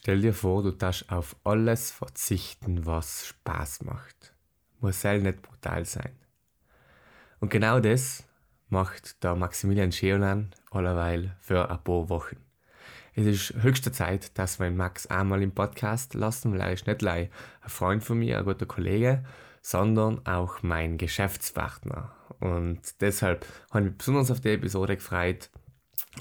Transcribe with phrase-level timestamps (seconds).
[0.00, 4.32] Stell dir vor, du darfst auf alles verzichten, was Spaß macht.
[4.78, 6.12] Muss selber nicht brutal sein.
[7.40, 8.22] Und genau das
[8.68, 12.36] macht der Maximilian Scheonan allerweil für ein paar Wochen.
[13.16, 17.02] Es ist höchste Zeit, dass wir Max einmal im Podcast lassen, weil er ist nicht
[17.02, 17.28] nur ein
[17.66, 19.24] Freund von mir, ein guter Kollege,
[19.62, 22.14] sondern auch mein Geschäftspartner.
[22.38, 25.50] Und deshalb habe ich mich besonders auf die Episode gefreut.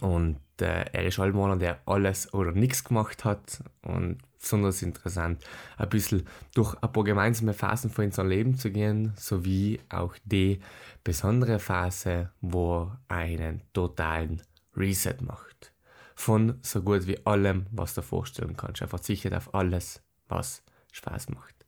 [0.02, 3.64] Und äh, er ist halt einer, der alles oder nichts gemacht hat.
[3.82, 5.44] Und besonders interessant,
[5.78, 10.60] ein bisschen durch ein paar gemeinsame Phasen von unserem Leben zu gehen, sowie auch die
[11.04, 14.42] besondere Phase, wo er einen totalen
[14.76, 15.74] Reset macht.
[16.16, 18.82] Von so gut wie allem, was du vorstellen kannst.
[18.82, 21.66] Er verzichtet auf alles, was Spaß macht.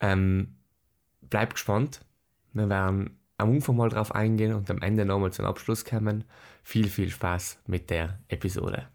[0.00, 0.56] Ähm,
[1.22, 2.00] bleib gespannt.
[2.52, 6.24] Wir werden am Anfang mal drauf eingehen und am Ende nochmal zum Abschluss kommen.
[6.62, 8.86] Viel, viel Spaß mit der Episode.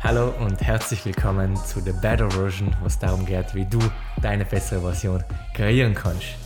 [0.00, 3.80] Hallo und herzlich willkommen zu The Better Version, was darum geht, wie du
[4.22, 6.36] deine bessere Version kreieren kannst.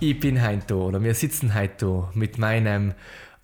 [0.00, 2.94] Ich bin heute oder wir sitzen heute mit meinem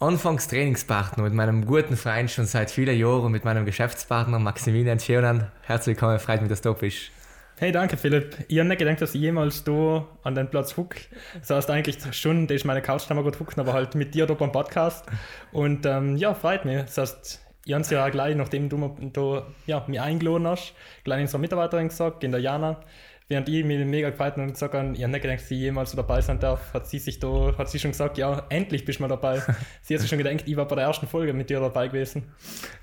[0.01, 5.51] Anfangstrainingspartner, mit meinem guten Freund schon seit vielen Jahren, mit meinem Geschäftspartner Maximilian Schionan.
[5.63, 7.11] Herzlich willkommen, freut mich, dass du da bist.
[7.59, 8.37] Hey, danke Philipp.
[8.47, 10.95] Ich habe nicht gedacht, dass ich jemals da an den Platz huck.
[11.41, 14.27] Das heißt eigentlich schon, das ist meine Couch, da gut hucken, aber halt mit dir
[14.27, 15.05] da beim Podcast.
[15.51, 16.81] Und ähm, ja, freut mich.
[16.83, 20.75] Das heißt, ich habe es ja auch gleich, nachdem du da, ja, mich eingeladen hast,
[21.03, 22.81] gleich unserer Mitarbeiterin gesagt, in der Jana,
[23.29, 25.91] während ich mich mega gefreut und gesagt habe, ich habe nicht gedacht, dass sie jemals
[25.91, 28.99] so dabei sein darf, hat sie sich da, hat sie schon gesagt, ja, endlich bist
[28.99, 29.43] du mal dabei.
[29.83, 32.25] sie hat sich schon gedacht, ich war bei der ersten Folge mit dir dabei gewesen.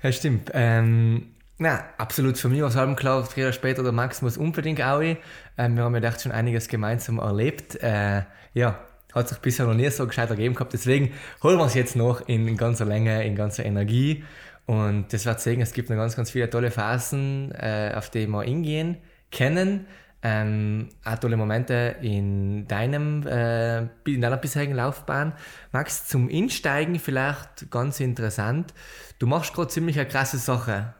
[0.02, 0.52] Ja, stimmt.
[0.54, 4.36] Ähm, na, absolut für mich war es halb klar, früher oder später der Max muss
[4.36, 5.00] unbedingt auch.
[5.00, 7.82] Ähm, wir haben ja echt schon einiges gemeinsam erlebt.
[7.82, 8.22] Äh,
[8.54, 8.78] ja,
[9.12, 10.72] hat sich bisher noch nie so gescheit ergeben gehabt.
[10.72, 14.22] Deswegen holen wir es jetzt noch in ganzer Länge, in ganzer Energie.
[14.66, 18.26] Und das wird sehen, es gibt noch ganz, ganz viele tolle Phasen, äh, auf die
[18.26, 18.98] wir hingehen
[19.32, 19.86] können
[20.26, 20.88] ähm,
[21.20, 25.34] tolle Momente in, deinem, äh, in deiner bisherigen Laufbahn.
[25.70, 28.74] Max, zum Insteigen vielleicht ganz interessant.
[29.20, 30.94] Du machst gerade ziemlich eine krasse Sache.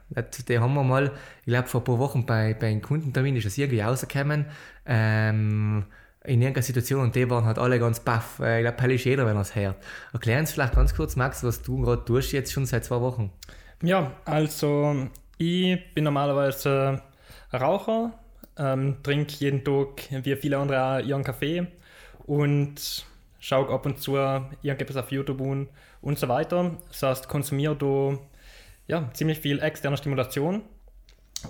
[0.48, 3.46] Die haben wir mal, ich glaube, vor ein paar Wochen bei, bei einem Kundentermin ist
[3.46, 4.46] das irgendwie rausgekommen.
[4.86, 5.86] Ähm,
[6.24, 8.40] in irgendeiner Situation und die waren halt alle ganz baff.
[8.40, 9.76] Äh, ich glaube, hell ist jeder, wenn er es hört.
[10.12, 13.32] Erklär uns vielleicht ganz kurz, Max, was du gerade tust, jetzt schon seit zwei Wochen.
[13.82, 17.02] Ja, also ich bin normalerweise
[17.52, 18.12] Raucher,
[18.58, 21.66] ähm, trinke jeden Tag, wie viele andere auch, ihren Kaffee
[22.26, 23.06] und
[23.38, 25.68] schaue ab und zu irgendetwas auf YouTube und,
[26.00, 26.76] und so weiter.
[26.88, 28.18] Das heißt, konsumiere da
[28.88, 30.62] ja, ziemlich viel externe Stimulation.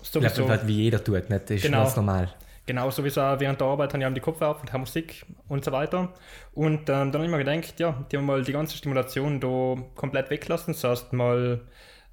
[0.02, 1.44] Sowieso, ja, halt wie jeder tut, nicht?
[1.44, 2.34] das ist genau, ganz normal.
[2.66, 5.70] Genau, sowieso während der Arbeit habe ich die Kopf auf und habe Musik und so
[5.70, 6.12] weiter.
[6.52, 9.76] Und ähm, dann habe ich mir gedacht, ja, die haben mal die ganze Stimulation da
[9.94, 10.74] komplett weglassen.
[10.74, 11.60] Das heißt, mal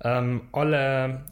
[0.03, 1.25] ähm, alle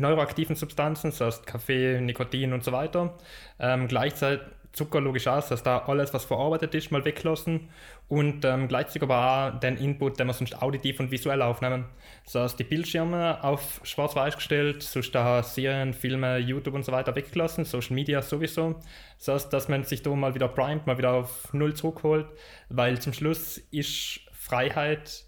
[0.00, 3.14] neuroaktiven Substanzen, das heißt Kaffee, Nikotin und so weiter.
[3.58, 7.68] Ähm, gleichzeitig Zucker logisch aus, dass da alles, was verarbeitet ist, mal weglassen
[8.08, 11.86] und ähm, gleichzeitig aber auch den Input, den wir sonst auditiv und visuell aufnehmen.
[12.24, 17.16] Das heißt, die Bildschirme auf schwarz-weiß gestellt, sonst da Serien, Filme, YouTube und so weiter
[17.16, 18.76] weggelassen, Social Media sowieso.
[19.18, 22.26] Das heißt, dass man sich da mal wieder primet, mal wieder auf Null zurückholt,
[22.68, 25.24] weil zum Schluss ist Freiheit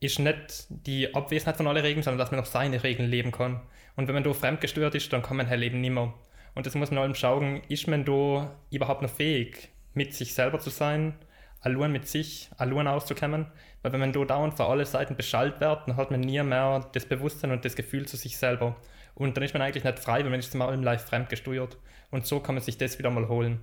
[0.00, 3.60] ist nicht die Abwesenheit von allen Regeln, sondern dass man noch seine Regeln leben kann.
[3.96, 6.12] Und wenn man da fremdgestört ist, dann kann man halt Leben nicht mehr.
[6.54, 10.58] Und das muss man allem schauen, ist man da überhaupt noch fähig, mit sich selber
[10.58, 11.14] zu sein,
[11.60, 13.46] allein mit sich, allein auszukommen?
[13.82, 16.88] Weil wenn man da dauernd von allen Seiten beschallt wird, dann hat man nie mehr
[16.92, 18.76] das Bewusstsein und das Gefühl zu sich selber.
[19.14, 21.76] Und dann ist man eigentlich nicht frei, weil man ist immer allem live fremdgesteuert.
[22.10, 23.60] Und so kann man sich das wieder mal holen.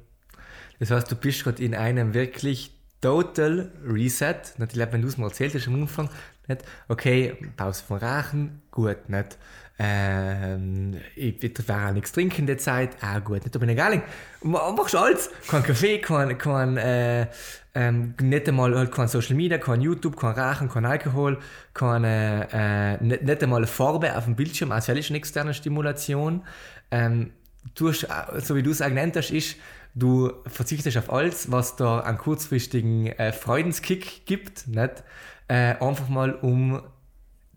[0.80, 4.42] Das heißt, du bist gerade in einem wirklich Total Reset.
[4.58, 6.10] Natürlich, wenn du es mal erzählt hast am Anfang,
[6.48, 6.64] nicht?
[6.90, 9.38] okay, Pause von Rachen, gut, nicht?
[9.82, 14.02] Ähm, ich werde auch nichts trinken in der Zeit, ah gut, nicht, bin ich egal.
[14.42, 17.28] Machst alles, kein Kaffee, kein, kein äh,
[17.76, 21.40] ähm, nicht einmal halt kein Social Media, kein YouTube, kein Rachen, kein Alkohol,
[21.74, 26.44] keine, äh, nicht, nicht einmal Farbe auf dem Bildschirm, also ist eine externe Stimulation.
[26.92, 27.32] Ähm,
[27.76, 28.06] du hast,
[28.46, 29.56] so wie du es auch genannt hast, ist,
[29.96, 35.04] du verzichtest auf alles, was da einen kurzfristigen äh, Freudenskick gibt, nicht?
[35.48, 36.82] Äh, einfach mal um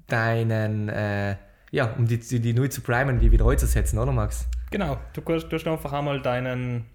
[0.06, 1.36] deinen, äh,
[1.72, 4.46] ja, um die, die, die neu zu primen, die wieder heute setzen, oder Max?
[4.70, 6.86] Genau, du, du hast einfach einmal deinen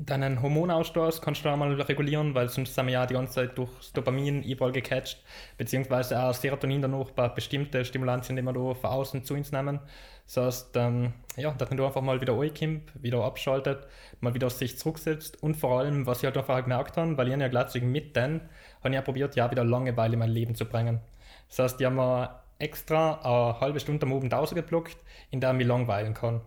[0.00, 3.58] deinen Hormonausstoß kannst du auch mal regulieren, weil sonst sind wir ja die ganze Zeit
[3.58, 5.24] durch Dopamin überall gecatcht,
[5.56, 9.50] beziehungsweise auch Serotonin dann auch bei bestimmten Stimulantien, die wir da von außen zu uns
[9.50, 9.80] nehmen.
[10.26, 13.88] Das heißt, ähm, ja, dass man da einfach mal wieder reinkommt, wieder abschaltet,
[14.20, 17.36] mal wieder sich zurücksetzt und vor allem, was ich halt einfach gemerkt habe, weil ich
[17.36, 18.42] ja gleich mit denen,
[18.78, 21.00] habe ich ja probiert, ja wieder Langeweile in mein Leben zu bringen.
[21.48, 24.96] Das heißt, ich habe mir extra eine halbe Stunde am Abend rausgeblockt,
[25.30, 26.40] in der ich mich langweilen kann.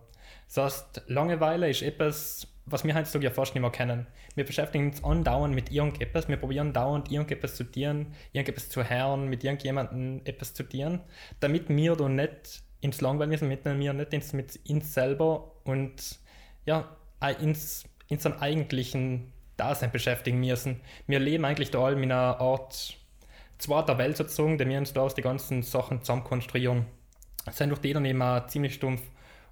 [0.46, 4.06] Das heißt, Langeweile ist etwas, was wir heutzutage ja fast nicht mehr kennen.
[4.34, 9.28] Wir beschäftigen uns andauernd mit irgendetwas, wir probieren dauernd irgendetwas zu dienen, irgendetwas zu hören,
[9.28, 11.00] mit irgendjemandem etwas zu dienen,
[11.40, 16.18] damit wir da nicht ins Langweilen müssen, mit wir nicht ins, mit uns selber und
[16.66, 16.96] ja,
[17.40, 20.80] ins, in seinem eigentlichen Dasein beschäftigen müssen.
[21.06, 22.96] Wir leben eigentlich da all in einer Art
[23.62, 26.86] zweiter Welt sozusagen, die wir uns da den ganzen Sachen zusammen konstruieren.
[27.50, 29.02] Sind durch die eben ziemlich stumpf.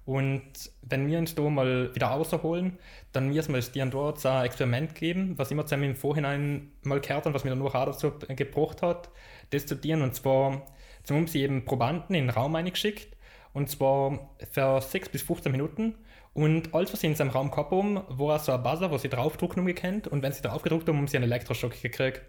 [0.05, 0.43] Und
[0.81, 2.77] wenn wir uns da mal wieder außerholen,
[3.11, 6.99] dann müssen wir es dir dort ein Experiment geben, was immer zusammen im Vorhinein mal
[6.99, 9.09] gehört haben, was mir dann auch dazu gebracht hat,
[9.51, 10.01] das zu dienen.
[10.01, 10.65] Und zwar
[11.03, 13.15] zum haben sie eben Probanden in den Raum eingeschickt
[13.53, 15.95] und zwar für 6 bis 15 Minuten.
[16.33, 19.09] Und alles, was sie in seinem Raum gehabt haben, war so ein Buzzer, wo sie
[19.09, 20.07] draufdrucken haben gekannt.
[20.07, 22.21] Und wenn sie drauf gedruckt haben, haben sie einen Elektroschock gekriegt.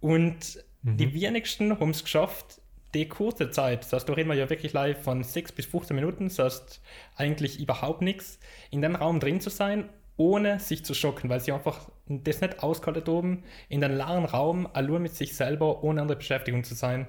[0.00, 0.96] Und mhm.
[0.96, 2.60] die wenigsten haben es geschafft,
[2.94, 5.94] die kurze Zeit, das heißt, da reden wir ja wirklich live von 6 bis 15
[5.94, 6.82] Minuten, das heißt
[7.16, 8.40] eigentlich überhaupt nichts,
[8.70, 12.62] in dem Raum drin zu sein, ohne sich zu schocken, weil sie einfach das nicht
[12.62, 17.06] ausgehalten haben, in den leeren Raum allein mit sich selber, ohne andere Beschäftigung zu sein.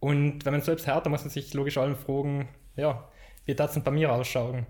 [0.00, 3.08] Und wenn man selbst hört, dann muss man sich logisch allen fragen, ja,
[3.46, 4.66] wie das denn bei mir ausschauen?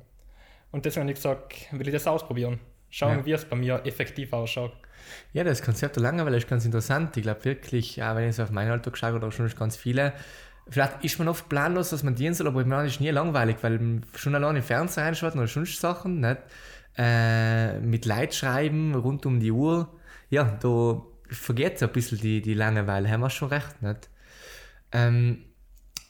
[0.71, 2.61] Und deswegen habe ich gesagt, will ich das ausprobieren.
[2.89, 3.27] Schauen, ja.
[3.27, 4.73] wie es bei mir effektiv ausschaut.
[5.33, 7.17] Ja, das Konzept der Langeweile ist ganz interessant.
[7.17, 10.13] Ich glaube wirklich, auch wenn ich so auf meinen Alltag schaue, oder schon ganz viele,
[10.69, 14.01] vielleicht ist man oft planlos, dass man dienen soll, aber man ist nie langweilig, weil
[14.15, 16.39] schon allein im Fernsehen reinschaut oder sonst Sachen, nicht?
[16.97, 19.89] Äh, mit Leid schreiben rund um die Uhr,
[20.29, 24.11] ja, da vergeht so ein bisschen die, die Langeweile, haben wir schon recht, nicht?
[24.93, 25.45] Ähm,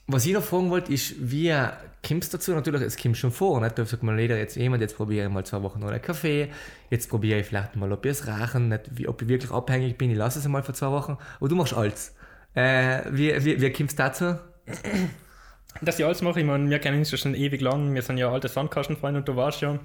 [0.07, 1.55] was ich noch fragen wollte, ist, wie
[2.07, 2.53] kommst du dazu?
[2.53, 3.79] Natürlich, es kommt schon vor, nicht?
[3.79, 6.51] da sagt man jeder jetzt jemand, jetzt probiere ich mal zwei Wochen einen Kaffee,
[6.91, 9.97] jetzt probiere ich vielleicht mal, ob ich es rauchen, nicht, wie, ob ich wirklich abhängig
[9.99, 12.15] bin, ich lasse es einmal für zwei Wochen, und du machst alles.
[12.55, 14.39] Äh, wie, wie, wie kommst du dazu?
[15.81, 18.19] Dass ich alles mache, ich meine, wir kennen uns ja schon ewig lang, wir sind
[18.19, 19.79] ja alte Sandkastenfreunde und du weißt ja,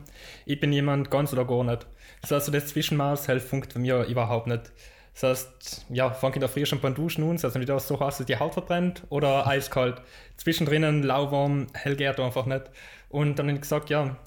[0.46, 1.88] ich bin jemand ganz oder gar nicht.
[2.22, 4.72] Das heißt, das Zwischenmaß hält funkt für mich überhaupt nicht.
[5.20, 8.18] Das heißt, ja, fange in der Früh schon beim Duschen an, also entweder so heiß,
[8.18, 10.02] dass die Haut verbrennt oder eiskalt.
[10.38, 12.70] Zwischendrin lauwarm, hell geht einfach nicht.
[13.10, 14.18] Und dann habe ich gesagt, ja,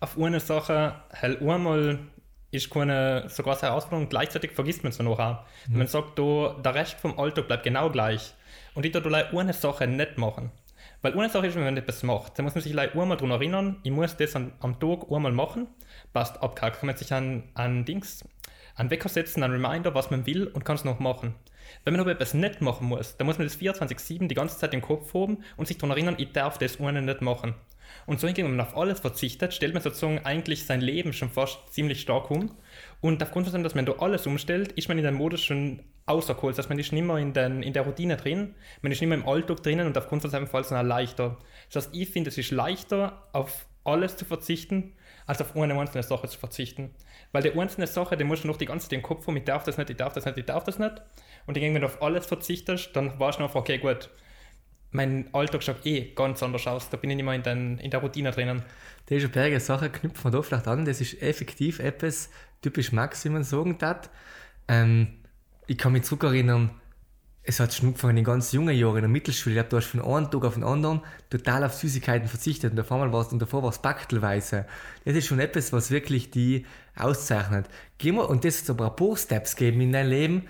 [0.00, 2.00] auf eine Sache, hell einmal
[2.50, 5.44] ist keine so große Herausforderung, gleichzeitig vergisst man es noch auch.
[5.68, 5.78] Mhm.
[5.78, 8.34] Man sagt, da, der Rest vom Alltag bleibt genau gleich.
[8.74, 10.50] Und ich darf eine Sache nicht machen.
[11.02, 13.76] Weil eine Sache ist, wenn man etwas macht, dann muss man sich einmal daran erinnern,
[13.84, 15.68] ich muss das an, am Tag einmal machen,
[16.12, 16.80] passt abgehakt.
[16.80, 18.24] Kann man sich an, an Dings
[18.76, 21.34] einen Wecker setzen, einen Reminder, was man will und kann es noch machen.
[21.84, 24.74] Wenn man aber etwas nicht machen muss, dann muss man das 24-7 die ganze Zeit
[24.74, 27.54] im Kopf haben und sich daran erinnern, ich darf das ohne nicht machen.
[28.06, 31.30] Und so hingegen, wenn man auf alles verzichtet, stellt man sozusagen eigentlich sein Leben schon
[31.30, 32.54] fast ziemlich stark um.
[33.00, 35.82] Und aufgrund von dem, dass man da alles umstellt, ist man in den Modus schon
[36.06, 36.56] außergeholt.
[36.56, 39.08] Das heißt, man ist nicht mehr in, den, in der Routine drin, man ist nicht
[39.08, 41.38] mehr im Alltag drinnen und aufgrund von seinem Fall ist es leichter.
[41.70, 44.92] Das heißt, ich finde, es ist leichter, auf alles zu verzichten,
[45.26, 46.90] als auf eine einzelne Sache zu verzichten.
[47.32, 49.44] Weil die einzelne Sache, die musst du noch die ganze Zeit im Kopf haben, ich
[49.44, 51.00] darf das nicht, ich darf das nicht, ich darf das nicht.
[51.46, 54.10] Und wenn du auf alles verzichtest, dann weißt du einfach, okay, gut,
[54.92, 56.90] mein Alltag schaut eh ganz anders aus.
[56.90, 58.64] Da bin ich nicht mehr in, den, in der Routine drinnen.
[59.06, 60.84] Das ist eine berge Sache, knüpft man da vielleicht an.
[60.84, 62.30] Das ist effektiv etwas
[62.62, 64.10] typisch Max, wie man sagen darf.
[64.68, 65.18] Ähm,
[65.66, 66.70] ich kann mich zurückerinnern,
[67.50, 69.54] es hat Schnupfen in den ganz jungen Jahren in der Mittelschule.
[69.54, 72.76] Ich glaube, du hast von einem Tag auf den anderen total auf Süßigkeiten verzichtet und
[72.76, 74.66] davor mal warst und davor war es Baktelweise.
[75.04, 76.64] Das ist schon etwas, was wirklich die
[76.96, 77.66] auszeichnet.
[77.98, 80.46] Geh mal, und das ist aber ein paar Steps geben in dein Leben,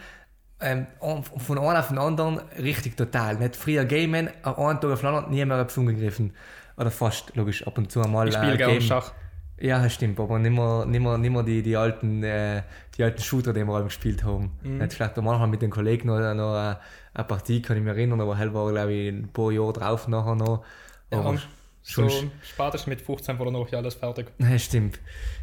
[0.60, 3.36] ähm, von einem auf den anderen richtig total.
[3.36, 6.34] Nicht früher gamen, einen Tag auf den anderen nie mehr etwas umgegriffen.
[6.76, 8.28] Oder fast, logisch, ab und zu einmal.
[8.28, 9.12] Ich spiele äh, Schach.
[9.60, 12.62] Ja, das stimmt, aber nicht mehr, nicht mehr, nicht mehr die, die, alten, äh,
[12.96, 14.52] die alten Shooter, die wir alle gespielt haben.
[14.62, 14.80] Mhm.
[14.80, 16.78] Jetzt vielleicht manchmal mit den Kollegen noch, noch eine,
[17.12, 20.08] eine, Partie, kann ich mich erinnern, aber hell war, glaube ich, ein paar Jahre drauf
[20.08, 20.64] nachher noch.
[21.10, 21.40] Aber ja,
[21.82, 24.32] schon so spätestens mit 15 war dann noch alles fertig.
[24.38, 24.98] Ja, stimmt.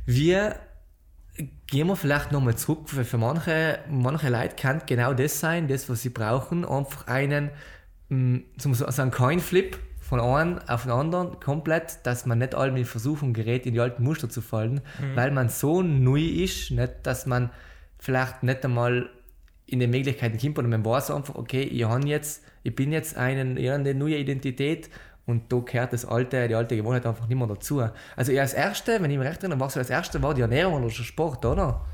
[0.07, 0.55] Wir
[1.67, 5.87] gehen wir vielleicht nochmal zurück, weil für manche, manche Leute kann genau das sein, das,
[5.89, 7.51] was sie brauchen, einfach einen,
[8.09, 9.77] mm, so einen Coin-Flip
[10.07, 13.81] von einem auf den anderen komplett, dass man nicht allem in Versuchung gerät, in die
[13.81, 15.15] alten Muster zu fallen, mhm.
[15.15, 17.49] weil man so neu ist, nicht, dass man
[17.99, 19.09] vielleicht nicht einmal
[19.65, 23.57] in den Möglichkeiten kommt oder man weiß einfach, okay, ich, jetzt, ich bin jetzt einen,
[23.57, 24.89] ich eine neue Identität
[25.25, 27.83] und da gehört das alte, die alte Gewohnheit einfach nicht mehr dazu.
[28.15, 30.41] Also ja, als Erste, wenn ich mich recht erinnere, war so als Erste war die
[30.41, 31.85] Ernährung oder der Sport, oder?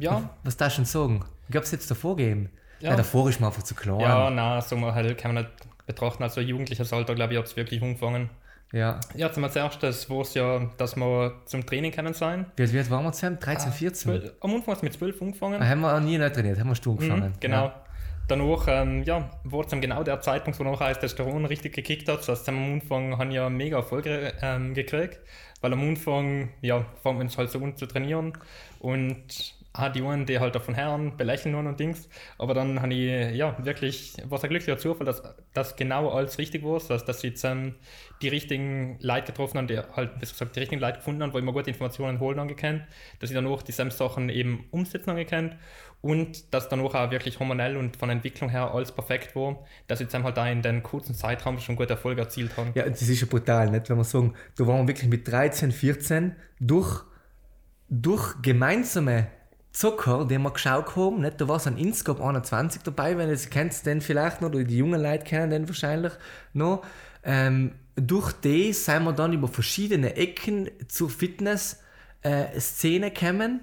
[0.00, 0.30] Ja.
[0.42, 1.24] Was darfst du denn sagen?
[1.44, 2.48] Ich glaube, es jetzt davor gegeben.
[2.80, 2.90] Ja.
[2.90, 2.96] Ja.
[2.96, 4.00] davor ist man einfach zu klein.
[4.00, 5.54] Ja, nein, so mal halt kann man nicht
[5.88, 6.22] betrachten.
[6.22, 8.30] Also jugendliches Alter, glaube ich, hat es wirklich angefangen.
[8.72, 9.00] ja.
[9.16, 12.46] Ja, zum erstes war es ja, dass wir zum Training können sein.
[12.56, 13.38] Wie wie alt waren wir zusammen?
[13.40, 14.12] 13, 14?
[14.12, 15.60] Zwölf- Am Anfang hat es mit 12 angefangen.
[15.60, 17.30] Ah, haben wir auch nie nicht trainiert, haben wir Sturm gefangen.
[17.30, 17.72] Mhm, genau.
[18.28, 22.08] Danach ähm, ja, war es dann genau der Zeitpunkt, wo nachher das Testosteron richtig gekickt
[22.10, 22.18] hat.
[22.18, 25.18] Das heißt, am Anfang haben ja mega Erfolge ähm, gekriegt,
[25.62, 28.34] weil am Anfang ja, fangen wir uns halt so an zu trainieren
[28.80, 32.08] und ah, die einen, die halt davon Herren belächeln und Dings.
[32.38, 35.22] Aber dann habe ich ja wirklich, was ein glücklicher Zufall, dass
[35.54, 36.74] das genau alles richtig war.
[36.74, 37.46] Das heißt, dass ich jetzt
[38.22, 41.38] die richtigen Leute getroffen habe, die halt, besser gesagt, die richtigen Leute gefunden haben, wo
[41.38, 42.82] ich mir gute Informationen holen angekannt,
[43.20, 45.56] dass ich danach dieselben Sachen eben umsetzen angekannt
[46.00, 50.06] und dass danach auch wirklich hormonell und von Entwicklung her alles perfekt war, dass ich
[50.10, 52.70] jetzt halt da in den kurzen Zeitraum schon gute Erfolge erzielt habe.
[52.74, 53.90] Ja, das ist ja brutal, nicht?
[53.90, 57.04] wenn wir sagen, da waren wir wirklich mit 13, 14 durch,
[57.88, 59.28] durch gemeinsame
[59.72, 61.38] Zucker, die wir geschaut haben, nicht?
[61.40, 64.64] da war so ein Inscope 21 dabei, wenn ihr es kennt, den vielleicht noch, oder
[64.64, 66.12] die jungen Leute kennen den wahrscheinlich
[66.52, 66.82] noch.
[67.22, 73.60] Ähm, durch die sind wir dann über verschiedene Ecken zur Fitness-Szene gekommen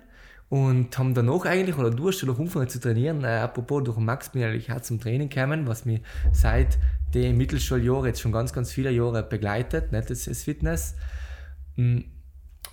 [0.50, 4.06] und haben danach eigentlich, oder du hast schon angefangen zu trainieren, äh, apropos durch den
[4.06, 6.78] Max bin ich eigentlich auch zum Training gekommen, was mich seit
[7.14, 10.96] den Mittelschuljahren jetzt schon ganz, ganz viele Jahre begleitet, nicht das, das Fitness.
[11.78, 12.00] Mm,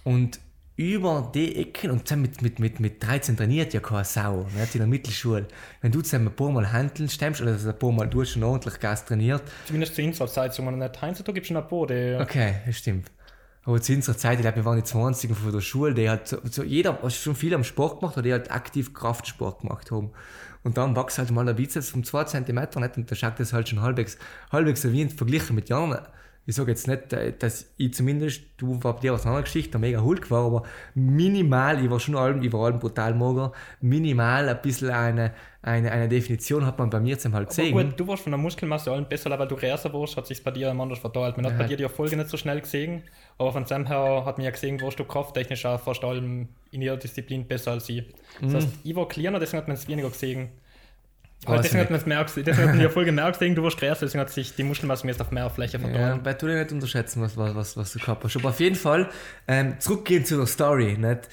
[0.04, 0.40] Und
[0.76, 4.74] über die Ecken, und dann mit, mit, mit, mit 13 trainiert ja keine Sau, nicht
[4.74, 5.46] in der Mittelschule.
[5.80, 8.42] Wenn du zusammen ein paar Mal Handeln stemmst, oder also ein paar Mal, du schon
[8.42, 11.68] ordentlich Gas trainiert, Zumindest zu unserer Zeit, so man nicht heutzutage gibt es schon ein
[11.68, 13.10] paar, die Okay, das stimmt.
[13.64, 16.26] Aber zu unserer Zeit, ich glaube, wir waren die 20 von der Schule, die hat
[16.26, 20.10] so, jeder, was schon viel am Sport gemacht hat, die halt aktiv Kraftsport gemacht haben.
[20.64, 23.52] Und dann wächst halt mal der Bizeps um 2 cm nicht und da schaut das
[23.52, 24.16] halt schon halbwegs,
[24.50, 25.98] halbwegs so wie verglichen mit Jahren.
[26.44, 29.78] Ich sage jetzt nicht, äh, dass ich zumindest, du war bei dir was andere Geschichte,
[29.78, 30.62] mega Hulk war, aber
[30.94, 35.32] minimal, ich war schon allem, ich war allem brutal mager, minimal ein bisschen eine,
[35.62, 38.90] eine, eine Definition hat man bei mir zum halt gut, du warst von der Muskelmasse
[38.90, 41.36] allen besser, weil du größer warst, hat sich bei dir anders verteilt.
[41.36, 43.04] Man hat bei dir die Erfolge nicht so schnell gesehen,
[43.38, 46.82] aber von dem her hat man ja gesehen, warst du krafttechnisch auch fast allem in
[46.82, 48.02] jeder Disziplin besser als ich.
[48.40, 50.48] Das heißt, ich war kleiner, deswegen hat man es weniger gesehen.
[51.46, 54.00] Weiß deswegen hat man es gesehen, deswegen hat man Erfolge mehr gesehen, du warst größer,
[54.06, 56.24] deswegen hat sich die Muskelmasse mehr auf mehr Fläche Ja, verteilt.
[56.24, 58.36] weil du dir nicht unterschätzen, was, was, was, du gehabt hast.
[58.36, 59.08] Aber auf jeden Fall,
[59.48, 60.96] ähm, zurückgehen zu der Story.
[60.96, 61.28] Nicht?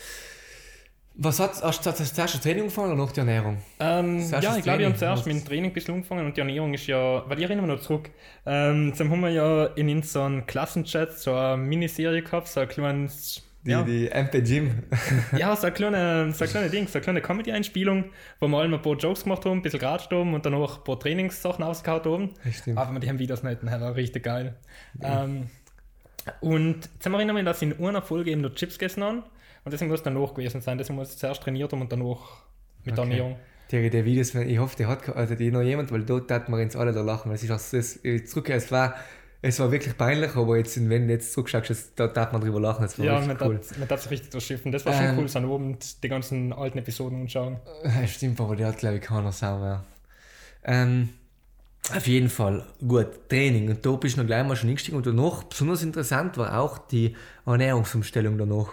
[1.22, 3.62] Was hat, hast du das erste Training angefangen oder noch die Ernährung?
[3.80, 4.96] Ähm, ja, ich glaube, wir haben Training.
[4.96, 7.68] zuerst mit dem Training ein bisschen angefangen und die Ernährung ist ja, weil ich erinnere
[7.68, 8.10] mich noch zurück,
[8.46, 13.44] ähm, dann haben wir ja in unserem Klassenchat so eine Miniserie gehabt, so ein kleines,
[13.66, 14.84] Die, ja, die MP Gym.
[15.38, 18.06] ja, so eine kleine, so eine kleine Ding, so eine kleine Comedy-Einspielung,
[18.40, 20.78] wo wir alle ein paar Jokes gemacht haben, ein bisschen geratscht haben und dann auch
[20.78, 22.34] ein paar Trainingssachen ausgehauen haben.
[22.52, 22.78] Stimmt.
[22.78, 24.56] Aber wir die haben Videos nicht, das war richtig geil.
[25.02, 25.48] Ähm,
[26.42, 29.24] und jetzt erinnere ich mich, dass ich in einer Folge eben nur Chips gegessen habe
[29.66, 32.44] und deswegen muss es danach gewesen sein, deswegen muss ich zuerst trainiert haben und danach
[32.86, 33.12] mit der Okay.
[33.12, 33.36] Ernährung.
[33.72, 36.60] Die, die Videos, ich hoffe, die hat also die noch jemand, weil dort hat man
[36.60, 37.30] uns alle da lachen.
[37.30, 38.96] Weil es ist auch, so- das, zurück, es war,
[39.42, 42.82] es war wirklich peinlich, aber jetzt, wenn du jetzt zurückschaust, da darf man drüber lachen.
[42.82, 43.56] Das war Ja, man cool.
[43.56, 44.72] hat, man hat sich richtig durchschiffen.
[44.72, 47.58] Das war schon Ähm, cool, so Abend die ganzen alten Episoden anschauen.
[47.84, 49.86] Ja, Stimmt, aber die hat, glaube ich, keiner Sau mehr.
[50.64, 51.10] Ähm,
[51.96, 53.70] auf jeden Fall, gut, Training.
[53.70, 54.98] Und da bist du noch gleich mal schon eingestiegen.
[54.98, 57.16] Und danach, besonders interessant war auch die
[57.46, 58.70] Ernährungsumstellung danach.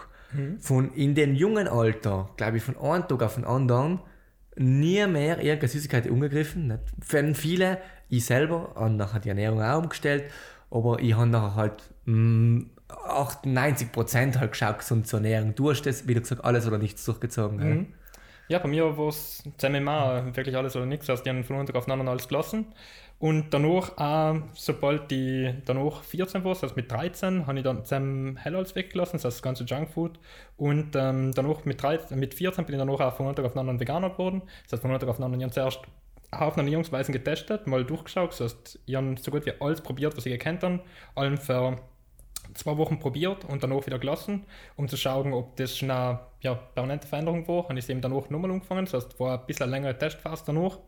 [0.61, 4.01] Von in dem jungen Alter, glaube ich, von einem Tag auf den anderen,
[4.57, 6.67] nie mehr irgendeine Süßigkeit umgegriffen.
[6.67, 6.81] Nicht?
[7.01, 7.79] Für viele,
[8.11, 10.25] ich selber, habe nachher die Ernährung auch umgestellt,
[10.77, 15.55] aber ich habe nachher halt mm, 98% halt geschaut, gesund zu ernähren.
[15.55, 17.59] Du hast das, wie gesagt alles oder nichts durchgezogen.
[17.59, 17.87] Mhm.
[18.49, 21.11] Ja, bei mir war es zusammen auch wirklich alles oder nichts.
[21.11, 22.67] Also die haben von einem Tag auf anderen alles gelassen.
[23.19, 28.37] Und danach, auch, sobald die danach 14 war, also mit 13, habe ich dann zusammen
[28.37, 30.21] Hell alles weggelassen, das ganze Junkfood.
[30.59, 33.57] Und ähm, danach mit, 13, mit 14 bin ich danach auch von einem Tag auf
[33.57, 34.43] anderen Veganer geworden.
[34.65, 35.81] Das heißt, von einem Tag auf anderen, ich
[36.41, 38.33] Haufen Ernährungsweisen getestet, mal durchgeschaut.
[38.33, 40.81] Das heißt, ich habe so gut wie alles probiert, was ich gekannt habe.
[41.15, 41.77] Allem für
[42.55, 44.45] zwei Wochen probiert und danach wieder gelassen,
[44.77, 47.69] um zu schauen, ob das eine ja, permanente Veränderung war.
[47.69, 50.79] Habe ich eben danach nochmal angefangen, das heißt, war ein bisschen längere Testphase danach.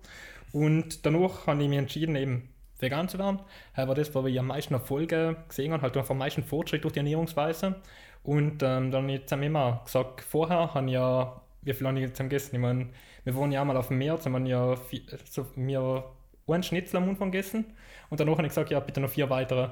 [0.52, 3.40] Und danach habe ich mich entschieden, eben vegan zu werden.
[3.74, 6.84] Das war das, wo ich am meisten Erfolge gesehen habe, halt einfach am meisten Fortschritt
[6.84, 7.76] durch die Ernährungsweise.
[8.22, 11.98] Und ähm, dann habe ich jetzt immer gesagt, vorher habe ich ja, wie viel habe
[11.98, 12.54] ich jetzt gegessen?
[12.54, 12.88] Ich meine,
[13.34, 16.04] wir waren ja einmal auf dem Meer, jetzt haben wir ja vier, so, mir
[16.46, 17.66] einen Schnitzel am Anfang gegessen
[18.10, 19.70] und danach habe ich gesagt, ja, bitte noch vier weitere.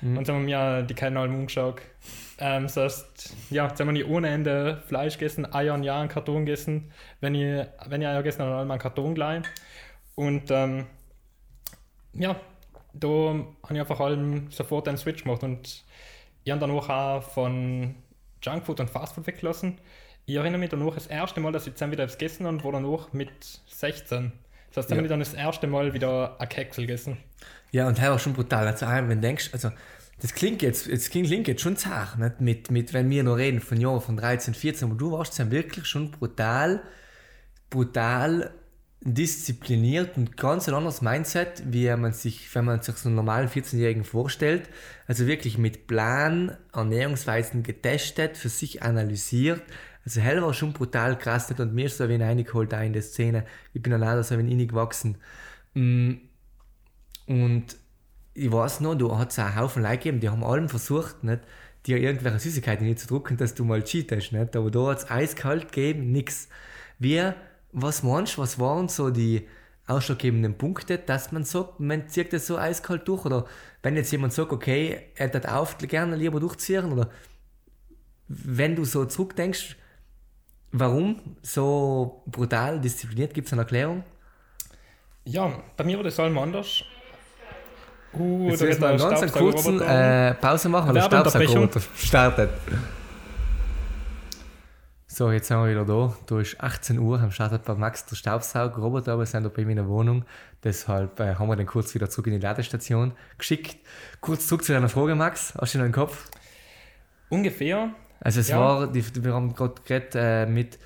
[0.00, 1.80] Und dann haben wir mir die Kellner alle umgeschaut.
[2.38, 6.00] Ähm, das heißt, ja, jetzt haben wir nicht ohne Ende Fleisch gegessen, Eier ein Jahr
[6.00, 6.92] einen Karton gegessen.
[7.20, 9.42] Wenn ich, wenn ich Eier gegessen habe, dann einmal einen Karton gleich.
[10.14, 10.86] Und ähm,
[12.14, 12.36] ja,
[12.92, 15.84] da habe ich einfach allem sofort einen Switch gemacht und
[16.44, 17.94] ich habe danach auch von
[18.42, 19.78] Junkfood und Fastfood weggelassen.
[20.28, 22.72] Ich erinnere mich danach das erste Mal, dass ich zusammen wieder etwas gegessen habe, war
[22.72, 23.30] danach mit
[23.66, 24.32] 16.
[24.68, 27.16] Das heißt, dann habe ich dann das erste Mal wieder ein Keksel gegessen.
[27.72, 28.66] Ja, und das war schon brutal.
[28.66, 29.70] Also, wenn du denkst, also,
[30.20, 32.42] das klingt jetzt, das klingt jetzt schon zart, nicht?
[32.42, 35.50] Mit, mit, wenn wir noch reden von Jahren von 13, 14, aber du warst dann
[35.50, 36.82] wirklich schon brutal,
[37.70, 38.50] brutal
[39.00, 43.48] diszipliniert und ganz ein anderes Mindset, wie man sich, wenn man sich so einen normalen
[43.48, 44.68] 14-Jährigen vorstellt.
[45.06, 49.62] Also wirklich mit Plan, Ernährungsweisen getestet, für sich analysiert.
[50.08, 51.60] Also hell war schon brutal krass nicht?
[51.60, 53.44] und mir ist so ein reingeholt in der Szene.
[53.74, 55.18] Ich bin auch so ein wenig gewachsen.
[55.74, 56.12] Mm.
[57.26, 57.76] Und
[58.32, 61.42] ich weiß noch, du hat es einen Haufen Leute gegeben, die haben allen versucht, nicht,
[61.84, 64.32] dir irgendwelche Süßigkeiten nicht zu drucken, dass du mal cheatest.
[64.32, 64.56] Nicht?
[64.56, 66.48] Aber da hat es eiskalt gegeben, nichts.
[66.98, 67.34] Wir
[67.72, 69.46] was meinst was waren so die
[69.86, 73.26] ausschlaggebenden Punkte, dass man sagt, man zieht das so eiskalt durch?
[73.26, 73.44] Oder
[73.82, 76.92] wenn jetzt jemand sagt, okay, er hat auch gerne lieber durchziehen?
[76.92, 77.10] Oder
[78.26, 79.76] wenn du so zurückdenkst,
[80.72, 84.04] warum so brutal diszipliniert, gibt es eine Erklärung?
[85.24, 86.82] Ja, bei mir war das allem anders.
[88.14, 92.50] Uh, Jetzt müssen wir einen ganz kurzen äh, Pause machen, weil der Staubsaugerroboter startet.
[95.06, 96.16] So, jetzt sind wir wieder da.
[96.26, 99.64] Da ist 18 Uhr, am startet bei Max der Staubsaugerroboter, aber wir sind da bei
[99.64, 100.24] mir in der Wohnung.
[100.64, 103.76] Deshalb äh, haben wir den kurz wieder zurück in die Ladestation geschickt.
[104.20, 105.54] Kurz zurück zu deiner Frage, Max.
[105.60, 106.30] Hast du noch einen Kopf?
[107.28, 107.90] Ungefähr.
[108.20, 108.58] Also es ja.
[108.58, 110.78] war, wir haben gerade geredet äh, mit,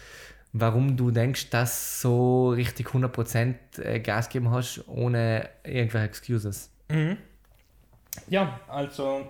[0.53, 6.71] warum du denkst, dass so richtig 100% äh, Gas geben hast, ohne irgendwelche Excuses.
[6.89, 7.17] Mhm.
[8.29, 9.27] Ja, also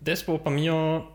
[0.00, 1.06] das war bei mir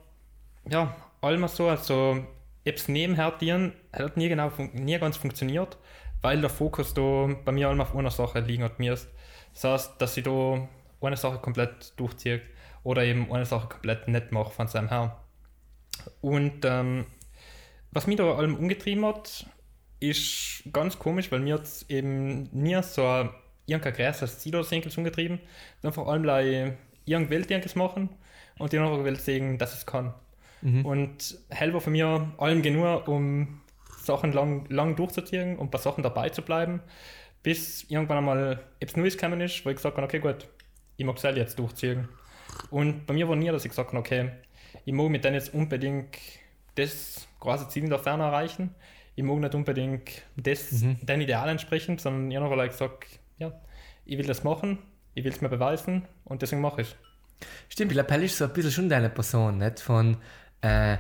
[0.70, 2.26] ja, allem so, also
[2.64, 5.78] etwas nebenher dienen, hat nie, genau, nie ganz funktioniert,
[6.22, 8.92] weil der Fokus da bei mir allem auf einer Sache liegen hat mir.
[8.92, 10.68] Das heißt, dass ich da
[11.02, 12.42] eine Sache komplett durchziehe
[12.84, 15.18] oder eben eine Sache komplett nicht mache von seinem her.
[16.22, 17.06] Und ähm,
[17.92, 19.46] was mich da allem umgetrieben hat,
[20.00, 23.30] ist ganz komisch, weil mir jetzt eben nie so ein
[23.66, 25.40] irgendein größeres Ziel oder so umgetrieben,
[25.82, 28.10] sondern vor allem irgendwelches machen
[28.58, 30.14] und die andere Welt sehen, dass es kann.
[30.62, 30.86] Mhm.
[30.86, 33.62] Und hell war für mich allem genug, um
[34.02, 36.82] Sachen lang, lang durchzuziehen und bei Sachen dabei zu bleiben,
[37.44, 40.48] bis irgendwann einmal etwas Neues gekommen ist, wo ich gesagt habe, okay, gut,
[40.98, 42.08] ich mag es jetzt durchziehen.
[42.70, 44.32] Und bei mir war nie, dass ich gesagt habe, okay,
[44.86, 46.18] ich mag mit denen jetzt unbedingt
[46.76, 48.74] das große Ziel in der Ferne erreichen.
[49.16, 50.98] Ich mag nicht unbedingt das, mhm.
[51.02, 53.52] den Ideal entsprechen, sondern ich habe gesagt, ja,
[54.06, 54.80] ich will das machen,
[55.14, 56.96] ich will es mir beweisen und deswegen mache ich es.
[57.70, 59.80] Stimmt, Appell ist so ein bisschen schon deine Person, nicht?
[59.80, 60.18] Von,
[60.62, 60.98] äh,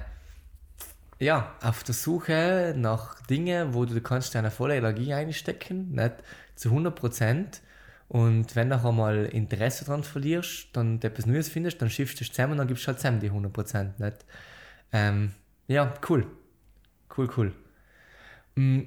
[1.19, 6.15] ja, auf der Suche nach Dingen, wo du kannst deine volle Energie einstecken, nicht
[6.55, 7.61] zu 100 Prozent.
[8.11, 12.25] Und wenn du auch einmal Interesse daran verlierst, dann etwas Neues findest, dann schiffst du
[12.25, 14.25] es zusammen und dann gibst du halt zusammen die 100 Prozent, nicht?
[14.91, 15.31] Ähm,
[15.67, 16.27] ja, cool.
[17.15, 17.53] Cool, cool.
[18.55, 18.81] Mm.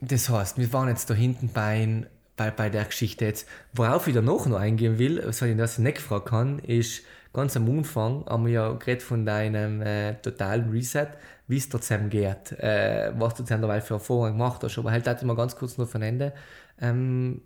[0.00, 3.48] Das heißt, wir waren jetzt da hinten bei, bei, bei der Geschichte jetzt.
[3.72, 7.68] Worauf ich da noch, eingehen will, was ich das nicht gefragt kann, ist, ganz am
[7.68, 11.08] Anfang haben wir ja geredet von deinem äh, totalen Reset,
[11.48, 14.78] wie es trotzdem geht, äh, was du dann dabei für Erfahrungen gemacht hast.
[14.78, 16.32] Aber halt hatte mal ganz kurz noch von Ende
[16.80, 17.42] ähm,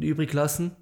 [0.00, 0.72] übrig lassen.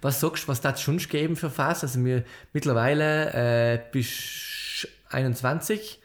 [0.00, 1.82] Was sagst du, was das schon gegeben für Phase?
[1.82, 3.32] Also mir mittlerweile
[3.74, 6.00] äh, bist 21.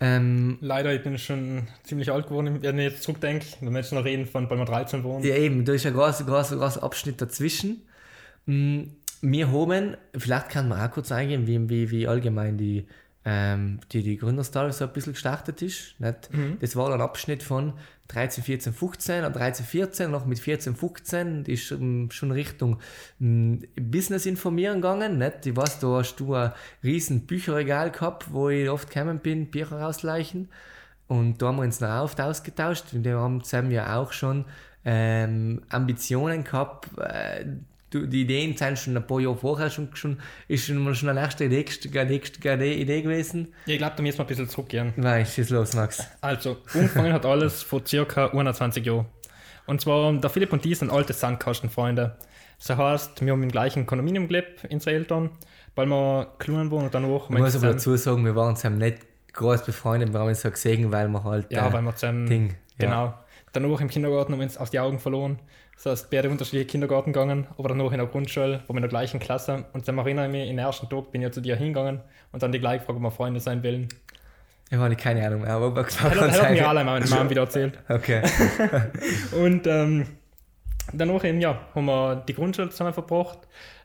[0.00, 3.46] Ähm, Leider, ich bin schon ziemlich alt geworden, wenn ich jetzt zurückdenke.
[3.60, 5.22] Müssen noch reden von, weil wir 13 waren.
[5.22, 7.82] Ja, eben, da ist ein großer, großer, großer Abschnitt dazwischen.
[8.46, 8.82] Mm,
[9.22, 12.86] wir haben, vielleicht kann man auch kurz eingehen, wie, wie, wie allgemein die,
[13.24, 15.98] ähm, die, die Gründerstory so ein bisschen gestartet ist.
[15.98, 16.32] Nicht?
[16.32, 16.58] Mhm.
[16.60, 17.74] Das war ein Abschnitt von
[18.08, 22.78] 13, 14, 15 und 13, 14, noch mit 14, 15 ist um, schon Richtung
[23.18, 25.18] um, Business informieren gegangen.
[25.18, 25.46] Nicht?
[25.46, 29.86] Ich weiß, da hast du ein riesen Bücherregal gehabt, wo ich oft gekommen bin, Bücher
[29.86, 30.48] ausleichen.
[31.06, 32.92] Und da haben wir uns noch oft ausgetauscht.
[32.92, 34.44] Und wir haben zusammen ja auch schon
[34.84, 37.46] ähm, Ambitionen gehabt, äh,
[38.00, 41.44] die Ideen sind schon ein paar Jahre vorher schon, schon ist schon, schon eine nächste
[41.44, 41.64] Idee,
[42.04, 43.54] nächste Idee gewesen.
[43.66, 44.92] Ich glaube, da müssen wir ein bisschen zurückgehen.
[44.96, 46.06] Nein, schieß los, Max.
[46.20, 49.06] Also, angefangen hat alles vor circa 21 Jahren.
[49.66, 52.16] Und zwar, der Philipp und die sind alte Sandkastenfreunde.
[52.58, 55.30] Das heißt, wir haben im gleichen Kondominium gelebt in Eltern,
[55.74, 57.30] weil wir klein waren und danach...
[57.30, 58.98] Ich muss aber dazu sagen, wir waren zusammen nicht
[59.32, 61.50] groß befreundet, wir haben uns so gesehen, weil wir halt...
[61.50, 62.26] Ja, äh, weil wir zusammen...
[62.26, 63.06] Ding, genau.
[63.06, 63.24] Ja.
[63.52, 65.38] Danach im Kindergarten haben wir uns aus die Augen verloren.
[65.76, 68.82] Das heißt, beide unterschiedliche Kindergarten gegangen, aber dann noch in der Grundschule, wo wir in
[68.82, 69.64] der gleichen Klasse.
[69.72, 72.00] Und dann erinnere ich mich, in den ersten Tag bin ich ja zu dir hingegangen
[72.32, 73.88] und dann die gleich gefragt, ob wir Freunde sein wollen.
[74.70, 76.40] Ich habe keine Ahnung mehr, aber was war das?
[76.40, 77.78] Hat mir alle meine Mom wieder erzählt.
[77.88, 78.22] Okay.
[79.32, 80.06] und ähm,
[80.92, 83.38] danach eben, ja, haben wir die Grundschule zusammen verbracht,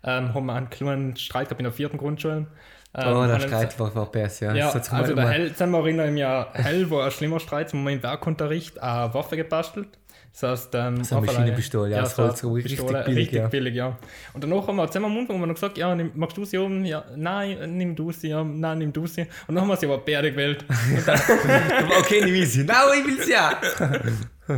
[0.03, 2.47] ähm, haben wir einen kleinen Streit gehabt in der vierten Grundschule.
[2.95, 4.55] Ähm, oh, der haben Streit war, war besser, ja.
[4.55, 7.83] Ja, also der Hell, sind wir erinnern im Jahr Hell war ein schlimmer Streit, haben
[7.83, 9.98] wir im Werkunterricht eine Waffe gebastelt.
[10.31, 13.47] Das heißt, ähm, So eine Maschinenpistole, ja, das so- so richtig billig, richtig ja.
[13.47, 13.97] billig, ja.
[14.33, 16.45] Und danach haben wir zusammen am Anfang haben wir noch gesagt, ja, nimm, magst du
[16.45, 16.85] sie oben?
[16.85, 19.21] Ja, nein, nimm du sie, ja, nein, nimm du sie.
[19.47, 20.63] Und dann haben wir sie aber beide gewählt.
[21.05, 21.19] Dann,
[21.99, 22.63] okay, nicht will sie.
[22.63, 23.59] Nein, ich will sie ja.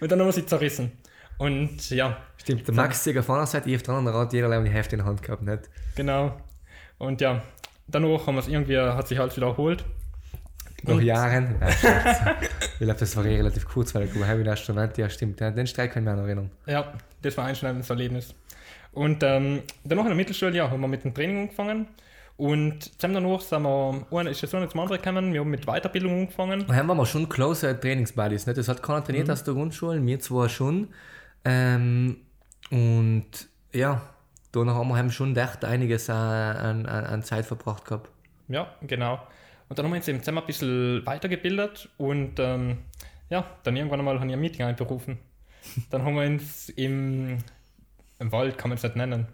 [0.00, 0.92] und dann haben wir sie zerrissen.
[1.38, 4.62] Und ja, Stimmt, der Max Sieger auf einer Seite, ich auf der anderen Rad, jeder
[4.62, 5.68] die Hälfte in der Hand gehabt, nicht?
[5.96, 6.36] genau.
[6.98, 7.42] Und ja,
[7.88, 9.84] danach haben wir es irgendwie, hat sich alles wiederholt.
[10.82, 11.56] Nach Jahren.
[11.60, 11.74] Nein,
[12.40, 15.40] ich glaube, das war eh relativ kurz, weil ich erst schon ja, stimmt.
[15.40, 16.50] Ja, den Streik kann ich mich noch erinnern.
[16.66, 18.34] Ja, das war ein einschneidendes Erlebnis.
[18.92, 21.86] Und ähm, danach in der Mittelschule ja, haben wir mit dem Training angefangen.
[22.36, 25.64] Und zusammen danach sind wir, eine ist das eine zum anderen gekommen, wir haben mit
[25.64, 26.62] Weiterbildung angefangen.
[26.62, 28.58] Und haben wir mal schon close Trainingsbuddies, nicht?
[28.58, 30.88] Das hat keiner trainiert aus der Grundschule, wir zwar schon.
[31.44, 32.18] Ähm,
[32.70, 34.02] und ja,
[34.52, 38.10] danach haben wir schon echt einiges an, an an Zeit verbracht gehabt.
[38.48, 39.20] Ja, genau.
[39.68, 42.78] Und dann haben wir uns eben zusammen ein bisschen weitergebildet und ähm,
[43.28, 45.18] ja, dann irgendwann einmal haben wir ein Meeting einberufen.
[45.90, 47.38] Dann haben wir uns im,
[48.20, 49.26] im Wald, kann man es nicht nennen,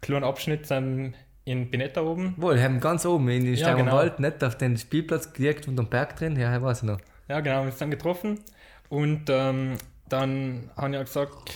[0.00, 2.34] kleinen Abschnitt ähm, in Binetta oben.
[2.36, 3.92] Wohl, haben ganz oben in den Ja, Stein genau.
[3.92, 6.98] Wald, nicht auf den Spielplatz direkt unter dem Berg drin, ja, weiß ich noch.
[7.28, 8.40] Ja, genau, wir uns dann getroffen
[8.88, 9.76] und ähm,
[10.08, 11.52] dann haben wir gesagt,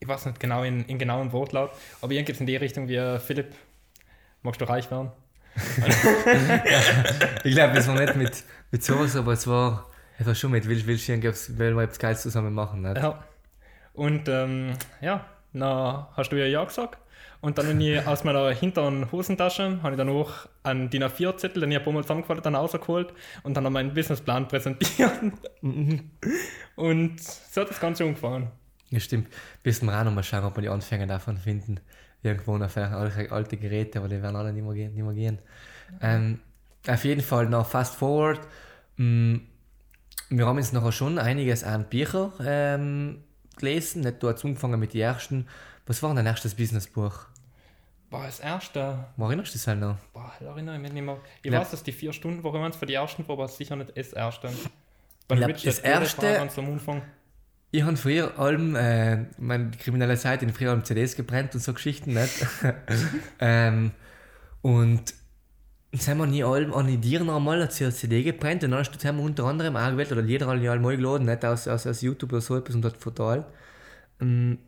[0.00, 1.70] ich weiß nicht genau in, in genauen Wortlaut,
[2.00, 3.54] aber irgendwas in die Richtung wie Philipp,
[4.42, 5.12] magst du reich werden?
[7.44, 9.86] Ich glaube, es war nicht mit, mit sowas, aber es war,
[10.18, 12.96] es war schon mit, willst willst du irgendwas- will wir etwas Geiles zusammen machen, nicht?
[12.96, 13.22] Ja.
[13.94, 16.98] Und ähm, ja, dann hast du ja Ja gesagt.
[17.42, 20.30] Und dann habe ich aus meiner hinteren Hosentasche habe ich dann auch
[20.62, 23.12] einen DIN A4-Zettel, den ich ein paar Mal zusammengefaltet dann rausgeholt
[23.42, 25.10] und dann meinen Businessplan präsentiert.
[26.76, 28.50] und so hat das Ganze angefangen.
[28.90, 29.28] Ja, stimmt.
[29.64, 31.80] Wir auch noch mal schauen, ob wir die Anfänge davon finden.
[32.22, 34.94] Irgendwo noch vielleicht alte, Geräte, aber die werden alle nicht mehr gehen.
[34.94, 35.38] Nicht mehr gehen.
[36.00, 36.40] Ähm,
[36.86, 38.40] auf jeden Fall noch fast forward.
[38.96, 39.36] Mm,
[40.30, 43.22] Wir haben jetzt nachher schon einiges an Bücher ähm,
[43.56, 44.02] gelesen.
[44.02, 45.46] Nicht, du hast angefangen mit den ersten.
[45.86, 47.26] Was war dein erstes Businessbuch?
[48.08, 49.96] Boah, das erste, Wo erinnerst du dich halt noch?
[50.12, 51.16] boah, erinnere ich mich nicht mehr.
[51.42, 53.74] Ich glaub- weiß, dass die vier Stunden Woche waren für die ersten, war aber sicher
[53.74, 54.48] nicht das erste.
[54.48, 57.02] Ich glaub, das erste- am Anfang.
[57.74, 61.72] Ich habe früher allem, äh, meine kriminelle Seite, in früher allem CDs gebrannt und so
[61.72, 62.46] Geschichten, nicht?
[63.40, 63.92] ähm,
[64.60, 65.14] und
[66.06, 69.16] haben wir nie allem an die Tiere noch einmal eine CD gebrannt und dann haben
[69.16, 72.02] wir unter anderem auch gewählt, oder jeder hat ja mal geladen, nicht aus, aus, aus
[72.02, 73.46] YouTube oder so etwas und hat total.
[74.20, 74.58] Ähm,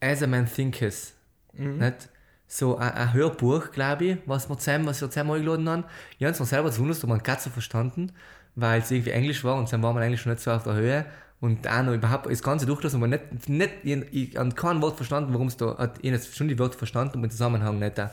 [0.00, 1.14] As a Man Thinkers,
[1.54, 2.10] nicht?
[2.46, 5.84] So ein, ein Hörbuch, glaube ich, was wir zusammen, was wir zusammen eingeladen haben.
[6.18, 8.12] Ich habe es mir selber zu wundern, man Katze verstanden,
[8.54, 10.74] weil es irgendwie Englisch war und dann war man eigentlich schon nicht so auf der
[10.74, 11.06] Höhe.
[11.44, 14.96] Und auch noch überhaupt das Ganze durchlassen, aber nicht, nicht ich, ich habe kein Wort
[14.96, 15.98] verstanden, worum es da hat.
[16.00, 18.00] Ich habe schon die Wörter verstanden, aber den Zusammenhang nicht.
[18.00, 18.08] auch.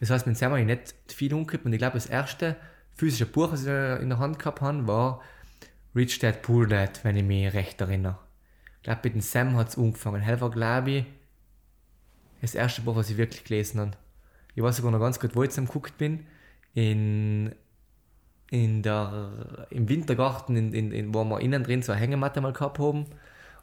[0.00, 2.56] Das heißt, mit Sam habe ich nicht viel umgekippt und ich glaube, das erste
[2.94, 5.20] physische Buch, das ich in der Hand gehabt habe, war
[5.94, 8.16] Rich Dad Poor Dad, wenn ich mich recht erinnere.
[8.78, 10.22] Ich glaube, mit dem Sam hat es angefangen.
[10.22, 11.04] Hell war, glaube ich,
[12.40, 13.90] das erste Buch, was ich wirklich gelesen habe.
[14.54, 16.26] Ich weiß sogar noch ganz gut, wo ich zusammen geguckt bin.
[16.72, 17.54] In,
[18.50, 22.52] in der, Im Wintergarten, in, in, in, wo wir innen drin so eine Hängematte mal
[22.52, 23.06] gehabt haben.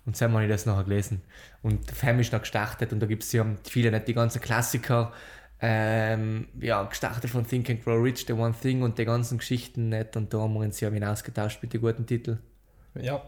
[0.06, 1.22] Und dann habe ich das nachher gelesen.
[1.62, 5.12] Und Film ist noch gestartet und da gibt es ja viele, nicht die ganzen Klassiker.
[5.60, 9.90] Ähm, ja, gestartet von Think and Grow Rich, The One Thing und die ganzen Geschichten
[9.90, 10.16] nicht.
[10.16, 12.40] Und da haben wir uns ja ausgetauscht mit den guten Titeln.
[12.96, 13.22] Ja,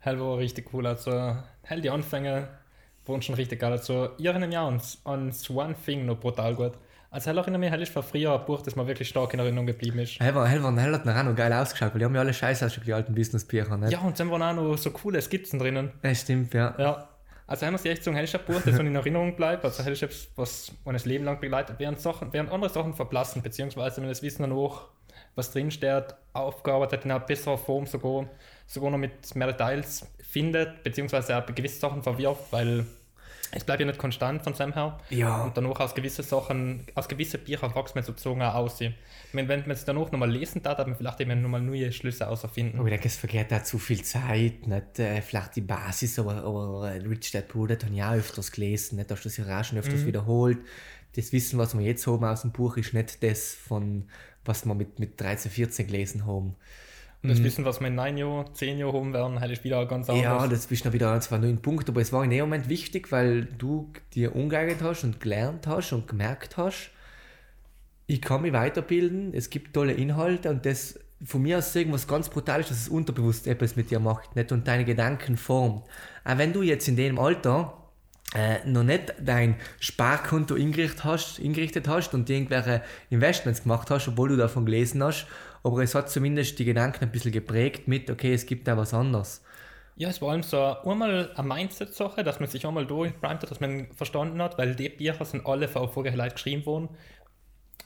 [0.00, 0.86] Hell war richtig cool.
[0.86, 2.48] Also, Hell, die Anfänge
[3.06, 3.72] waren schon richtig geil.
[3.72, 4.58] Also, ich erinnere mich
[5.04, 6.72] ans One Thing noch brutal gut.
[7.12, 9.98] Also, mich, Hell ist von früher ein Buch, das mir wirklich stark in Erinnerung geblieben
[9.98, 10.18] ist.
[10.18, 12.32] Hell, war, Hell, Hell hat noch auch noch geil ausgeschaut, weil die haben ja alle
[12.32, 13.76] Scheiße aus die alten Businessbücher.
[13.76, 13.92] Nicht?
[13.92, 15.92] Ja, und dann waren auch noch so coole Skizzen drinnen.
[16.00, 16.74] Das stimmt, ja.
[16.78, 17.08] Ja.
[17.46, 19.62] Also, haben wir sich echt ist ein Buch, das mir in Erinnerung bleibt.
[19.62, 23.42] Also, Hell ist was man das Leben lang begleitet, während, Sachen, während andere Sachen verblassen,
[23.42, 24.88] beziehungsweise, wenn das Wissen dann auch,
[25.34, 28.24] was drinsteht, aufgearbeitet in einer besseren Form sogar,
[28.66, 32.86] sogar noch mit mehr Details findet, beziehungsweise auch gewisse Sachen verwirft, weil
[33.54, 34.98] es bleibt ja nicht konstant von seinem her.
[35.10, 35.44] Ja.
[35.44, 38.80] Und danach aus gewissen Sachen, aus gewissen Büchern wächst man sozusagen auch aus.
[38.80, 38.94] Ich
[39.32, 42.26] meine, wenn man es danach nochmal lesen darf, hat man vielleicht eben nochmal neue Schlüsse
[42.26, 42.80] auserfinden.
[42.80, 46.36] Aber ich denke, es vergeht auch zu viel Zeit, nicht äh, vielleicht die Basis, aber,
[46.36, 49.36] aber äh, Rich Dad Poor Dad habe ich auch öfters gelesen, nicht, hast du das
[49.36, 50.58] ja auch schon öfters wiederholt.
[51.14, 54.08] Das Wissen, was wir jetzt haben aus dem Buch, ist nicht das, von,
[54.46, 56.56] was wir mit, mit 13, 14 gelesen haben.
[57.24, 60.10] Das Wissen, was wir in 9 Jahren, 10 Jahren haben werden, halt ist wieder ganz
[60.10, 60.24] anders.
[60.24, 62.68] Ja, das ist noch wieder zwar nur ein Punkt, aber es war in dem Moment
[62.68, 66.90] wichtig, weil du dir umgeeignet hast und gelernt hast und gemerkt hast,
[68.08, 72.28] ich kann mich weiterbilden, es gibt tolle Inhalte und das von mir aus irgendwas ganz
[72.28, 74.50] brutal ist, dass es unterbewusst etwas mit dir macht nicht?
[74.50, 75.84] und deine Gedanken formt.
[76.24, 77.74] Auch wenn du jetzt in dem Alter
[78.34, 84.30] äh, noch nicht dein Sparkonto ingerichtet hast, ingerichtet hast und irgendwelche Investments gemacht hast, obwohl
[84.30, 85.26] du davon gelesen hast,
[85.62, 88.94] aber es hat zumindest die Gedanken ein bisschen geprägt mit, okay, es gibt da was
[88.94, 89.42] anderes.
[89.96, 93.60] Ja, es war allem so einmal eine Mindset-Sache, dass man sich einmal durchprimt hat, dass
[93.60, 96.88] man verstanden hat, weil die Bücher sind alle von vorher Leute geschrieben worden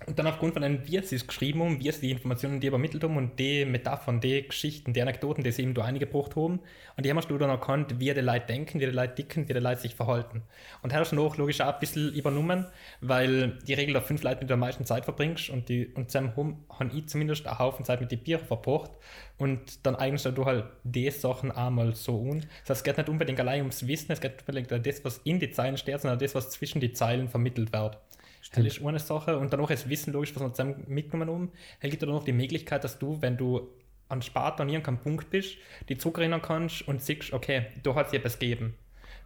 [0.04, 2.66] und dann aufgrund von einem, wie sie es geschrieben haben, wie sie die Informationen, die
[2.66, 6.61] übermittelt haben und die Metaphern, die Geschichten, die Anekdoten, die sie eben da eingebracht haben,
[6.96, 9.52] und die haben du dann erkannt, wie die Leute denken, wie die Leute dicken, wie
[9.52, 10.42] die Leute sich verhalten.
[10.82, 12.66] Und da hast du auch logisch auch ein bisschen übernommen,
[13.00, 16.32] weil die Regel da fünf Leute mit der meisten Zeit verbringst und die und zusammen
[16.70, 18.90] haben ich zumindest einen Haufen Zeit mit den Bieren verbracht
[19.38, 22.40] und dann eigentlich du halt die Sachen einmal so un.
[22.40, 25.18] Das heißt, es geht nicht unbedingt allein ums Wissen, es geht unbedingt um das, was
[25.18, 27.98] in die Zeilen steht, sondern das, was zwischen die Zeilen vermittelt wird.
[28.46, 28.66] Stimmt.
[28.66, 29.38] Das ist eine Sache.
[29.38, 31.52] Und dann auch das Wissen, logisch, was wir zusammen mitgenommen haben.
[31.80, 33.68] Es gibt dann noch die Möglichkeit, dass du, wenn du
[34.09, 35.56] an Spart an irgendeinem Punkt bist,
[35.88, 38.74] die zurückerinnern kannst und siehst, okay, da hat es etwas gegeben.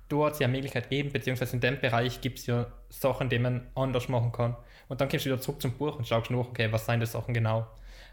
[0.09, 3.29] Da hat es ja eine Möglichkeit gegeben, beziehungsweise in dem Bereich gibt es ja Sachen,
[3.29, 4.57] die man anders machen kann.
[4.89, 7.07] Und dann kommst du wieder zurück zum Buch und schaust nach, okay, was sind die
[7.07, 7.67] Sachen genau.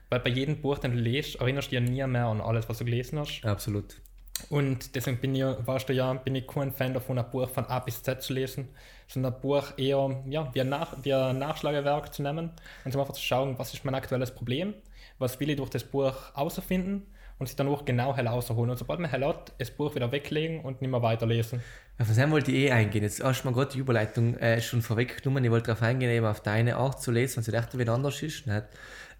[0.09, 2.79] Weil bei jedem Buch, den du liest, erinnerst du dir nie mehr an alles, was
[2.79, 3.45] du gelesen hast.
[3.45, 3.95] Absolut.
[4.49, 7.65] Und deswegen bin ich, warst du ja, bin ich kein Fan davon, ein Buch von
[7.65, 8.69] A bis Z zu lesen,
[9.07, 12.51] sondern ein Buch eher ja, wie, ein Nach, wie ein Nachschlagewerk zu nehmen
[12.85, 14.73] und einfach zu schauen, was ist mein aktuelles Problem,
[15.17, 17.07] was will ich durch das Buch außerfinden
[17.39, 18.69] und sich dann auch genau herausholen.
[18.69, 21.61] Und sobald man hat, das Buch wieder weglegen und nicht mehr weiterlesen.
[21.99, 23.03] Auf das wollte ich eh eingehen.
[23.03, 25.43] Jetzt hast du mir gerade die Überleitung äh, schon vorweggenommen.
[25.43, 28.21] Ich wollte darauf eingehen, eben auf deine Art zu lesen, wenn sie echt wieder anders
[28.21, 28.47] ist.
[28.47, 28.65] Nicht?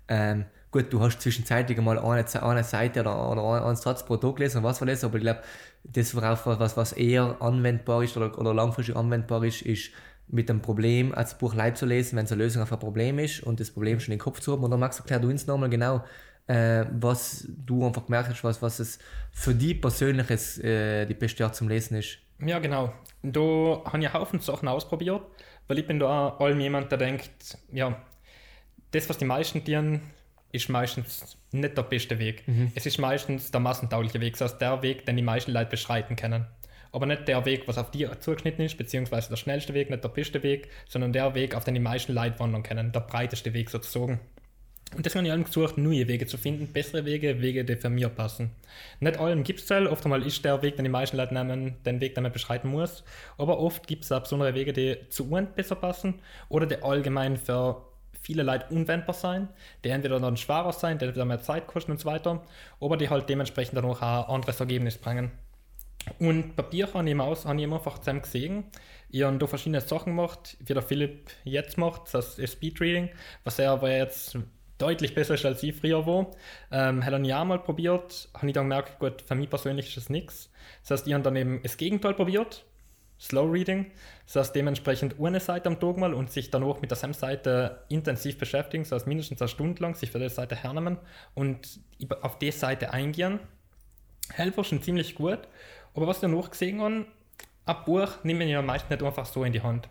[0.07, 0.45] Ähm,
[0.77, 4.63] gut, du hast zwischenzeitlich mal eine, eine Seite oder, oder einen Satz pro Tag gelesen,
[4.63, 5.41] was war das, aber ich glaube,
[5.83, 9.91] das, worauf was, was eher anwendbar ist oder, oder langfristig anwendbar ist, ist
[10.27, 13.17] mit dem Problem als Buch live zu lesen, wenn es eine Lösung auf ein Problem
[13.17, 14.63] ist und das Problem schon in den Kopf zu haben.
[14.63, 16.03] Und dann magst du erklären du uns nochmal genau,
[16.47, 18.99] äh, was du einfach gemerkt hast, was, was es
[19.31, 20.29] für dich persönlich
[20.63, 22.19] äh, die beste Art zum Lesen ist.
[22.39, 22.93] Ja, genau.
[23.23, 25.21] Da habe ich einen Haufen Sachen ausprobiert,
[25.67, 27.97] weil ich bin da allem jemand, der denkt, ja,
[28.91, 30.01] das, was die meisten Tieren
[30.57, 32.47] ist meistens nicht der beste Weg.
[32.47, 32.71] Mhm.
[32.75, 36.45] Es ist meistens der massentaugliche Weg, also der Weg, den die meisten Leute beschreiten können.
[36.91, 40.09] Aber nicht der Weg, was auf die zugeschnitten ist, beziehungsweise der schnellste Weg, nicht der
[40.09, 43.69] beste Weg, sondern der Weg, auf den die meisten Leute wandern können, der breiteste Weg
[43.69, 44.19] sozusagen.
[44.95, 48.07] Und deswegen habe ich gesucht, neue Wege zu finden, bessere Wege, Wege, die für mich
[48.15, 48.51] passen.
[49.01, 51.99] Nicht allem gibt es Oft einmal ist der Weg, den die meisten Leute nehmen, den
[51.99, 53.03] Weg, den man beschreiten muss.
[53.37, 57.35] Aber oft gibt es auch besondere Wege, die zu uns besser passen oder die allgemein
[57.35, 57.86] für
[58.27, 59.47] viele Leute unwendbar sein,
[59.85, 62.43] die entweder dann schwerer sein, die entweder mehr Zeit kosten und so weiter,
[62.81, 65.31] aber die halt dementsprechend dann auch ein anderes Ergebnis bringen.
[66.19, 68.65] Und Bier habe ich, aus, habe ich einfach zusammen gesehen.
[69.09, 73.09] Ich habe da verschiedene Sachen gemacht, wie der Philipp jetzt macht, das ist Speedreading,
[73.45, 74.37] was er aber jetzt
[74.77, 76.31] deutlich besser ist, als ich früher war.
[76.69, 79.97] Ähm, habe ich auch mal probiert, habe ich dann gemerkt, gut, für mich persönlich ist
[79.97, 80.51] das nichts.
[80.81, 82.65] Das heißt, ich habe dann eben das Gegenteil probiert,
[83.19, 83.91] Slow Reading.
[84.25, 87.83] Das heißt dementsprechend eine Seite am Tag mal und sich dann auch mit der Seite
[87.89, 90.97] intensiv beschäftigen, das heißt mindestens eine Stunde lang sich für die Seite hernehmen
[91.33, 91.79] und
[92.21, 93.39] auf die Seite eingehen.
[94.31, 95.39] Helfer schon ziemlich gut.
[95.93, 97.05] Aber was ich noch gesehen habe,
[97.65, 99.89] ein Buch nimmt man ja meistens nicht einfach so in die Hand.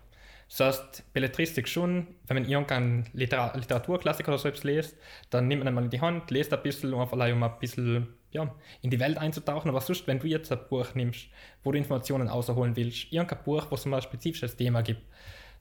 [0.49, 4.97] Das heißt, Belletristik schon, wenn man irgendeinen Liter Literaturklassiker oder so etwas liest,
[5.29, 8.07] dann nimmt man mal in die Hand, liest ein bisschen, um einfach um ein bisschen
[8.31, 9.69] ja, in die Welt einzutauchen.
[9.69, 11.27] Aber sonst, wenn du jetzt ein Buch nimmst,
[11.63, 15.01] wo du Informationen außerholen willst, irgendein Buch, wo es mal ein spezifisches Thema gibt,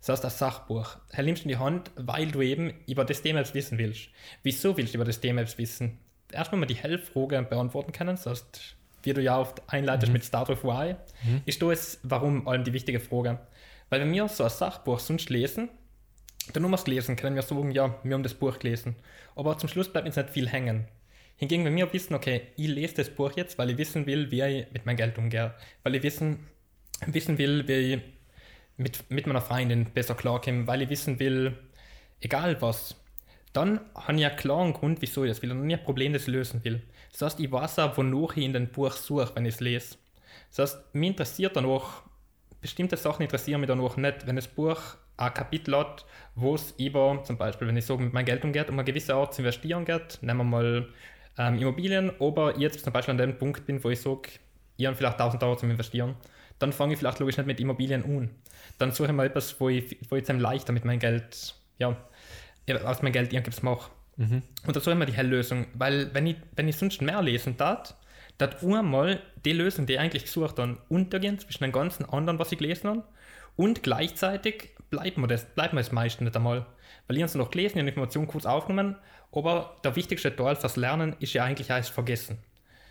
[0.01, 3.23] das heißt, ein Sachbuch, er nimmst du in die Hand, weil du eben über das
[3.23, 4.09] Thema jetzt wissen willst.
[4.43, 5.99] Wieso willst du über das Thema jetzt wissen?
[6.31, 10.15] Erstmal mal die Hellfrage beantworten können, das heißt, wie du ja oft einleitest mhm.
[10.15, 11.43] mit Start of Why, mhm.
[11.47, 13.39] ist du es, warum allem die wichtige Frage.
[13.89, 15.71] Weil wenn wir so ein Sachbuch sonst lesen,
[16.53, 18.97] dann nur mal lesen, können wir sagen, ja, wir haben das Buch gelesen.
[19.35, 20.87] Aber zum Schluss bleibt uns nicht viel hängen.
[21.37, 24.43] Hingegen, wenn wir wissen, okay, ich lese das Buch jetzt, weil ich wissen will, wie
[24.43, 26.47] ich mit meinem Geld umgehe, weil ich wissen,
[27.07, 28.01] wissen will, wie ich
[28.79, 31.57] mit, mit meiner Freundin besser klarkomme, weil ich wissen will,
[32.21, 32.97] egal was,
[33.53, 36.23] dann habe ich einen klaren Grund, wieso ich das will und nicht ein Problem, das
[36.23, 36.83] ich lösen will.
[37.13, 39.97] Das heißt, ich weiß auch, wonach ich in dem Buch suche, wenn ich es lese.
[40.55, 42.03] Das heißt, mich interessiert dann auch,
[42.61, 44.81] bestimmte Sachen interessieren mich dann auch nicht, wenn das Buch
[45.17, 48.69] ein Kapitel hat, wo es über, zum Beispiel, wenn ich so mit meinem Geld umgeht,
[48.69, 50.89] um eine gewisse Art zu investieren geht, nehmen wir mal
[51.39, 54.29] ähm, Immobilien, aber ich jetzt zum Beispiel an dem Punkt bin, wo ich sage,
[54.77, 56.17] ich habe vielleicht 1000 Euro zum Investieren,
[56.59, 58.31] dann fange ich vielleicht logisch nicht mit Immobilien an.
[58.79, 61.97] Dann suche ich mal etwas, wo ich, wo ich jetzt leichter mit meinem Geld, ja,
[62.85, 63.91] aus meinem Geld irgendwas mache.
[64.17, 64.43] Mhm.
[64.67, 67.57] Und da suche ich mal die Helllösung, weil wenn ich, wenn ich sonst mehr lesen
[67.57, 67.95] darf,
[68.39, 72.53] dass einmal die Lösung, die ich eigentlich gesucht habe, untergehen zwischen den ganzen anderen, was
[72.53, 73.05] ich gelesen habe,
[73.57, 76.67] und gleichzeitig bleibt mir das, bleibt mir das meiste nicht einmal.
[77.07, 78.97] Weil ich habe es noch gelesen, die Information kurz aufgenommen,
[79.37, 82.39] aber der wichtigste Teil fürs Lernen ist ja eigentlich erst vergessen.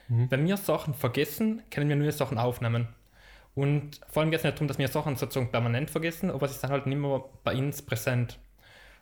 [0.08, 0.30] Mhm.
[0.30, 2.88] Wenn wir Sachen vergessen, können wir neue Sachen aufnehmen.
[3.56, 6.60] Und vor allem geht es nicht darum, dass wir Sachen sozusagen permanent vergessen, aber sie
[6.60, 8.38] sind halt nicht mehr bei uns präsent.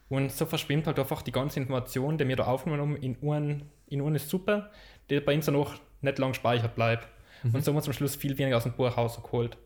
[0.10, 3.70] Und so verschwimmt halt einfach die ganze Information, die wir da aufgenommen haben, in einen,
[3.88, 4.70] in eine Suppe,
[5.10, 7.08] die bei uns dann auch nicht lang gespeichert bleibt.
[7.44, 7.56] Mhm.
[7.56, 9.58] Und so haben wir zum Schluss viel weniger aus dem Buch rausgeholt.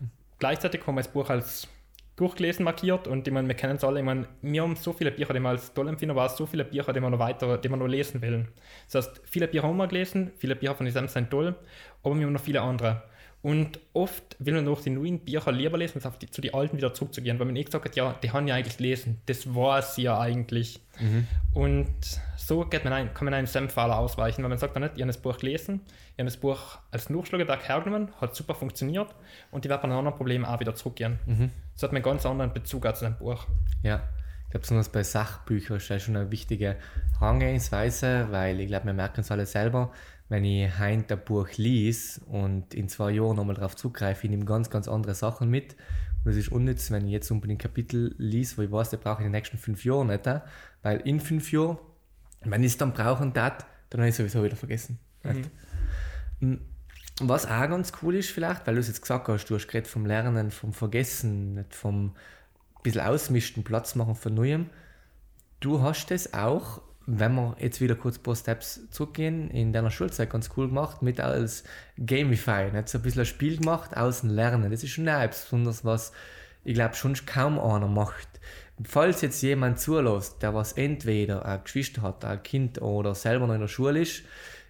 [0.00, 0.10] Mhm.
[0.38, 1.68] Gleichzeitig haben wir das Buch als
[2.16, 5.10] durchgelesen markiert und ich meine, wir kennen es alle, ich meine, wir haben so viele
[5.10, 7.68] Bücher, die wir als toll empfinden, aber so viele Bücher, die wir noch weiter, die
[7.68, 8.48] wir noch lesen wollen.
[8.90, 11.54] Das heißt, viele Bücher haben wir gelesen, viele Bücher von diesem sind toll,
[12.02, 13.02] aber wir haben noch viele andere.
[13.42, 16.76] Und oft will man durch die neuen Bücher lieber lesen, als die, zu den alten
[16.76, 19.82] wieder zurückzugehen, weil man eh gesagt hat, ja, die haben ja eigentlich gelesen, das war
[19.82, 20.80] sie ja eigentlich.
[21.00, 21.26] Mhm.
[21.52, 21.92] Und
[22.36, 25.02] so geht man ein, kann man einen Senfahler ausweichen, weil man sagt dann nicht, ich
[25.02, 29.12] habe das Buch gelesen, ich habe das Buch als Nachschlagetag hergenommen, hat super funktioniert
[29.50, 31.18] und die wird bei einem anderen Problem auch wieder zurückgehen.
[31.26, 31.50] Mhm.
[31.74, 33.46] So hat man einen ganz anderen Bezug zu dem Buch.
[33.82, 34.02] Ja,
[34.44, 36.76] ich glaube, besonders bei Sachbüchern ist das schon eine wichtige
[37.18, 39.90] Herangehensweise, weil ich glaube, wir merken es alle selber,
[40.32, 44.46] wenn ich heute ein Buch lese und in zwei Jahren nochmal darauf zugreife, ich nehme
[44.46, 45.76] ganz, ganz andere Sachen mit.
[46.24, 49.00] Und es ist unnütz, wenn ich jetzt unbedingt ein Kapitel lese, wo ich weiß, das
[49.00, 50.22] brauche ich in den nächsten fünf Jahren nicht.
[50.80, 51.76] Weil in fünf Jahren,
[52.44, 54.98] wenn ich es dann brauchen darf, dann habe ich es sowieso wieder vergessen.
[55.22, 55.42] Mhm.
[56.40, 56.60] Hm,
[57.20, 59.86] was auch ganz cool ist vielleicht, weil du es jetzt gesagt hast, du hast gerade
[59.86, 62.14] vom Lernen, vom Vergessen, nicht vom
[62.82, 64.70] bisschen ausmischen, Platz machen für Neuem.
[65.60, 69.90] Du hast es auch wenn wir jetzt wieder kurz ein paar Steps zurückgehen, in deiner
[69.90, 71.64] Schulzeit ganz cool gemacht, mit als
[71.98, 74.70] Gamify, nicht so ein bisschen ein Spiel gemacht, außen lernen.
[74.70, 76.12] Das ist schon auch besonders was,
[76.64, 78.28] ich glaube, schon kaum einer macht.
[78.84, 83.54] Falls jetzt jemand zulässt, der was entweder ein Geschwister hat, ein Kind oder selber noch
[83.54, 84.22] in der Schule ist,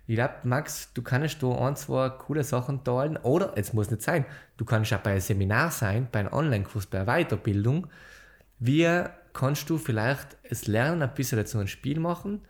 [0.07, 3.16] ich glaube, Max, du kannst da ein, zwei coole Sachen teilen.
[3.18, 4.25] Oder, jetzt muss nicht sein,
[4.57, 7.87] du kannst auch bei einem Seminar sein, bei einem Online-Kurs, bei einer Weiterbildung.
[8.59, 8.85] Wie
[9.33, 12.42] kannst du vielleicht das Lernen ein bisschen dazu ein Spiel machen,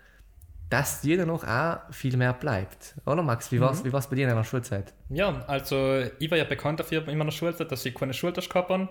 [0.70, 2.94] dass dir dann auch, auch viel mehr bleibt.
[3.04, 3.90] Oder Max, wie war es mhm.
[3.90, 4.94] bei dir in deiner Schulzeit?
[5.10, 8.88] Ja, also ich war ja bekannt dafür in meiner Schulzeit, dass ich keine habe,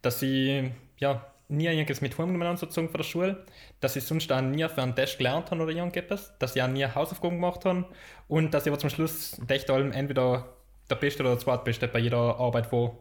[0.00, 3.44] dass ich ja, nie irgendwas mit heimgenommen habe von der Schule,
[3.80, 6.68] dass ich sonst auch nie für einen Test gelernt habe oder irgendetwas, dass ich auch
[6.68, 7.84] nie Hausaufgaben gemacht habe
[8.28, 10.54] und dass ich aber zum Schluss echt allem entweder
[10.88, 12.92] der Beste oder der Zweitbeste bei jeder Arbeit war.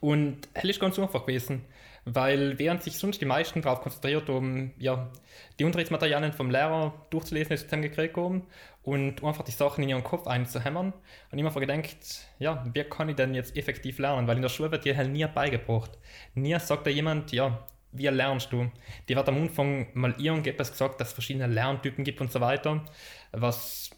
[0.00, 1.64] Und es ist ganz einfach gewesen.
[2.10, 5.10] Weil während sich sonst die meisten darauf konzentriert um ja,
[5.58, 8.46] die Unterrichtsmaterialien vom Lehrer durchzulesen, ist zusammengekriegt haben
[8.82, 10.94] und einfach die Sachen in ihren Kopf einzuhämmern
[11.30, 11.96] und immer gedacht,
[12.38, 14.26] ja, wie kann ich denn jetzt effektiv lernen?
[14.26, 15.90] Weil in der Schule wird dir halt nie beigebracht.
[16.34, 18.70] Nie sagt da jemand, ja, wie lernst du?
[19.08, 22.84] Die wird am Anfang mal irgendetwas gesagt, dass es verschiedene Lerntypen gibt und so weiter,
[23.32, 23.90] was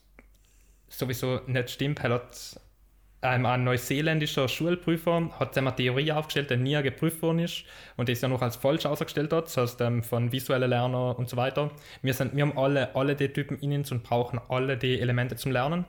[0.88, 2.03] sowieso nicht stimmt.
[2.03, 2.61] Hat
[3.22, 7.64] ähm, ein neuseeländischer Schulprüfer hat eine Theorie aufgestellt, die nie geprüft worden ist
[7.96, 11.18] und die ist ja noch als falsch ausgestellt hat, das heißt ähm, von visuellen Lerner
[11.18, 11.70] und so weiter.
[12.00, 15.37] Wir, sind, wir haben alle, alle die Typen in uns und brauchen alle die Elemente
[15.37, 15.85] zum Lernen.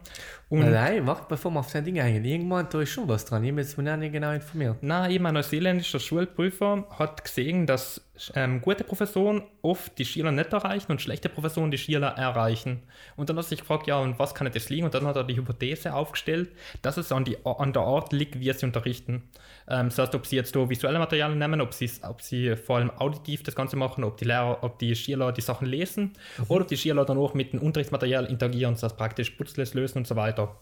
[0.52, 2.26] Und Nein, warte, bevor wir auf sein Ding eingehen.
[2.26, 3.42] Irgendwann da ist schon was dran.
[3.42, 4.80] Ich bin jetzt nicht genau informiert.
[4.82, 8.02] Nein, eben ein neuseeländischer Schulprüfer hat gesehen, dass
[8.36, 12.84] ähm, gute Professoren oft die Schüler nicht erreichen und schlechte Professoren die Schüler erreichen.
[13.16, 14.84] Und dann hat er sich gefragt, ja, und was kann das liegen?
[14.84, 16.50] Und dann hat er die Hypothese aufgestellt,
[16.82, 19.24] dass es an, die, an der Art liegt, wie sie unterrichten.
[19.72, 22.78] Ähm, das heißt, ob sie jetzt da visuelle Materialien nehmen, ob sie, ob sie vor
[22.78, 26.46] allem auditiv das Ganze machen, ob die Lehrer, ob die Schüler die Sachen lesen mhm.
[26.50, 30.00] oder ob die Schüler dann auch mit dem Unterrichtsmaterial interagieren, das heißt praktisch putzles lösen
[30.00, 30.58] und so weiter.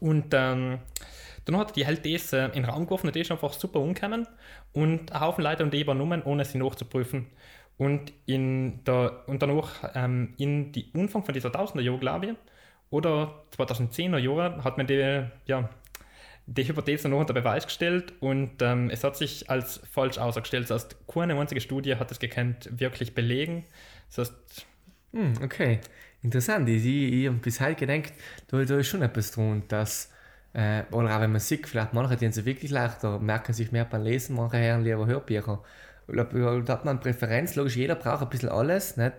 [0.00, 0.80] Und ähm,
[1.46, 3.80] dann hat die halt das äh, in den Raum geworfen und das ist einfach super
[3.80, 4.28] umgekommen
[4.72, 7.26] und ein Haufen Leute haben die übernommen, ohne sie nachzuprüfen.
[7.78, 12.34] Und, in der, und danach ähm, in die Anfang von dieser Tausender Jahre, glaube ich,
[12.90, 15.70] oder 2010er Jahre, hat man die, ja,
[16.46, 20.68] die Hypothese noch unter Beweis gestellt und ähm, es hat sich als falsch ausgestellt.
[20.70, 23.64] Das heißt, keine einzige Studie hat es gekannt wirklich belegen.
[24.08, 24.66] Das heißt,
[25.12, 25.80] hm, okay,
[26.22, 26.68] interessant.
[26.68, 28.12] Ich, ich, ich habe bis heute gedacht,
[28.48, 30.10] da, da ist schon etwas drin, dass
[30.52, 33.84] äh, oder auch wenn man sieht, vielleicht manche, die sind wirklich leichter, merken sich mehr
[33.84, 35.62] beim Lesen, manche hören lieber Hörbücher.
[36.08, 39.14] Da hat man eine Präferenz, logisch, jeder braucht ein bisschen alles, nicht?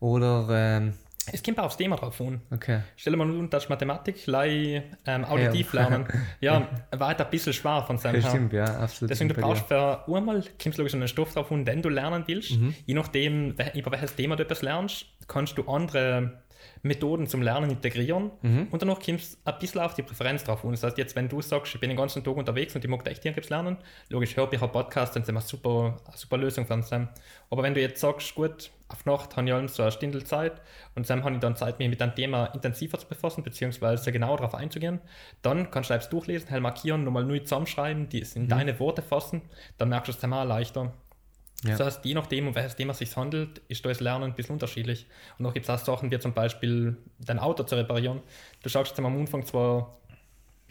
[0.00, 0.48] Oder.
[0.50, 0.92] Ähm,
[1.32, 2.40] es kommt auch aufs Thema drauf an.
[2.50, 2.80] Okay.
[2.96, 5.80] Stell dir mal nur, dass Mathematik, lei, ähm, auditiv ja.
[5.80, 6.06] lernen,
[6.40, 8.30] ja, war halt ein bisschen schwer von seinem her.
[8.30, 9.10] Stimmt, ja, absolut.
[9.10, 12.24] Deswegen, du brauchst für einmal, kommst logisch an den Stoff drauf an, den du lernen
[12.26, 12.52] willst.
[12.52, 12.74] Mhm.
[12.84, 16.42] Je nachdem, über welches Thema du etwas lernst, kannst du andere
[16.82, 18.68] Methoden zum Lernen integrieren mhm.
[18.70, 20.64] und danach kommst du ein bisschen auf die Präferenz drauf.
[20.64, 22.90] Und das heißt, jetzt, wenn du sagst, ich bin den ganzen Tag unterwegs und ich
[22.90, 23.76] mag echt irgendwas lernen,
[24.08, 26.90] logisch, Hörbücher, Podcast, dann sind eine super, eine super Lösung für uns.
[26.92, 30.60] Aber wenn du jetzt sagst, gut, auf Nacht habe ich allen so eine Stindel Zeit
[30.94, 34.38] und dann habe ich dann Zeit, mich mit einem Thema intensiver zu befassen, beziehungsweise genauer
[34.38, 35.00] darauf einzugehen,
[35.42, 38.48] dann kannst du es durchlesen, hell markieren, nochmal neu zusammenschreiben, die es in mhm.
[38.48, 39.42] deine Worte fassen,
[39.78, 40.92] dann merkst du es einmal leichter.
[41.64, 41.76] Ja.
[41.76, 44.54] Das heißt, je nachdem, um welches Thema es sich handelt, ist das Lernen ein bisschen
[44.54, 45.06] unterschiedlich.
[45.38, 48.20] Und noch gibt es auch Sachen, wie zum Beispiel dein Auto zu reparieren.
[48.62, 49.96] Du schaust jetzt am Anfang zwar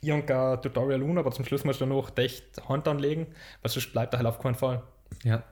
[0.01, 3.27] irgendein Tutorial un, aber zum Schluss musst du noch echt Hand anlegen,
[3.61, 4.83] weil sonst bleibt er halt auf keinen Fall.
[5.23, 5.43] Ja.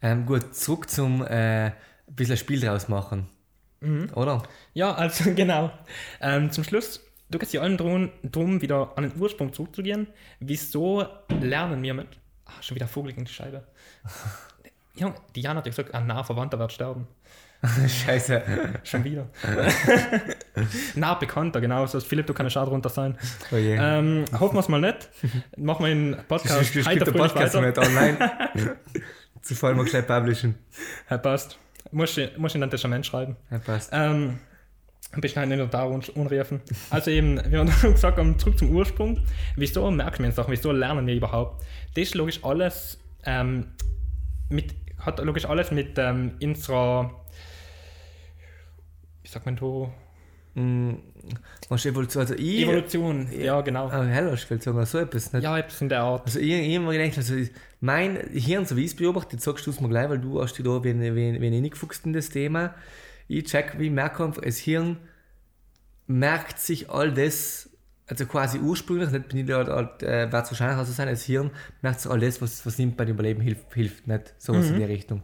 [0.00, 1.72] Ähm, gut, zurück zum äh,
[2.08, 3.28] ein bisschen Spiel draus machen.
[3.80, 4.10] Mhm.
[4.14, 4.42] Oder?
[4.74, 5.70] Ja, also genau.
[6.20, 7.00] Ähm, zum Schluss,
[7.30, 10.08] du kannst dir allen drum, drum, wieder an den Ursprung zurückzugehen.
[10.40, 11.06] Wieso
[11.40, 12.08] lernen wir mit.
[12.46, 13.64] Ah, schon wieder Vogel gegen die Scheibe.
[14.94, 17.06] Ja, Diana hat ja gesagt, ein naher Verwandter wird sterben.
[17.86, 18.42] Scheiße.
[18.82, 19.28] Schon wieder.
[20.96, 21.86] nah bekannter, genau.
[21.86, 23.16] So, Philipp, du kannst auch drunter sein.
[23.52, 23.76] Oh je.
[23.76, 25.08] Ähm, hoffen wir es mal nicht.
[25.56, 27.60] Machen wir den Podcast Ich der fröhlich Podcast weiter.
[27.60, 28.76] nicht online.
[29.42, 30.56] Zufall mal gleich publishen.
[31.08, 31.60] Ja, passt.
[31.90, 33.36] Muss ich, muss ich in ein Testament schreiben.
[33.50, 33.90] Ja, passt.
[33.92, 34.38] Ähm,
[35.12, 36.60] ein bisschen halt nicht da un- unrufen.
[36.90, 39.20] Also eben, wie wir schon gesagt haben, zurück zum Ursprung.
[39.56, 40.52] Wieso merken wir uns Sachen?
[40.52, 41.64] Wieso lernen wir überhaupt?
[41.94, 43.68] Das ist logisch alles ähm,
[44.50, 47.10] mit, hat logisch alles mit ähm, unserer,
[49.22, 49.90] wie sagt man da,
[50.58, 50.94] Mm,
[51.68, 52.62] Was Evolution, also ich.
[52.62, 53.28] Evolution.
[53.32, 53.88] Ja, genau.
[53.88, 55.42] Ah, hell, ich will sagen, so etwas nicht.
[55.42, 56.26] Ja, etwas in der Art.
[56.26, 57.34] Also ich, ich mir gedacht, also
[57.80, 60.42] mein Hirn, so wie ich es beobachte, jetzt sagst du es mir gleich, weil du
[60.42, 62.74] hast dich da ein reingefuchst in das Thema.
[63.28, 64.96] Ich check, wie ich merke einfach, das Hirn
[66.06, 67.68] merkt sich all das,
[68.06, 71.08] also quasi ursprünglich, nicht bin ich da, halt, äh, wird es wahrscheinlich auch so sein,
[71.08, 71.50] das Hirn
[71.82, 74.84] merkt sich all das, was, was ihm beim Überleben hilft, hilft nicht sowas in die
[74.84, 75.22] Richtung.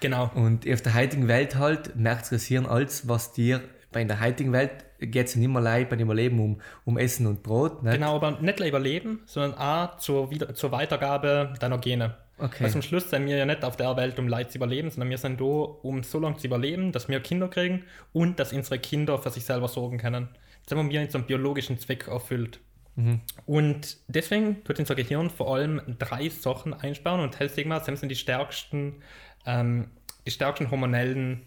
[0.00, 0.30] Genau.
[0.34, 3.60] Und auf der heutigen Welt halt merkt sich das Hirn alles, was dir,
[3.92, 7.42] bei der heutigen Welt geht es nicht mehr allein beim Überleben um, um Essen und
[7.42, 7.82] Brot.
[7.82, 7.94] Nicht?
[7.94, 12.16] Genau, aber nicht nur überleben, sondern auch zur, Wieder zur Weitergabe deiner Gene.
[12.38, 12.64] Okay.
[12.64, 15.10] Also am Schluss sind wir ja nicht auf der Welt, um Leid zu überleben, sondern
[15.10, 18.78] wir sind da, um so lange zu überleben, dass wir Kinder kriegen und dass unsere
[18.78, 20.28] Kinder für sich selber sorgen können.
[20.66, 22.60] Das haben wir jetzt einen biologischen Zweck erfüllt.
[23.46, 28.00] Und deswegen tut unser Gehirn vor allem drei Sachen einsparen und hell sagen wir, das
[28.00, 28.96] sind die stärksten,
[29.46, 29.90] ähm,
[30.26, 31.42] die stärksten hormonellen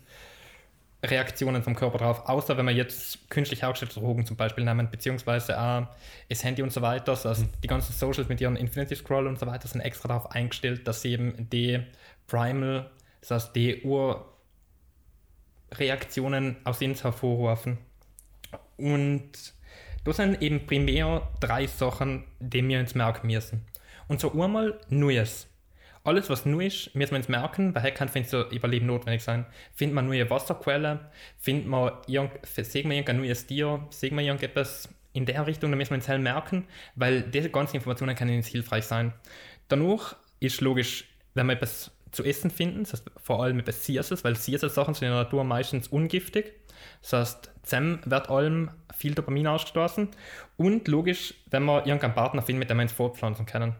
[1.10, 5.60] Reaktionen vom Körper drauf, außer wenn wir jetzt künstlich hergestellte Drogen zum Beispiel nehmen, beziehungsweise
[5.60, 5.88] auch
[6.30, 9.46] das Handy und so weiter, also die ganzen Socials mit ihren Infinity Scroll und so
[9.48, 11.82] weiter sind extra darauf eingestellt, dass sie eben die
[12.28, 12.90] Primal,
[13.22, 13.84] das heißt die
[15.72, 17.78] Urreaktionen aus uns hervorrufen.
[18.78, 19.32] Und
[20.04, 23.66] das sind eben primär drei Sachen, die wir uns merken müssen.
[24.08, 25.48] Und so einmal Neues.
[26.06, 29.46] Alles, was neu ist, müssen wir uns merken, weil kann für unser Überleben notwendig sein.
[29.74, 31.00] Findet man neue Wasserquellen,
[31.40, 36.08] findet man irgendein neues Tier, sehen wir irgendetwas in der Richtung, dann müssen wir uns
[36.08, 39.14] halt merken, weil diese ganzen Informationen können uns hilfreich sein.
[39.68, 44.24] Danach ist logisch, wenn wir etwas zu essen finden, das heißt vor allem etwas Süßes,
[44.24, 46.54] weil süße Sachen sind in der Natur meistens ungiftig.
[47.02, 50.10] Das heißt, zusammen wird allem viel Dopamin ausgestoßen.
[50.58, 53.76] Und logisch, wenn wir irgendeinen Partner finden, mit dem wir uns fortpflanzen können.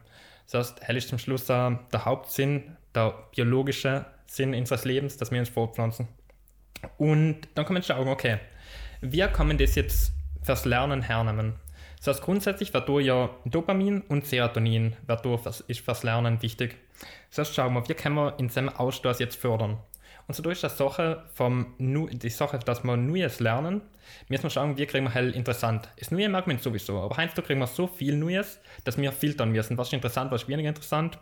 [0.52, 5.32] Das heißt, hell ist zum Schluss äh, der Hauptsinn, der biologische Sinn unseres Lebens, dass
[5.32, 6.08] wir uns fortpflanzen.
[6.98, 8.40] Und dann kann man schauen, okay,
[9.02, 11.56] wie kann man das jetzt fürs Lernen hernehmen?
[11.98, 16.78] Das heißt, grundsätzlich wird ja Dopamin und Serotonin wird fürs, ist fürs Lernen wichtig.
[17.30, 19.80] Das heißt, schauen wir, wie können wir in seinem Ausstoß jetzt fördern?
[20.28, 23.82] Und so durch die Sache vom Nu- die Sache, dass wir Neues lernen,
[24.28, 25.90] müssen wir schauen, wie kriegen wir hell interessant.
[26.00, 29.12] Das Neue mag man sowieso, aber heinz, da kriegen wir so viel Neues, dass wir
[29.12, 31.20] filtern müssen, was ist interessant, was ist weniger interessant.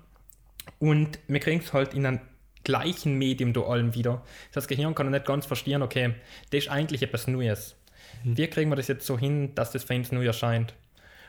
[0.79, 2.21] Und wir kriegen es halt in einem
[2.63, 4.23] gleichen Medium da allem wieder.
[4.53, 6.15] Das Gehirn kann nicht ganz verstehen, okay,
[6.51, 7.75] das ist eigentlich etwas Neues.
[8.23, 10.73] Wie kriegen wir das jetzt so hin, dass das für uns neu erscheint?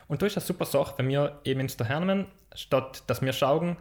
[0.07, 3.75] Und da ist eine super Sache, wenn wir eben ins Dahernehmen, statt dass wir schauen,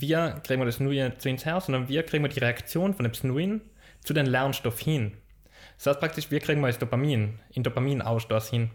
[0.00, 3.04] wie kriegen wir das Neue zu uns her, sondern wie kriegen wir die Reaktion von
[3.04, 3.60] dem Neuen
[4.02, 5.12] zu den Lernstoff hin.
[5.76, 8.70] Das heißt praktisch, wie kriegen wir das Dopamin, in Dopaminausstoß hin.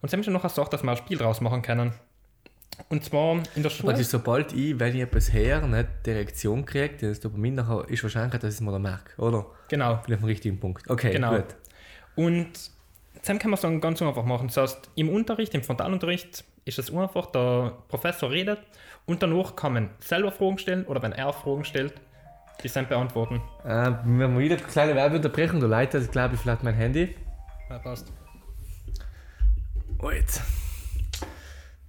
[0.00, 1.92] Und sie haben schon noch Sache, dass wir ein Spiel draus machen können.
[2.90, 3.94] Und zwar in der Schule.
[3.94, 8.02] Das, sobald ich, wenn ich etwas her, nicht die Reaktion kriege, das Dopamin nachher, ist
[8.02, 9.46] wahrscheinlich, dass ich es mir dann merke, oder?
[9.68, 9.96] Genau.
[10.04, 10.88] Bin auf dem richtigen Punkt.
[10.88, 11.36] Okay, Genau.
[11.36, 11.56] gut.
[12.16, 12.50] Und
[13.24, 14.48] dann kann man es ganz einfach machen.
[14.48, 18.60] Das heißt, im Unterricht, im Frontalunterricht ist es einfach, der Professor redet
[19.06, 21.94] und danach kann man selber Fragen stellen oder wenn er Fragen stellt,
[22.62, 23.40] die sind beantworten.
[23.64, 27.14] Äh, wir haben wieder eine kleine Werbeunterbrechung, da leitet, glaube ich, vielleicht mein Handy.
[27.70, 28.12] Ja, passt.
[30.12, 30.42] Jetzt.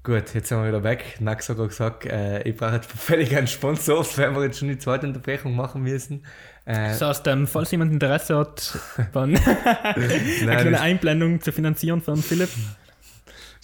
[0.04, 1.18] Gut, jetzt sind wir wieder weg.
[1.20, 4.78] Nax hat gesagt, äh, ich brauche jetzt völlig einen Sponsor, wenn wir jetzt schon die
[4.78, 6.24] zweite Unterbrechung machen müssen.
[6.66, 8.78] Äh, Das heißt, ähm, falls jemand Interesse hat,
[9.14, 12.50] dann eine kleine Einblendung zu finanzieren von Philipp.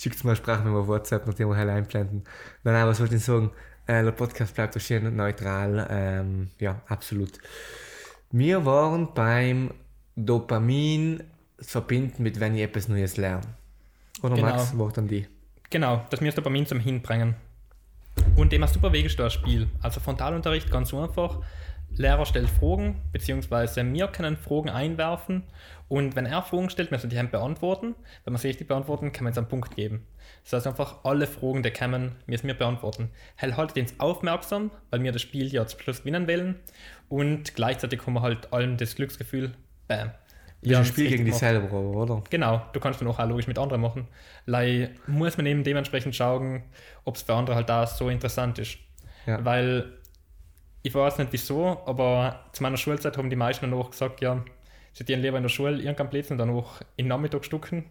[0.04, 2.24] Schickt mir eine Sprachmemo auf WhatsApp, nachdem wir halt einblenden.
[2.64, 3.52] Nein, nein, was wollte ich sagen?
[3.88, 5.88] Äh, der Podcast bleibt auch schön neutral.
[5.90, 7.32] Ähm, ja, absolut.
[8.30, 9.72] Wir waren beim
[10.16, 11.24] Dopamin
[11.58, 13.46] verbinden mit, wenn ich etwas Neues lerne.
[14.22, 14.48] Oder Genau.
[14.48, 15.26] Max, Wort an die.
[15.70, 17.36] Genau, das mir das Dopamin zum Hinbringen.
[18.36, 19.70] Und dem ein super Weg ist da ein Spiel.
[19.82, 21.40] Also Frontalunterricht ganz einfach.
[21.96, 25.44] Lehrer stellt Fragen, beziehungsweise wir können Fragen einwerfen
[25.94, 27.94] und wenn er Fragen stellt, müssen wir die beantworten.
[28.24, 30.08] Wenn wir sie richtig beantworten, kann man uns einen Punkt geben.
[30.44, 33.12] Das heißt einfach, alle Fragen, die kommen, müssen wir beantworten.
[33.36, 36.56] Hell haltet uns aufmerksam, weil wir das Spiel ja zum Schluss gewinnen wollen
[37.10, 39.54] und gleichzeitig haben wir halt allen das Glücksgefühl,
[39.88, 40.10] bam.
[40.64, 42.24] Ja, ein Spiel gegen selber, oder?
[42.28, 44.08] Genau, du kannst dann auch, auch logisch mit anderen machen.
[44.48, 46.64] Lei muss man eben dementsprechend schauen,
[47.04, 48.80] ob es für andere halt da so interessant ist.
[49.28, 49.46] Ja.
[49.46, 49.94] Weil
[50.82, 54.44] ich weiß nicht wieso, aber zu meiner Schulzeit haben die meisten dann auch gesagt, ja,
[54.94, 57.86] sie hätten lieber in der Schule irgendeinen Blödsinn dann auch in Nachmittag stucken.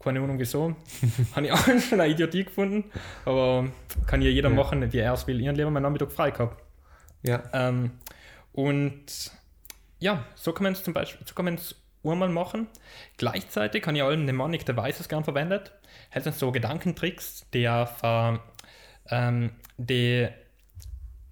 [0.00, 0.76] Keine Ahnung wieso.
[1.34, 2.90] Habe ich auch schon eine Idiotie gefunden.
[3.24, 3.68] Aber
[4.06, 4.54] kann ja jeder Ja.
[4.54, 5.40] machen, wie er es will.
[5.40, 6.62] Ich lieber meinen Nachmittag frei gehabt.
[7.22, 7.42] Ja.
[7.52, 7.92] Ähm,
[8.52, 9.32] und
[9.98, 11.74] ja, so kann man es zum Beispiel, so kann man es
[12.04, 12.66] einmal machen.
[13.16, 15.72] Gleichzeitig kann ich allen Mnemonic Devices gern verwendet.
[16.12, 18.36] Das sind so Gedankentricks, die auf, äh,
[19.10, 20.28] ähm, die,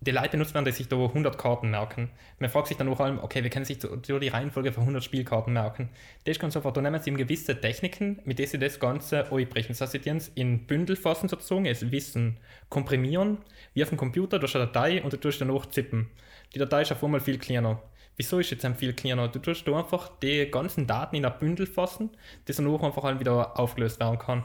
[0.04, 2.10] die Leute benutzen werden, die sich da 100 Karten merken.
[2.40, 5.04] Man fragt sich dann auch allem, okay, wir können sich so, die Reihenfolge von 100
[5.04, 5.90] Spielkarten merken.
[6.24, 9.30] Das ist ganz einfach, da nehmen sie eben gewisse Techniken, mit denen sie das Ganze
[9.30, 9.68] einbrechen.
[9.68, 12.38] Das heißt, sie tun es in Bündel fassen sozusagen, es Wissen
[12.68, 13.38] komprimieren,
[13.74, 16.10] wie auf dem Computer, durch eine Datei und du tust dann auch zippen.
[16.52, 17.80] Die Datei ist auf einmal viel kleiner.
[18.16, 19.28] Wieso ist jetzt ein viel kleiner?
[19.28, 22.10] Du tust da einfach die ganzen Daten in ein Bündel fassen,
[22.46, 24.44] das dann auch einfach halt wieder aufgelöst werden kann.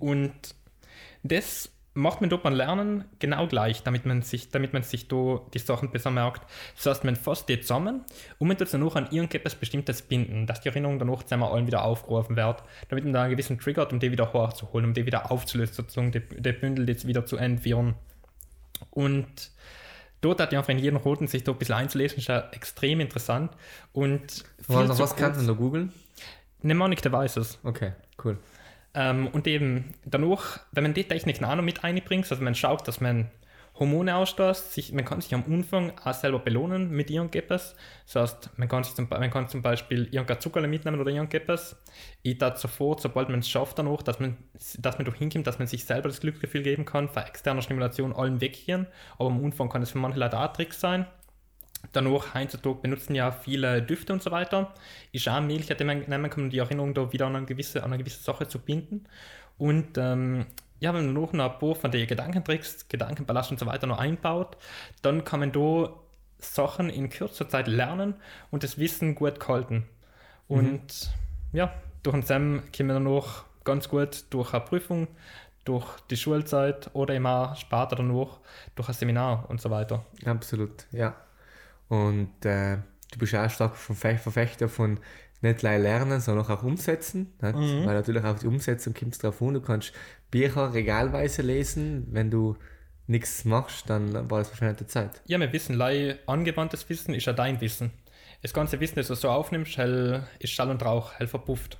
[0.00, 0.32] Und
[1.22, 5.40] das macht man dort beim Lernen genau gleich, damit man sich, damit man sich da
[5.54, 6.42] die Sachen besser merkt.
[6.76, 8.04] Das heißt, man fasst die zusammen
[8.38, 11.66] und man tut dann auch an irgendetwas Bestimmtes binden, dass die Erinnerung danach zusammen allen
[11.66, 14.94] wieder aufgerufen wird, damit man da einen gewissen Trigger hat, um die wieder hochzuholen, um
[14.94, 17.94] die wieder aufzulösen, sozusagen, die, die Bündel jetzt wieder zu entwirren.
[18.90, 19.50] Und
[20.20, 23.00] dort hat ja einfach in jedem Roten sich da ein bisschen einzulesen, ist ja extrem
[23.00, 23.52] interessant.
[23.92, 25.92] Und Was, was kannst du da googeln?
[26.62, 27.58] Mnemonic Devices.
[27.64, 27.92] Okay,
[28.22, 28.38] cool.
[28.96, 33.00] Ähm, und eben danach, wenn man die Techniken auch mit einbringt, also man schaut, dass
[33.00, 33.30] man
[33.78, 37.76] Hormone ausstößt, sich, man kann sich am Anfang auch selber belohnen mit irgendetwas.
[38.06, 41.76] Das heißt, man kann, sich zum, man kann zum Beispiel irgendein Zuckerle mitnehmen oder irgendetwas.
[42.22, 44.38] Ich tat sofort, sobald man es schafft, danach, dass man,
[44.78, 48.14] dass man doch hinkommt, dass man sich selber das Glücksgefühl geben kann, für externe Stimulation
[48.14, 48.86] allen weggehen.
[49.18, 51.06] Aber am Anfang kann es für manche Leute auch ein Trick sein.
[51.92, 54.74] Danach, heutzutage benutzen ja viele Düfte und so weiter.
[55.12, 57.82] Ist auch Möglichkeit, die man nehmen kann, um die Erinnerung da wieder an eine gewisse,
[57.82, 59.06] an eine gewisse Sache zu binden.
[59.58, 60.46] Und ähm,
[60.80, 64.56] ja, wenn man noch ein paar von den Gedankentricks, Gedankenballast und so weiter noch einbaut,
[65.02, 65.94] dann kann man da
[66.38, 68.14] Sachen in kürzer Zeit lernen
[68.50, 69.86] und das Wissen gut halten.
[70.48, 71.10] Und
[71.52, 71.72] ja,
[72.02, 75.08] durch den Sam kommen wir dann noch ganz gut durch eine Prüfung,
[75.64, 78.38] durch die Schulzeit oder auch später danach
[78.76, 80.04] durch ein Seminar und so weiter.
[80.24, 81.16] Absolut, ja.
[81.88, 82.78] Und äh,
[83.12, 84.98] du bist auch stark Verfech- Verfechter von
[85.42, 87.34] nicht allein lernen, sondern auch umsetzen.
[87.40, 87.54] Nicht?
[87.54, 89.54] Weil natürlich auf die Umsetzung kommt es drauf an.
[89.54, 89.92] Du kannst
[90.30, 92.06] Bücher regalweise lesen.
[92.10, 92.56] Wenn du
[93.06, 95.22] nichts machst, dann war das wahrscheinlich die Zeit.
[95.26, 97.92] Ja, wir wissen, lei angewandtes Wissen ist ja dein Wissen.
[98.42, 101.78] Das ganze Wissen, das du so aufnimmst, hell, ist Schall und Rauch, hell verpufft.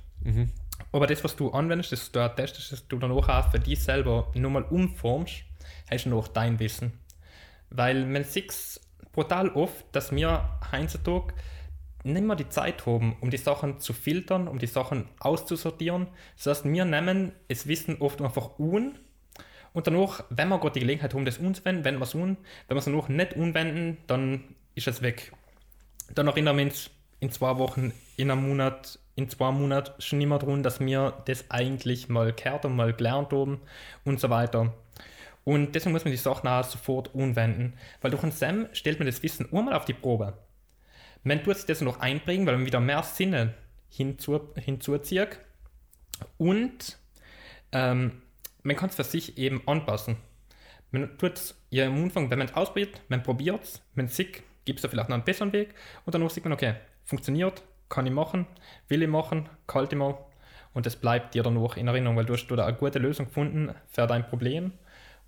[0.91, 3.83] Aber das, was du anwendest, das du testest, das du dann auch, auch für dich
[3.83, 5.43] selber nochmal umformst,
[5.91, 6.93] ist noch dein Wissen.
[7.69, 8.53] Weil man sieht
[9.17, 11.33] brutal oft, dass wir heutzutage
[12.03, 16.05] nicht mehr die Zeit haben, um die Sachen zu filtern, um die Sachen auszusortieren.
[16.35, 18.93] Das heißt, wir nehmen das Wissen oft einfach un
[19.73, 22.37] und danach, wenn wir gerade die Gelegenheit haben, das umzuwenden, wenden wir es un.
[22.67, 24.43] Wenn wir es danach nicht umwenden, dann
[24.75, 25.31] ist es weg.
[26.13, 30.37] Dann erinnern wir uns in zwei Wochen, in einem Monat, in zwei Monaten schon immer
[30.37, 33.61] darum, dass wir das eigentlich mal gehört und mal gelernt haben
[34.05, 34.73] und so weiter.
[35.47, 39.05] Und deswegen muss man die Sachen auch sofort umwenden, weil durch einen Sam stellt man
[39.05, 40.37] das Wissen einmal auf die Probe.
[41.23, 43.53] Man tut sich das noch einbringen, weil man wieder mehr Sinne
[43.87, 45.39] hinzu, hinzuzieht.
[46.37, 46.97] Und
[47.71, 48.23] ähm,
[48.63, 50.17] man kann es für sich eben anpassen.
[50.91, 54.43] Man tut es ja am Anfang, wenn man es ausprobiert, man probiert es, man sieht,
[54.65, 55.75] gibt es da vielleicht noch einen besseren Weg.
[56.03, 56.73] Und danach sieht man, okay,
[57.05, 58.47] funktioniert, kann ich machen,
[58.89, 60.17] will ich machen, kalt mal
[60.73, 63.73] und das bleibt dir danach in Erinnerung, weil du hast da eine gute Lösung gefunden
[63.87, 64.73] für dein Problem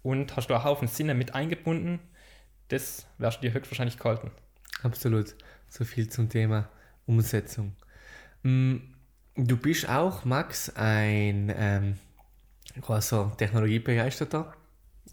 [0.04, 2.00] und hast da einen Haufen Sinne mit eingebunden,
[2.70, 4.32] das wirst du dir höchstwahrscheinlich gehalten.
[4.84, 5.36] Absolut.
[5.68, 6.70] So viel zum Thema
[7.06, 7.76] Umsetzung.
[8.44, 8.78] Mm,
[9.46, 11.96] Du bist auch, Max, ein ähm,
[12.82, 14.54] großer Technologiebegeisterter,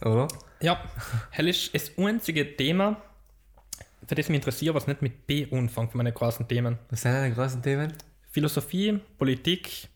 [0.01, 0.27] oder?
[0.61, 0.83] Ja,
[1.31, 3.01] hell ist das einzige Thema,
[4.05, 6.77] für das ich mich interessiere, was nicht mit B anfängt, für meine großen Themen.
[6.91, 7.93] Was sind deine großen Themen?
[8.33, 9.89] Philosophie, Politik,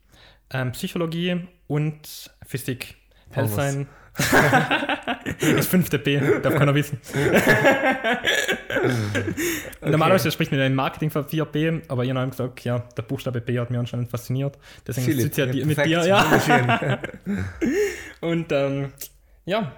[0.50, 2.96] ähm, Psychologie und Physik.
[3.30, 3.88] Hell sein.
[5.56, 6.98] das fünfte B, darf keiner wissen.
[9.82, 13.40] Normalerweise spricht man ja im Marketing von 4B, aber ihr habt gesagt, ja, der Buchstabe
[13.40, 14.58] B hat mich anscheinend fasziniert.
[14.86, 16.06] Deswegen Philipp, sitze ich ja, die- mit dir.
[16.06, 16.98] Ja.
[18.20, 18.92] Und ähm,
[19.44, 19.72] ja,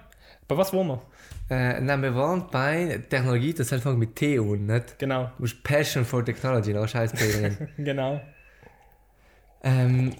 [0.48, 1.02] bei was wollen wir?
[1.50, 4.98] Äh, nein, wir waren bei Technologie, das einfach mit T und nicht?
[4.98, 5.24] Genau.
[5.36, 7.68] Du musst Passion for Technology, noch scheiß drin.
[7.78, 8.20] genau.
[9.62, 10.12] ähm,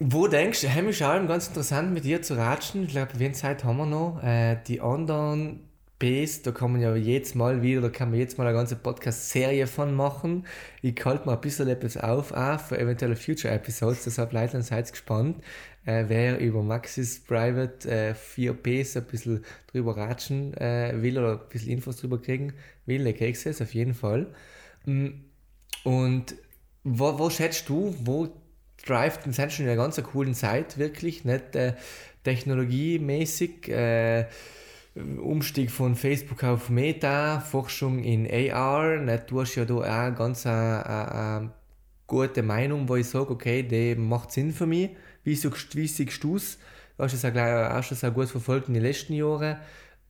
[0.00, 2.84] wo denkst du, Hamish Alm, ganz interessant mit dir zu ratschen.
[2.84, 4.22] Ich glaube, wen Zeit haben wir noch?
[4.22, 5.60] Äh, die anderen
[5.98, 8.76] Bs, da kann man ja jedes Mal wieder, da kann man jetzt mal eine ganze
[8.76, 10.46] Podcast-Serie von machen.
[10.80, 15.44] Ich halte mal ein bisschen etwas auf, auch für eventuelle Future-Episodes, deshalb Leute seid gespannt,
[15.84, 21.48] äh, wer über Maxis Private äh, 4Ps ein bisschen drüber ratschen äh, will oder ein
[21.50, 22.54] bisschen Infos drüber kriegen
[22.86, 24.28] will, der kriegst es auf jeden Fall.
[24.86, 25.08] Mm,
[25.84, 26.34] und
[26.84, 28.39] wo, wo schätzt du, wo
[28.86, 31.74] Drive, den sind schon in einer ganz coolen Zeit, wirklich, nicht äh,
[32.24, 33.68] technologiemäßig.
[33.68, 34.26] Äh,
[34.94, 38.98] Umstieg von Facebook auf Meta, Forschung in AR.
[38.98, 39.30] Nicht?
[39.30, 41.50] Du hast ja da auch ganz eine, eine, eine
[42.06, 44.90] gute Meinung, wo ich sage, okay, die macht Sinn für mich.
[45.22, 46.58] Wie, so, wie siehst du es?
[46.98, 49.58] Hast es auch, auch sehr gut verfolgt in den letzten Jahren.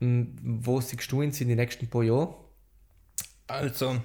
[0.01, 2.35] Hm, wo siehst du uns in den nächsten paar Jahren?
[3.47, 3.97] Also,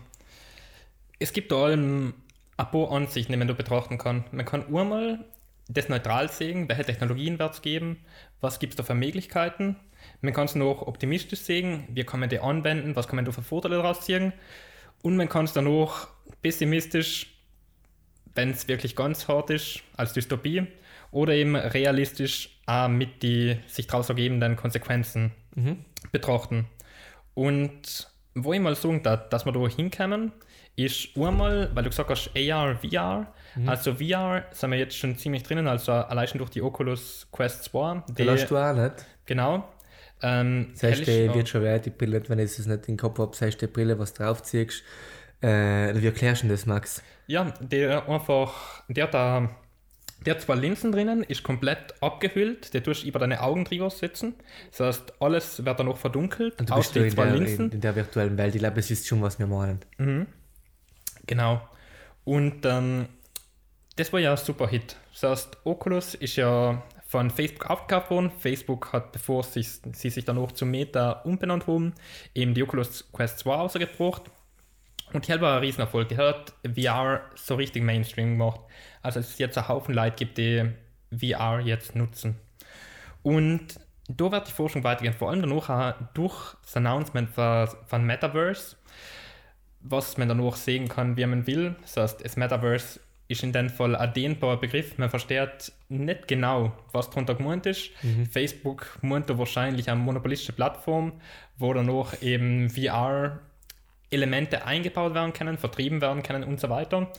[1.19, 2.13] es gibt da allem
[2.57, 4.25] ein paar Ansichten, die man da betrachten kann.
[4.31, 5.25] Man kann einmal
[5.67, 7.97] das neutral sehen, welche Technologien wird es geben,
[8.39, 9.75] was gibt es da für Möglichkeiten.
[10.21, 13.31] Man kann es noch optimistisch sehen, wie kann man die anwenden, was kann man da
[13.31, 14.33] für Vorteile daraus ziehen.
[15.01, 16.07] Und man kann es dann auch
[16.41, 17.35] pessimistisch,
[18.35, 20.67] wenn es wirklich ganz hart ist, als Dystopie,
[21.11, 25.85] oder eben realistisch auch mit die sich daraus ergebenden Konsequenzen mhm.
[26.11, 26.67] betrachten.
[27.33, 30.33] Und wo ich mal sagen darf, dass wir da hinkommen,
[30.75, 33.27] ist einmal, weil du gesagt hast, AR, VR.
[33.55, 33.69] Mhm.
[33.69, 37.63] Also VR sind wir jetzt schon ziemlich drinnen, also allein schon durch die Oculus Quest
[37.65, 38.03] 2.
[38.09, 39.05] Die lässt du auch nicht.
[39.25, 39.67] Genau.
[40.21, 43.31] Ähm, das heißt, die Virtual Reality Brille, wenn ich es nicht in den Kopf habe,
[43.31, 44.83] das heißt, die Brille, was draufziehst,
[45.41, 47.01] äh, wie erklärst du das, Max?
[47.27, 49.49] Ja, der einfach, der hat da
[50.25, 54.33] der hat zwei Linsen drinnen, ist komplett abgehüllt, der tust über deine Augen drüber sitzen.
[54.71, 56.59] Das heißt, alles wird dann noch verdunkelt.
[56.59, 57.65] Und du bist in zwei der, Linsen.
[57.65, 58.55] In, in, der virtuellen Welt.
[58.55, 59.79] Ich glaube, das ist schon, was wir meinen.
[59.97, 60.25] Mhm.
[61.27, 61.61] Genau.
[62.23, 63.07] Und ähm,
[63.95, 64.97] das war ja ein super Hit.
[65.13, 68.31] Das heißt, Oculus ist ja von Facebook aufgekauft worden.
[68.39, 71.93] Facebook hat, bevor sie, sie sich dann auch zu Meta umbenannt haben,
[72.33, 74.23] eben die Oculus Quest 2 rausgebracht.
[75.13, 76.09] Und die hat war ein Riesenerfolg.
[76.09, 78.59] Die hat VR so richtig Mainstream gemacht.
[79.01, 80.71] Also es jetzt ein Haufen Leute gibt, die
[81.11, 82.35] VR jetzt nutzen.
[83.23, 88.75] Und da wird die Forschung weitergehen, vor allem danach durch das Announcement von Metaverse,
[89.87, 91.75] was man danach sehen kann, wie man will.
[91.81, 94.97] Das heißt, das Metaverse ist in dem Fall ein dehnbarer Begriff.
[94.97, 97.89] Man versteht nicht genau, was darunter gemeint ist.
[98.03, 98.25] Mhm.
[98.25, 101.13] Facebook meint wahrscheinlich eine monopolistische Plattform,
[101.57, 107.11] wo danach eben VR-Elemente eingebaut werden können, vertrieben werden können und so weiter.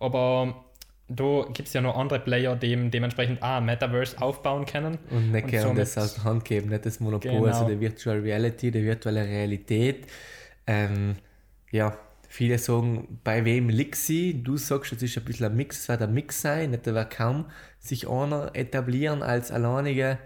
[0.00, 0.64] Aber
[1.08, 4.98] da gibt es ja noch andere Player, die dementsprechend auch Metaverse aufbauen können.
[5.10, 7.56] Und nicht gerne das aus der Hand geben, nicht das Monopol, also genau.
[7.56, 10.06] also die Virtual Reality, die virtuelle Realität.
[10.66, 11.16] Ähm,
[11.70, 11.96] ja,
[12.32, 14.42] Viele sagen, bei wem liegt sie?
[14.42, 17.10] Du sagst, es ist ein bisschen ein Mix, es wird ein Mix sein, nicht wird
[17.10, 20.18] kaum sich einer etablieren als alleinige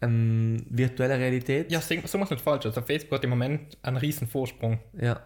[0.00, 1.72] ähm, virtuelle Realität.
[1.72, 2.64] Ja, sagen wir es nicht falsch.
[2.64, 4.78] Also Facebook hat im Moment einen riesen Vorsprung.
[5.00, 5.20] Ja.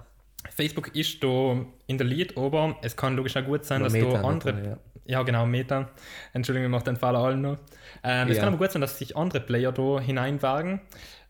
[0.48, 3.92] Facebook ist da in der Lead, aber es kann logisch auch gut sein, Oder dass
[3.92, 4.64] Meta, da andere.
[4.64, 4.78] ja.
[5.04, 5.22] ja.
[5.24, 5.90] genau, Meta.
[6.32, 7.58] Entschuldigung, ich mache den Fall allen noch.
[8.02, 8.32] Ähm, ja.
[8.32, 10.80] Es kann aber gut sein, dass sich andere Player da hineinwagen.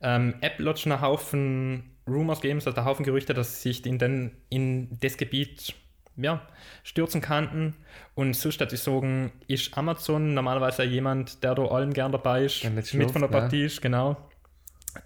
[0.01, 3.85] Ähm, Apple hat schon einen Haufen Rumors geben, es hat einen Haufen Gerüchte, dass sich
[3.87, 5.75] in, den, in das Gebiet
[6.17, 6.43] ja,
[6.83, 7.75] stürzen könnten.
[8.15, 12.65] Und so statt ich sagen, ist Amazon normalerweise jemand, der da allen gern dabei ist,
[12.65, 13.65] mit mit von der Partie ne?
[13.65, 14.17] ist, genau.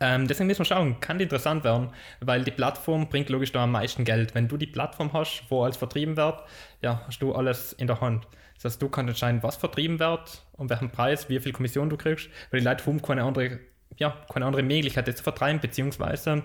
[0.00, 1.90] Ähm, deswegen müssen wir schauen, kann die interessant werden,
[2.20, 4.34] weil die Plattform bringt logisch da am meisten Geld.
[4.34, 6.42] Wenn du die Plattform hast, wo alles vertrieben wird,
[6.82, 8.26] ja, hast du alles in der Hand.
[8.56, 11.96] Das heißt, du kannst entscheiden, was vertrieben wird, um welchen Preis, wie viel Kommission du
[11.96, 13.60] kriegst, weil die Leute haben keine andere
[13.98, 16.42] ja, keine andere Möglichkeit, das zu vertreiben, beziehungsweise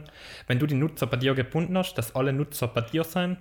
[0.47, 3.37] wenn du die Nutzer bei dir gebunden hast, dass alle Nutzer bei dir sein,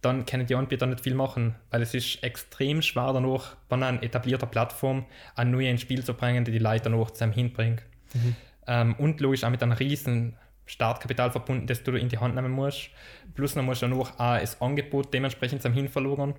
[0.00, 4.02] dann können die Anbieter nicht viel machen, weil es ist extrem schwer danach, bei einer
[4.02, 7.82] etablierten Plattform ein neues Spiel zu bringen, die die Leute danach zusammen hinbringt.
[8.14, 8.36] Mhm.
[8.66, 10.36] Ähm, und logisch auch mit einem riesen
[10.66, 12.90] Startkapital verbunden, das du in die Hand nehmen musst.
[13.34, 16.34] Plus dann musst du noch auch das Angebot dementsprechend zum Hinverlagern.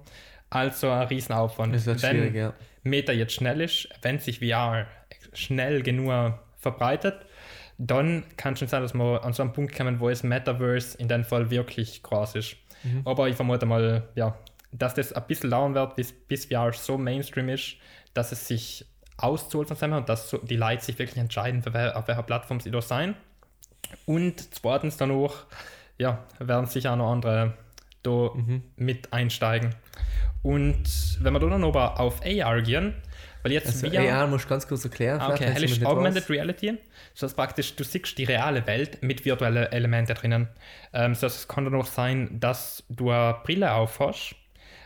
[0.50, 1.74] Also ein riesen Aufwand.
[1.74, 2.54] Das wird wenn ja.
[2.84, 4.88] Meta jetzt schnell ist, wenn sich VR
[5.34, 7.26] schnell genug verbreitet,
[7.78, 10.98] dann kann es schon sein, dass wir an so einen Punkt kommen, wo es Metaverse
[10.98, 12.56] in dem Fall wirklich groß ist.
[12.84, 13.02] Mhm.
[13.06, 14.38] Aber ich vermute mal, ja,
[14.72, 17.76] dass das ein bisschen dauern wird, bis, bis VR so Mainstream ist,
[18.14, 18.86] dass es sich
[19.18, 22.82] auszahlt von seinem und dass die Leute sich wirklich entscheiden, auf welcher Plattform sie da
[22.82, 23.16] sein.
[24.06, 25.36] Und zweitens dann auch,
[25.98, 27.54] ja, werden sicher auch noch andere
[28.02, 28.64] da mhm.
[28.76, 29.76] mit einsteigen.
[30.42, 32.96] Und wenn wir dann aber auf AR gehen,
[33.44, 35.20] Weil jetzt Also VR AR musst du ganz kurz erklären.
[35.20, 36.30] Ah, okay, hell ist Augmented.
[36.30, 36.78] Reality.
[37.14, 40.48] Das heißt praktisch, du siehst die reale Welt mit virtuellen Elementen drinnen.
[40.94, 44.36] Ähm, das heißt, es kann dann auch sein, dass du eine Brille aufhast,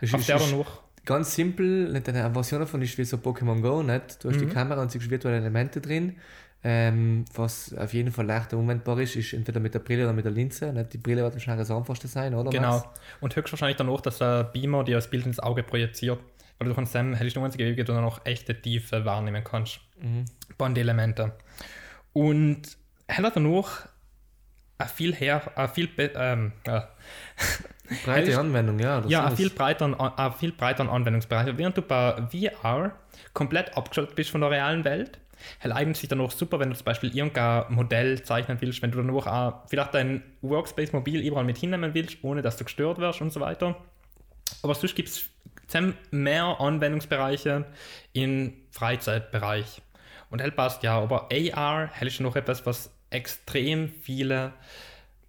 [0.01, 3.15] Ist- auf ist- der dann noch Ganz simpel, nicht eine Version davon ist wie so
[3.15, 4.21] Pokémon Go, nicht?
[4.21, 4.49] Du hast Mhm.
[4.49, 6.17] die Kamera und siehst virtuelle Elemente drin.
[6.65, 10.25] Ähm, was auf jeden Fall leichter anwendbar ist, ist entweder mit der Brille oder mit
[10.25, 10.73] der Linse.
[10.73, 10.91] Nicht?
[10.91, 12.49] Die Brille wird wahrscheinlich das einfachste sein, oder?
[12.49, 12.79] Genau.
[12.79, 12.89] Max?
[13.21, 16.19] Und höchstwahrscheinlich dann auch, dass ein Beamer dir das Bild ins Auge projiziert.
[16.59, 19.43] Weil du kannst dann hell ist nur einzige Wege, du dann auch echte Tiefe wahrnehmen
[19.43, 19.79] kannst.
[20.01, 20.25] Mhm.
[20.57, 21.33] Bandelemente.
[22.13, 22.61] Und
[23.07, 23.69] hat dann auch
[24.79, 26.81] ein viel her, ein viel, ähm, äh,
[28.05, 29.01] Breite Anwendung, ja.
[29.07, 31.57] ja, einen ist- viel breiteren, einen viel breiteren Anwendungsbereich.
[31.57, 32.91] Während du bei VR
[33.33, 35.19] komplett abgeschaltet bist von der realen Welt,
[35.59, 38.91] hell eignet sich dann auch super, wenn du zum Beispiel irgendein Modell zeichnen willst, wenn
[38.91, 42.65] du dann auch auch vielleicht dein Workspace mobil überall mit hinnehmen willst, ohne dass du
[42.65, 43.75] gestört wirst und so weiter.
[44.63, 45.29] Aber sonst gibt es
[46.11, 47.65] mehr Anwendungsbereiche
[48.13, 49.81] im Freizeitbereich.
[50.29, 54.53] Und hell passt ja, aber AR hell ist noch etwas, was extrem viele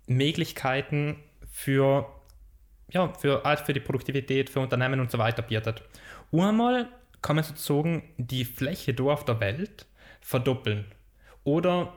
[0.07, 2.07] Möglichkeiten für
[2.91, 5.83] ja, für, auch für die Produktivität, für Unternehmen und so weiter bietet.
[6.33, 6.89] Einmal
[7.23, 9.87] kann man sozusagen die Fläche da auf der Welt
[10.21, 10.87] verdoppeln
[11.45, 11.95] oder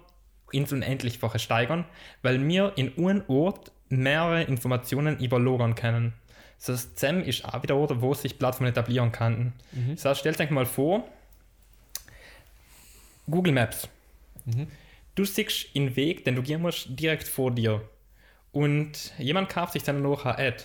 [0.51, 1.85] ins Unendlichfache steigern,
[2.21, 6.13] weil wir in einem Ort mehrere Informationen überlagern können.
[6.66, 9.53] Das ZEM ist auch wieder Ort, wo sich Plattformen etablieren kann.
[9.95, 11.07] Das heißt, stellt euch mal vor,
[13.30, 13.88] Google Maps.
[15.16, 17.82] Du siehst den Weg, den du gehen musst, direkt vor dir.
[18.51, 20.64] Und jemand kauft sich dann noch eine Ad.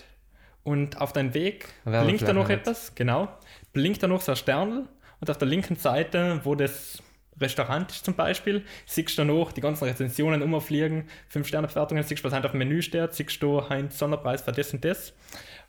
[0.64, 2.60] Und auf deinem Weg Werbefläche blinkt da noch halt.
[2.60, 3.28] etwas, genau.
[3.72, 4.88] Blinkt da noch so ein Stern.
[5.20, 7.02] Und auf der linken Seite, wo das
[7.40, 12.24] Restaurant ist zum Beispiel, siehst du dann noch die ganzen Rezensionen umfliegen, 5-Sterne-Bewertungen, siehst du,
[12.24, 15.12] was halt auf dem Menü steht, siehst du ein Sonderpreis für das und das.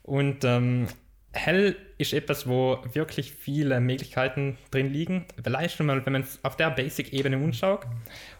[0.08, 0.88] Und ähm,
[1.32, 5.26] Hell ist etwas, wo wirklich viele Möglichkeiten drin liegen.
[5.42, 7.86] Vielleicht schon mal, wenn man es auf der Basic-Ebene anschaut.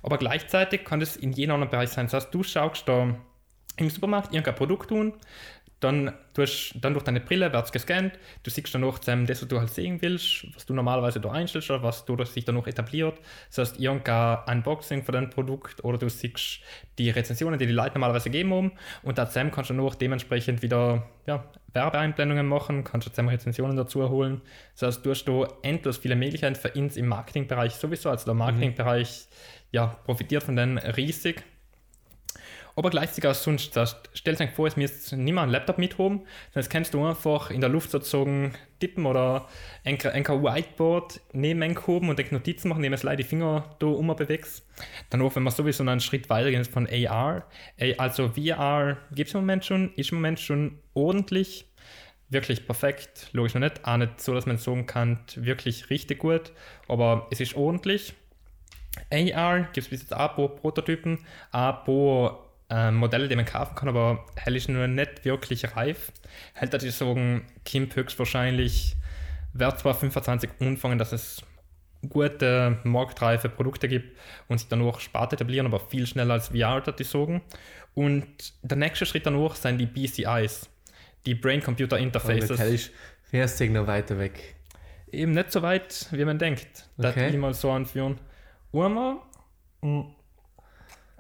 [0.03, 2.07] Aber gleichzeitig kann das in jedem anderen Bereich sein.
[2.07, 3.15] Das heißt, du schaust da
[3.77, 5.13] im Supermarkt irgendein Produkt tun,
[5.81, 9.43] dann durch, dann durch deine Brille wird es gescannt, du siehst dann noch ähm, das,
[9.43, 12.45] was du halt sehen willst, was du normalerweise da einstellst oder was du das sich
[12.45, 13.19] dann noch etabliert.
[13.49, 16.61] Das heißt, irgendein Unboxing von deinem Produkt oder du siehst
[16.99, 18.73] die Rezensionen, die die Leute normalerweise geben um
[19.03, 23.77] und da Sam kannst du noch dementsprechend wieder ja, Werbeeinblendungen machen, kannst du Sam Rezensionen
[23.77, 24.41] dazu holen.
[24.75, 28.35] Das heißt, du hast da endlos viele Möglichkeiten für uns im Marketingbereich sowieso, also der
[28.35, 29.29] Marketingbereich
[29.71, 31.45] ja, profitiert von denen riesig.
[32.79, 36.19] Aber gleichzeitig auch sonst, das stellt euch vor, es müsst nicht mehr einen Laptop mithaben,
[36.19, 39.49] sondern das kannst du einfach in der Luft sozusagen tippen oder
[39.85, 44.65] ein, ein Whiteboard neben haben und Notizen machen, indem du die Finger da umbewegst.
[45.11, 47.49] Dann auch, wenn man sowieso einen Schritt weiter geht von AR,
[47.97, 51.67] also VR gibt es im Moment schon, ist im Moment schon ordentlich,
[52.29, 56.53] wirklich perfekt, logisch noch nicht, auch nicht so, dass man sagen kann, wirklich richtig gut,
[56.87, 58.15] aber es ist ordentlich.
[59.11, 63.75] AR gibt es bis jetzt auch pro Prototypen, auch pro äh, Modelle, die man kaufen
[63.75, 66.13] kann, aber hell ist nur nicht wirklich reif.
[66.55, 68.97] Hält die sagen, Kim höchstwahrscheinlich
[69.53, 71.43] wird zwar 25 anfangen, dass es
[72.09, 74.17] gute marktreife Produkte gibt
[74.49, 77.43] und sich danach Sparte etablieren, aber viel schneller als VR, würde ich sagen.
[77.95, 78.27] Und
[78.63, 80.69] der nächste Schritt danach sind die BCIs,
[81.27, 82.51] die Brain-Computer Aber Interfaces.
[82.51, 82.91] Metall ist
[83.25, 84.55] Fährsteg noch weiter weg.
[85.11, 86.89] Eben nicht so weit, wie man denkt.
[86.97, 87.31] Das Okay.
[87.31, 88.19] ich mal so anführen.
[88.73, 89.17] Einmal,
[89.81, 90.03] mm,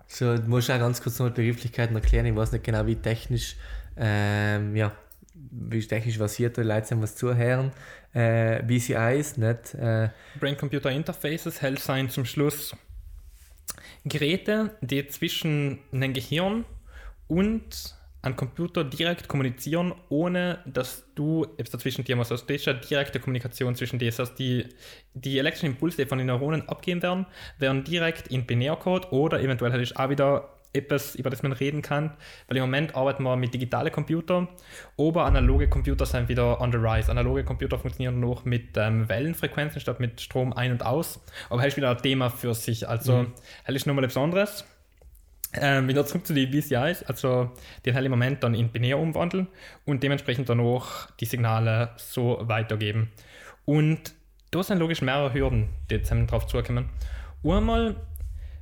[0.08, 2.26] So, du musst auch ganz kurz noch die Begrifflichkeiten erklären.
[2.26, 3.56] Ich weiß nicht genau, wie technisch,
[3.96, 4.92] ähm, ja,
[5.34, 7.72] wie technisch versiert die Leute sind, was zuhören.
[8.14, 9.74] Äh, BCIs, nicht?
[9.74, 10.08] Äh,
[10.40, 12.74] Brain-Computer Interfaces hält sein zum Schluss
[14.04, 16.64] Geräte, die zwischen einem Gehirn
[17.26, 22.32] und einem Computer direkt kommunizieren, ohne dass du etwas dazwischen dir machst.
[22.32, 24.06] Also das ist ja direkte Kommunikation zwischen dir.
[24.10, 24.66] Das heißt, die,
[25.14, 27.26] die elektrischen Impulse, die von den Neuronen abgehen werden,
[27.58, 31.80] werden direkt in Binärcode oder eventuell hätte ich auch wieder etwas, über das man reden
[31.80, 32.14] kann,
[32.46, 34.48] weil im Moment arbeiten wir mit digitalen Computern,
[34.98, 37.10] aber analoge Computer sind wieder on the rise.
[37.10, 41.68] Analoge Computer funktionieren noch mit ähm, Wellenfrequenzen statt mit Strom ein und aus, aber das
[41.68, 42.86] ist wieder ein Thema für sich.
[42.86, 43.32] Also, Mhm.
[43.66, 44.64] das ist nochmal etwas anderes.
[45.54, 47.50] Ähm, wieder zurück zu den BCIs, also
[47.86, 49.48] den halt Moment dann in binär umwandeln
[49.86, 53.10] und dementsprechend dann auch die Signale so weitergeben.
[53.64, 54.14] Und
[54.50, 56.90] da sind logisch mehrere Hürden, die jetzt drauf zukommen.
[57.42, 57.96] Einmal,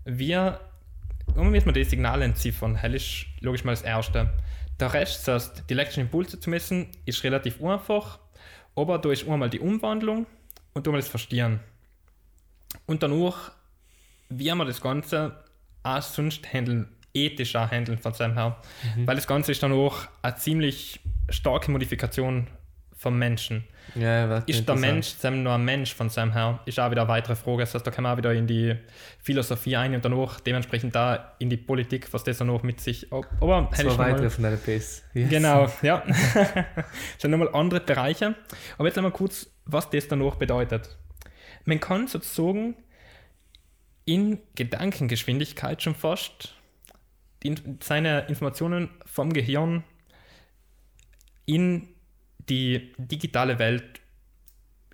[0.04, 0.60] wir,
[1.34, 4.30] einmal müssen wir die Signale entziffern, das ist logisch mal das Erste.
[4.78, 8.20] Der Rest, das heißt, die elektrischen Impulse zu messen, ist relativ einfach,
[8.76, 10.26] aber da ist einmal die Umwandlung
[10.72, 11.58] und einmal das Verstehen.
[12.86, 13.52] Und danach,
[14.28, 15.45] wie wir das Ganze
[15.86, 18.56] auch sonst handeln, ethisch auch handeln von seinem her.
[19.04, 22.46] Weil das Ganze ist dann auch eine ziemlich starke Modifikation
[22.96, 23.64] vom Menschen.
[23.94, 26.60] Ja, Ist der Mensch zusammen nur ein Mensch von seinem her?
[26.64, 27.58] Ist auch wieder eine weitere Frage.
[27.60, 28.74] Das heißt, da kann man auch wieder in die
[29.22, 33.12] Philosophie ein und danach dementsprechend da in die Politik, was das dann noch mit sich.
[33.12, 35.04] Aber das war weiter von deiner Pace.
[35.14, 35.30] Yes.
[35.30, 36.02] Genau, ja.
[36.34, 36.84] das
[37.18, 38.34] sind nochmal andere Bereiche.
[38.76, 40.96] Aber jetzt einmal kurz, was das dann noch bedeutet.
[41.64, 42.76] Man kann sozusagen
[44.06, 46.54] in Gedankengeschwindigkeit schon fast
[47.42, 49.84] die, seine Informationen vom Gehirn
[51.44, 51.88] in
[52.48, 54.00] die digitale Welt,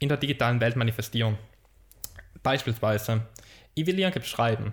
[0.01, 1.39] in der digitalen Welt manifestieren.
[2.43, 3.27] Beispielsweise,
[3.75, 4.73] ich will irgendwas schreiben.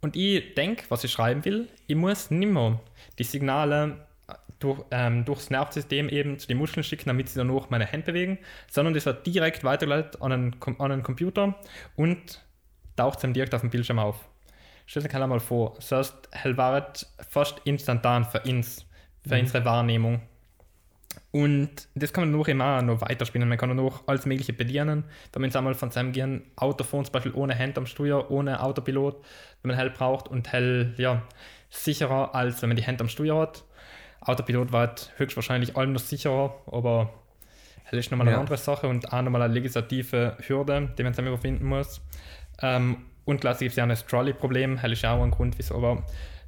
[0.00, 2.80] Und ich denke, was ich schreiben will, ich muss nicht mehr
[3.18, 4.06] die Signale
[4.58, 8.12] durch, ähm, durchs Nervensystem eben zu den Muskeln schicken, damit sie dann auch meine Hände
[8.12, 8.38] bewegen,
[8.70, 11.54] sondern das wird direkt weitergeleitet an einen, an einen Computer
[11.96, 12.40] und
[12.98, 14.28] taucht dann direkt auf dem Bildschirm auf.
[14.86, 16.92] Stell dir mal vor, das heißt, es war
[17.28, 18.86] fast instantan für uns,
[19.26, 19.40] für mhm.
[19.40, 20.22] unsere Wahrnehmung.
[21.30, 23.48] Und das kann man noch immer noch weiterspielen.
[23.48, 25.04] Man kann noch alles Mögliche bedienen.
[25.32, 28.62] Wenn man einmal von seinem Gehirn Auto fahren, zum Beispiel ohne Hand am Steuer, ohne
[28.62, 29.16] Autopilot,
[29.62, 31.22] wenn man hell braucht und hell ja,
[31.68, 33.64] sicherer, als wenn man die Hand am Steuer hat.
[34.20, 37.10] Autopilot war höchstwahrscheinlich allem noch sicherer, aber
[37.84, 38.32] hell ist nochmal ja.
[38.32, 42.00] eine andere Sache und auch nochmal eine legislative Hürde, die man dann überwinden muss.
[42.62, 46.04] Ähm, und gibt es ja ein Trolley-Problem, hell ist auch ein Grund, wieso, aber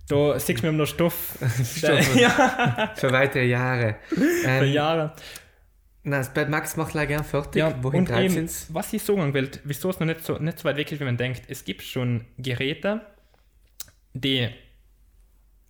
[0.08, 1.38] da siehst du mir noch Stoff.
[1.76, 2.92] Stoff ja.
[2.96, 3.96] Für weitere Jahre.
[4.44, 5.12] Ähm, Für Jahre.
[6.02, 7.61] Na, das Bad Max macht leider gern fertig.
[7.61, 10.64] Ja, Wohin und eben, was ich sagen will, wieso es noch nicht so, nicht so
[10.64, 13.02] weit weg ist, wie man denkt, es gibt schon Geräte,
[14.14, 14.48] die,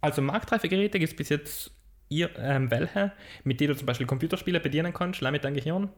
[0.00, 1.72] also marktreife Geräte gibt es bis jetzt
[2.08, 3.12] ihr, ähm, welche,
[3.44, 5.90] mit denen du zum Beispiel Computerspiele bedienen kannst, allein mit deinem Gehirn.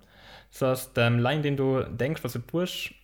[0.51, 2.95] Das heißt, ähm, allein indem du denkst, was du tust,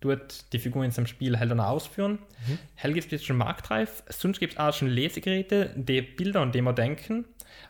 [0.00, 2.18] dort die Figur in seinem Spiel halt dann ausführen.
[2.46, 2.58] Mhm.
[2.74, 4.02] Hell gibt es jetzt schon marktreif.
[4.08, 7.24] Sonst gibt es auch schon Lesegeräte, die Bilder, an die wir denken,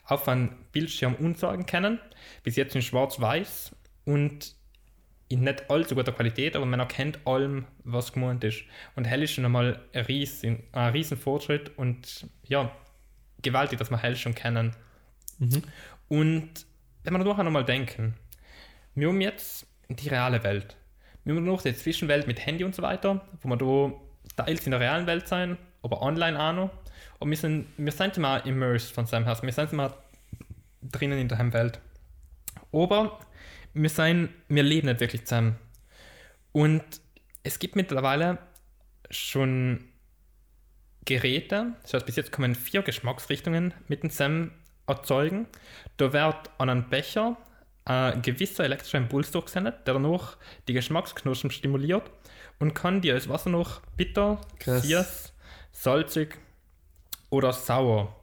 [0.05, 2.01] auf einem Bildschirm umsagen können.
[2.43, 3.74] Bis jetzt in schwarz-weiß
[4.05, 4.55] und
[5.29, 8.62] in nicht allzu guter Qualität, aber man erkennt allem, was gemeint ist.
[8.95, 12.70] Und Hell ist schon einmal ein riesen, ein riesen Fortschritt und ja,
[13.43, 14.77] gewaltig, dass wir Hell schon kennen.
[15.39, 15.62] Mhm.
[16.09, 16.66] Und
[17.03, 18.14] wenn wir noch einmal denken,
[18.95, 20.77] wir haben jetzt die reale Welt
[21.27, 23.57] wir haben noch die Zwischenwelt mit Handy und so weiter, wo wir
[24.37, 26.70] da teils in der realen Welt sein, aber online auch noch.
[27.18, 29.43] Und wir sind, wir sind immer immersed von seinem Herz.
[29.43, 29.97] Wir sind immer
[30.83, 31.81] drinnen in der Welt.
[32.70, 33.18] Aber
[33.74, 35.57] wir, sind, wir leben nicht wirklich zusammen.
[36.53, 36.85] Und
[37.43, 38.39] es gibt mittlerweile
[39.11, 39.85] schon
[41.05, 44.53] Geräte, das heißt, bis jetzt kommen vier Geschmacksrichtungen mit dem Sam
[44.87, 45.47] erzeugen.
[45.97, 47.37] Da wird an einen Becher
[47.87, 50.37] ein gewisser elektrischer Impuls durchgesendet, der danach
[50.68, 52.11] die Geschmacksknospen stimuliert
[52.59, 55.32] und kann dir das Wasser noch bitter, süß,
[55.72, 56.37] salzig
[57.30, 58.14] oder sauer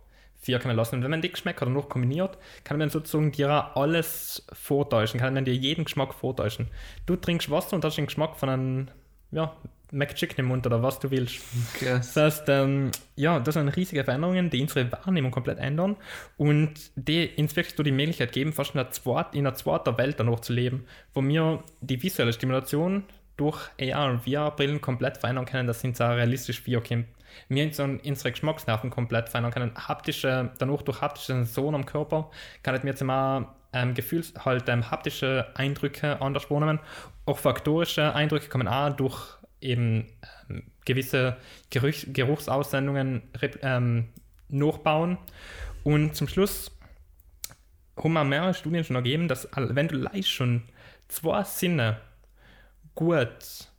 [0.46, 0.96] wirken lassen.
[0.96, 5.46] Und wenn man die Geschmäcker danach kombiniert, kann man sozusagen dir alles vortäuschen, kann man
[5.46, 6.68] dir jeden Geschmack vortäuschen.
[7.06, 8.88] Du trinkst Wasser und hast den Geschmack von einem
[9.32, 9.56] ja,
[9.94, 11.40] McChicken im Mund oder was du willst.
[11.76, 12.14] Krass.
[12.14, 15.96] Das heißt, ähm, ja, das sind riesige Veränderungen, die unsere Wahrnehmung komplett ändern
[16.38, 20.20] und die uns wirklich die Möglichkeit geben, fast in einer, zweit, in einer zweiten Welt
[20.20, 23.04] danach zu leben, wo wir die visuelle Stimulation
[23.38, 27.06] durch AR und VR-Brillen komplett verändern können, dass uns auch realistisch wiederkommt.
[27.50, 29.72] Wir unsere, unsere Geschmacksnerven komplett verändern können.
[29.76, 32.30] Haptische, danach durch haptische Sensoren am Körper
[32.62, 36.80] kann ich mir jetzt immer ähm, Gefühls, halt ähm, haptische Eindrücke anders wahrnehmen.
[37.26, 39.18] Auch faktorische Eindrücke kommen auch durch
[39.64, 40.08] eben
[40.50, 41.38] ähm, gewisse
[41.70, 43.24] Geruch, Geruchsaussendungen
[43.62, 44.10] ähm,
[44.50, 45.18] nachbauen.
[45.84, 46.72] Und zum Schluss
[47.98, 50.64] haben wir mehrere Studien schon ergeben, dass wenn du leicht schon
[51.08, 52.02] zwei Sinne
[52.96, 53.70] gut,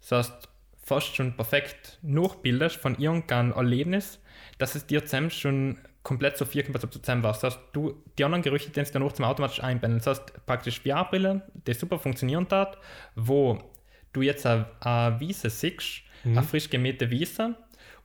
[0.00, 0.48] das heißt
[0.84, 4.20] fast schon perfekt nachbildest von irgendeinem Erlebnis,
[4.58, 7.44] dass es dir zusammen schon komplett so viel was du zusammen warst.
[7.44, 10.00] Das heißt, du, die anderen Gerüche, die dann auch zum automatisch einbinden.
[10.00, 12.78] Das heißt, praktisch VR-Brille, die super funktionieren hat,
[13.14, 13.71] wo
[14.12, 16.38] du jetzt eine, eine Wiese siehst, mhm.
[16.38, 17.54] eine frisch gemähte Wiese,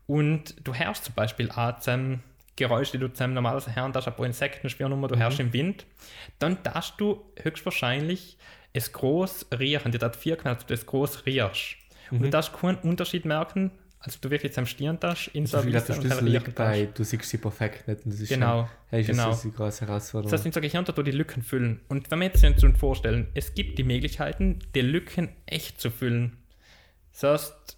[0.07, 2.21] und du hörst zum Beispiel auch zum
[2.55, 5.19] Geräusch, die du zum normalerweise hören darfst, ein paar Insekten spielen du mhm.
[5.19, 5.85] hörst im Wind,
[6.39, 8.37] dann darfst du höchstwahrscheinlich
[8.73, 11.75] es groß riechen, die hat vier dass du das groß riechst.
[12.09, 12.17] Mhm.
[12.17, 13.71] Und du darfst keinen Unterschied merken,
[14.07, 17.37] also du wirklich am Stirn hast, in so der Schlüssel liegt bei, du siehst sie
[17.37, 18.05] perfekt nicht.
[18.05, 19.29] Und das ist genau, schon, hey, genau.
[19.29, 20.31] Das ist eine große Herausforderung.
[20.31, 21.81] Das heißt, in so Gehirn die Lücken füllen.
[21.89, 26.37] Und wenn wir jetzt uns vorstellen, es gibt die Möglichkeiten, die Lücken echt zu füllen.
[27.11, 27.77] Das heißt,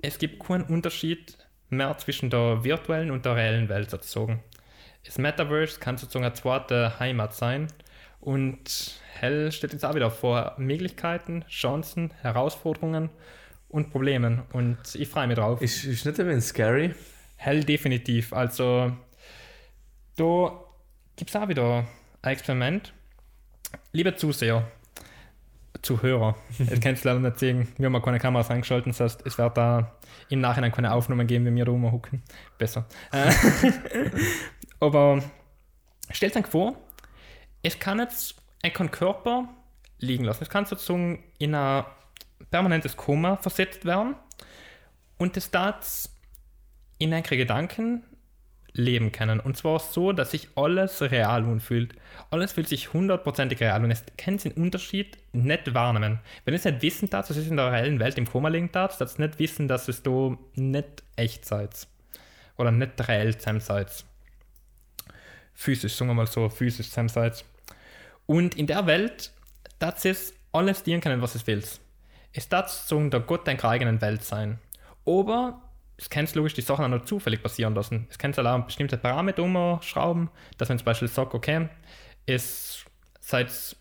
[0.00, 1.38] es gibt keinen Unterschied
[1.68, 4.42] mehr zwischen der virtuellen und der reellen Welt sozusagen.
[5.04, 7.68] Das Metaverse kann sozusagen eine zweite Heimat sein.
[8.18, 13.10] Und Hell steht jetzt auch wieder vor Möglichkeiten, Chancen, Herausforderungen
[13.72, 14.42] und Problemen.
[14.52, 15.60] Und ich freue mich drauf.
[15.60, 16.94] Ist, ist nicht ein bisschen scary?
[17.36, 18.32] Hell definitiv.
[18.32, 18.92] Also,
[20.16, 20.52] da
[21.16, 21.84] gibt es auch wieder
[22.20, 22.92] ein Experiment.
[23.92, 24.70] liebe Zuseher,
[25.80, 29.36] Zuhörer, das kannst du leider nicht sehen, wir haben keine Kameras eingeschaltet, das heißt, es
[29.36, 29.96] wird da
[30.28, 32.22] im Nachhinein keine Aufnahmen geben, wenn wir da rumhucken.
[32.58, 32.86] Besser.
[33.10, 33.32] Äh,
[34.80, 35.22] aber
[36.10, 36.76] stellt euch vor,
[37.62, 39.48] es kann jetzt ein Körper
[39.98, 40.44] liegen lassen.
[40.44, 41.84] Es kann sozusagen in ein
[42.52, 44.14] permanentes Koma versetzt werden
[45.18, 46.08] und es darf
[46.98, 48.04] in einen Gedanken
[48.74, 49.40] leben können.
[49.40, 51.94] Und zwar so, dass sich alles real anfühlt.
[52.30, 56.20] Alles fühlt sich hundertprozentig real und es kann den Unterschied nicht wahrnehmen.
[56.44, 58.96] Wenn es nicht wissen darf, dass es in der reellen Welt im Koma liegen darf,
[58.96, 61.86] dass es nicht wissen, dass es da nicht echt seid.
[62.56, 64.04] Oder nicht reell sein seid.
[65.54, 67.44] Physisch, sagen wir mal so, physisch sein seid.
[68.26, 69.32] Und in der Welt
[69.78, 71.62] darf es alles dienen können, was es will.
[72.32, 74.58] Es darf so der Gott deiner eigenen Welt sein.
[75.04, 75.62] Aber
[75.96, 78.06] es kann logisch die Sachen auch noch zufällig passieren lassen.
[78.10, 81.68] Es kann auch bestimmte Parameter umschrauben, dass man zum Beispiel sagt, okay,
[82.26, 82.84] es
[83.20, 83.76] seid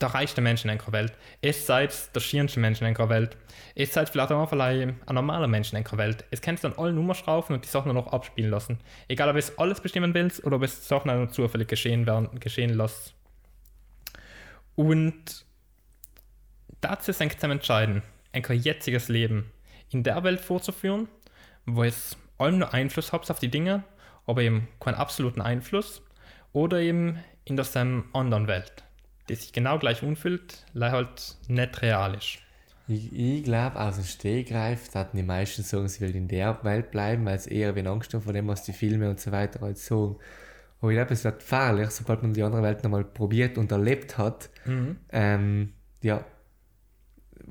[0.00, 3.36] der reichste Mensch in einer Welt, es seid der schönste Mensch in einer Welt,
[3.76, 6.24] es seid vielleicht auch ein normaler Mensch in einer Welt.
[6.32, 8.80] Es kannst dann alle Nummerschrauben und die Sachen noch abspielen lassen.
[9.06, 12.40] Egal, ob es alles bestimmen willst oder ob es Sachen auch noch zufällig geschehen, werden,
[12.40, 13.14] geschehen lässt.
[14.74, 15.44] Und
[16.82, 18.02] dazu ist eigentlich zu entscheiden,
[18.32, 19.50] ein jetziges Leben
[19.90, 21.08] in der Welt vorzuführen,
[21.66, 23.84] wo es allem nur Einfluss hat auf die Dinge,
[24.26, 26.02] aber eben keinen absoluten Einfluss,
[26.52, 27.66] oder eben in der
[28.12, 28.84] anderen Welt,
[29.28, 32.38] die sich genau gleich unfühlt, leider halt nicht real ist.
[32.88, 36.90] Ich, ich glaube, aus dem Stegreif hatten die meisten sagen, sie will in der Welt
[36.90, 39.78] bleiben, weil es eher wie Angst vor dem, was die Filme und so weiter halt
[39.78, 40.16] sagen.
[40.80, 44.18] Aber ich glaube, es wird gefährlich, sobald man die andere Welt nochmal probiert und erlebt
[44.18, 44.96] hat, mhm.
[45.10, 45.72] ähm,
[46.02, 46.24] ja,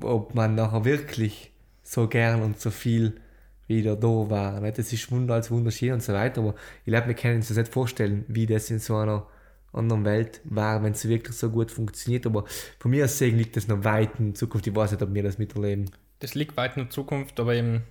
[0.00, 3.20] ob man nachher wirklich so gern und so viel
[3.68, 4.60] wieder da war.
[4.60, 7.56] Das ist wunder als wunderschön und so weiter, aber ich glaube, wir können uns das
[7.56, 9.26] nicht vorstellen, wie das in so einer
[9.72, 12.26] anderen Welt war, wenn es wirklich so gut funktioniert.
[12.26, 12.44] Aber
[12.78, 14.66] von mir aus sehen liegt das noch weit in Zukunft.
[14.66, 15.90] Ich weiß nicht, ob wir das miterleben.
[16.20, 17.82] Das liegt weit in der Zukunft, aber eben,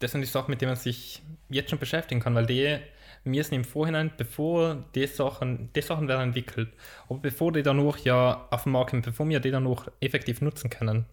[0.00, 2.78] das sind die Sachen, mit denen man sich jetzt schon beschäftigen kann, weil die
[3.24, 6.70] müssen im Vorhinein, bevor die Sachen, die Sachen werden entwickelt,
[7.08, 9.88] aber bevor die dann noch ja auf dem Markt sind, bevor wir die dann noch
[10.00, 11.06] effektiv nutzen können,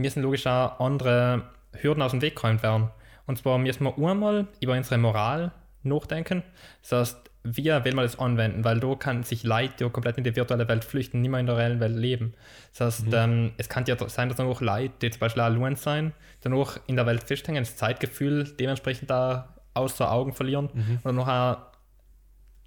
[0.00, 1.42] müssen logisch auch andere
[1.72, 2.90] Hürden aus dem Weg geräumt werden.
[3.26, 6.42] Und zwar müssen wir einmal über unsere Moral nachdenken.
[6.82, 8.64] Das heißt, wie will man das anwenden?
[8.64, 11.46] Weil da kann sich Leute, die komplett in die virtuelle Welt flüchten, nicht mehr in
[11.46, 12.34] der reellen Welt leben.
[12.72, 13.14] Das heißt, mhm.
[13.14, 16.52] ähm, es kann ja sein, dass dann auch Leute, die zum Beispiel allein sein, dann
[16.52, 20.98] auch in der Welt festhängen, das Zeitgefühl dementsprechend da außer Augen verlieren mhm.
[21.02, 21.58] und noch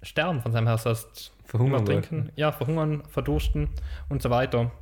[0.02, 0.76] sterben von seinem her.
[0.76, 3.68] Das heißt, verhungern, trinken, ja, verhungern, verdursten
[4.08, 4.72] und so weiter.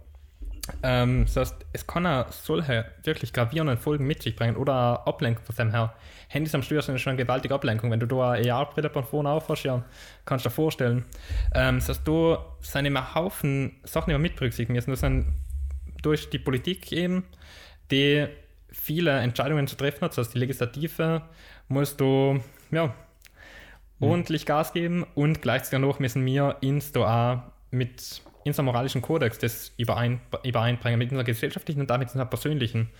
[0.82, 5.44] Ähm, das heißt, es kann auch solche wirklich gravierenden Folgen mit sich bringen oder Ablenkung
[5.44, 5.94] von dem her.
[6.28, 7.90] Handys am Steuer sind schon eine gewaltige Ablenkung.
[7.90, 9.84] Wenn du da eine AR-Brille von vorne aufhast, ja,
[10.24, 11.04] kannst du dir vorstellen.
[11.54, 14.90] Ähm, das heißt, da sind immer Haufen Sachen, die wir mit berücksichtigen müssen.
[14.90, 15.34] Das sind
[16.02, 17.24] durch die Politik eben,
[17.90, 18.28] die
[18.70, 20.12] viele Entscheidungen zu treffen hat.
[20.12, 21.22] Das heißt, die Legislative
[21.68, 22.36] muss da
[22.70, 22.92] ja, mhm.
[24.08, 29.38] ordentlich Gas geben und gleichzeitig noch müssen wir ins da auch mit unserem moralischen Kodex
[29.38, 32.90] das überein, übereinbringen mit unserer gesellschaftlichen und damit unserer persönlichen.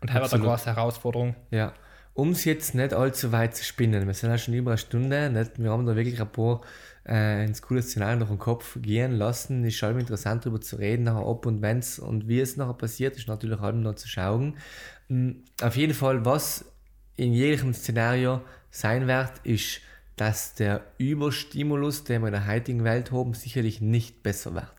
[0.00, 1.36] Und das war eine große Herausforderung.
[1.50, 1.72] Ja.
[2.14, 5.30] Um es jetzt nicht allzu weit zu spinnen, wir sind ja schon über eine Stunde,
[5.30, 5.58] nicht?
[5.58, 6.60] wir haben da wirklich ein paar
[7.08, 9.64] äh, ins coole Szenario noch im Kopf gehen lassen.
[9.64, 12.74] Ist schon interessant darüber zu reden, nachher ob und wenn es und wie es nachher
[12.74, 14.58] passiert, ist natürlich auch noch zu schauen.
[15.08, 15.44] Mhm.
[15.62, 16.66] Auf jeden Fall, was
[17.16, 19.80] in jedem Szenario sein wird, ist
[20.22, 24.72] dass der Überstimulus, den wir in der heutigen Welt haben, sicherlich nicht besser wird.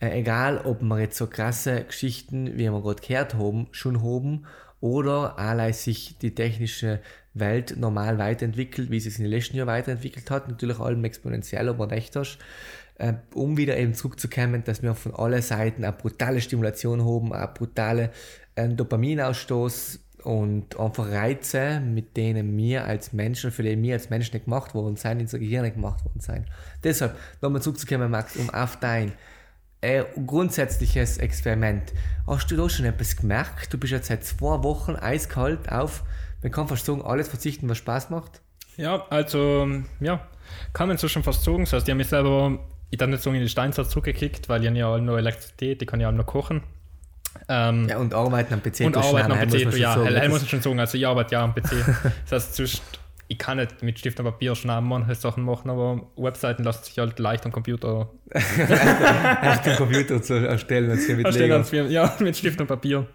[0.00, 4.44] Äh, egal, ob wir jetzt so krasse Geschichten, wie wir gerade gehört haben, schon haben
[4.80, 6.98] oder allein sich die technische
[7.32, 11.68] Welt normal weiterentwickelt, wie sie es in den letzten Jahren weiterentwickelt hat, natürlich allem exponentiell,
[11.68, 12.38] aber nicht hast,
[12.96, 17.46] äh, um wieder eben zurückzukommen, dass wir von allen Seiten eine brutale Stimulation haben, eine
[17.54, 18.10] brutale
[18.56, 24.34] äh, Dopaminausstoß, und einfach Reize, mit denen wir als Menschen, für die wir als Menschen
[24.34, 26.46] nicht gemacht worden sind, in unser Gehirn nicht gemacht worden sind.
[26.82, 29.12] Deshalb, nochmal zurückzukommen, Max, um auf dein
[29.82, 31.92] äh, grundsätzliches Experiment.
[32.26, 33.72] Hast du da schon etwas gemerkt?
[33.72, 36.02] Du bist jetzt seit zwei Wochen eiskalt auf,
[36.42, 38.40] man kann fast sagen, alles verzichten, was Spaß macht?
[38.76, 39.68] Ja, also,
[40.00, 40.26] ja,
[40.72, 41.60] kann man so schon fast sagen.
[41.60, 42.58] Das heißt, ich habe mich selber,
[42.90, 46.00] ich dann nicht so in die Steinzeit zurückgekickt, weil ich ja nur Elektrizität, ich kann
[46.00, 46.62] ja auch nur kochen.
[47.48, 48.80] Ähm, ja, und arbeiten am PC.
[48.80, 50.80] Und arbeiten am PC, muss ja, hell muss ich schon sagen.
[50.80, 51.84] Also ich arbeite ja am PC.
[52.28, 52.82] das heißt,
[53.28, 56.98] ich kann nicht mit Stift und Papier schnell manche Sachen machen, aber Webseiten lassen sich
[56.98, 58.10] halt leicht am Computer.
[58.30, 62.68] Echt am Computer zu erstellen als hier mit erstellen als wir, Ja, mit Stift und
[62.68, 63.06] Papier.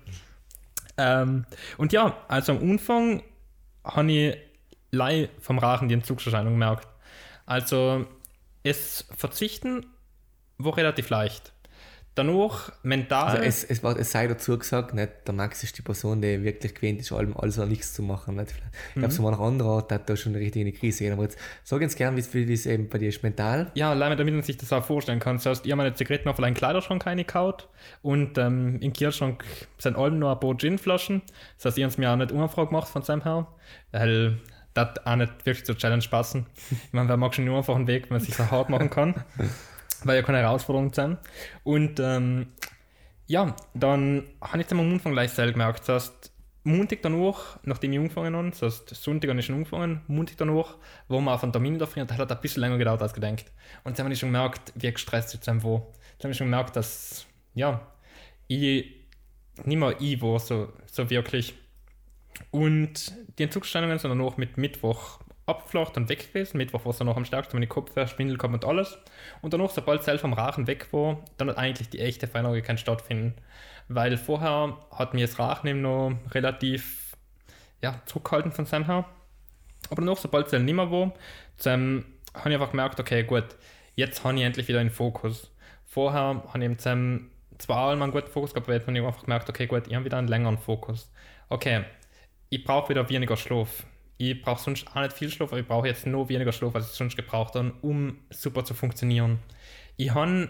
[0.97, 1.45] Ähm,
[1.78, 3.24] und ja, also am Anfang
[3.84, 4.38] habe ich
[4.91, 6.88] Lei vom Rachen die Entzugserscheinung gemerkt.
[7.45, 8.05] Also
[8.63, 9.86] es verzichten
[10.57, 11.51] war relativ leicht.
[12.14, 13.30] Danach mental.
[13.38, 16.43] Also es, es, war, es sei dazu gesagt, nicht, der Max ist die Person, die
[16.43, 18.36] wirklich gewöhnt ist, allem alles oder nichts zu machen.
[18.36, 18.51] Nicht?
[18.51, 18.99] Ich Mhm.
[18.99, 21.14] glaube, so manch anderer hat da schon richtig in die Krise gehen.
[21.14, 23.72] Aber jetzt sag uns gerne, wie es eben bei dir ist mental.
[23.76, 25.38] Ja, allein damit man sich das auch vorstellen kann.
[25.38, 27.70] Das heißt, ich habe meine Zigaretten auf einen Kleiderschrank reingekaut
[28.01, 29.45] und ähm, im Kühlschrank
[29.78, 31.22] sind allem nur ein paar Ginflaschen.
[31.55, 33.47] Das heißt, ich habe es mir auch nicht unanfrage gemacht von seinem her,
[33.93, 34.38] weil
[34.74, 36.45] das auch nicht wirklich zur Challenge passen.
[36.70, 38.89] Ich meine, wer mag schon nur einfach einen Weg, wenn man sich so hart machen
[38.89, 39.16] kann,
[40.04, 41.18] weil ja keine Herausforderung sind.
[41.64, 42.47] Und ähm,
[43.28, 45.88] ja, dann habe ich jetzt am Anfang gleich selber gemerkt.
[45.88, 46.32] Das heißt,
[46.64, 50.78] Montag danach, nachdem ich angefangen habe, das heißt Sonntag habe ich schon angefangen, Montag danach,
[51.08, 53.45] wo wir auf einen Termin dafür und das hat ein bisschen länger gedauert als gedacht.
[53.84, 55.88] Und jetzt habe ich schon gemerkt, wie gestresst ich jetzt war.
[56.14, 57.26] Jetzt habe ich schon gemerkt, dass,
[57.56, 57.82] ja,
[58.47, 59.02] ich
[59.64, 61.56] nicht mehr ich war, so, so wirklich.
[62.52, 66.57] Und die Entzugsstellungen sind danach mit Mittwoch abgeflacht und weg gewesen.
[66.57, 68.97] Mittwoch war es noch am stärksten, die Kopfweh, Schwindel kam und alles.
[69.41, 72.77] Und danach, sobald selbst vom Rachen weg war, dann hat eigentlich die echte Veränderung kein
[72.77, 73.35] stattfinden.
[73.87, 77.15] Weil vorher hat mir das Rachen eben noch relativ
[77.81, 79.05] ja, zurückgehalten von seinem her.
[79.89, 81.13] Aber danach, sobald es nicht mehr war,
[81.65, 82.03] habe
[82.45, 83.45] ich einfach gemerkt, okay, gut,
[83.95, 85.51] jetzt habe ich endlich wieder einen Fokus.
[85.83, 89.23] Vorher habe ich eben zwar einmal einen guten Fokus gehabt, aber jetzt habe ich einfach
[89.23, 91.11] gemerkt, okay, gut, ich habe wieder einen längeren Fokus.
[91.49, 91.83] Okay,
[92.49, 93.85] ich brauche wieder weniger Schlaf.
[94.24, 96.91] Ich brauche sonst auch nicht viel Schlaf, aber ich brauche jetzt noch weniger Schlaf, als
[96.91, 99.39] ich sonst gebraucht habe, um super zu funktionieren.
[99.97, 100.47] Ich habe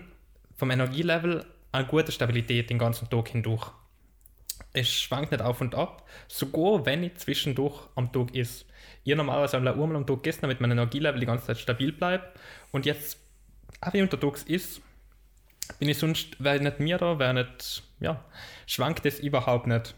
[0.57, 3.72] vom Energielevel eine gute Stabilität den ganzen Tag hindurch.
[4.74, 8.65] Es schwankt nicht auf und ab, sogar wenn ich zwischendurch am Tag ist.
[9.05, 12.38] Ich normalerweise einmal einmal am Tag gegessen, damit mein Energielevel die ganze Zeit stabil bleibt.
[12.72, 13.19] Und jetzt,
[13.80, 14.82] auch wie untertags ist,
[15.80, 18.22] bin ich sonst, wäre ich nicht mir da, wäre nicht, ja,
[18.67, 19.95] schwankt es überhaupt nicht.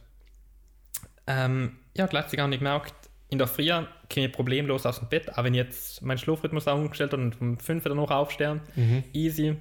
[1.25, 2.93] Ähm, ja, gleichzeitig habe ich gemerkt,
[3.33, 6.67] in der Früh komme ich problemlos aus dem Bett, auch wenn ich jetzt meinen Schlafrhythmus
[6.67, 8.61] auch umgestellt habe und um 5 Uhr danach aufstehen.
[9.11, 9.55] Easy.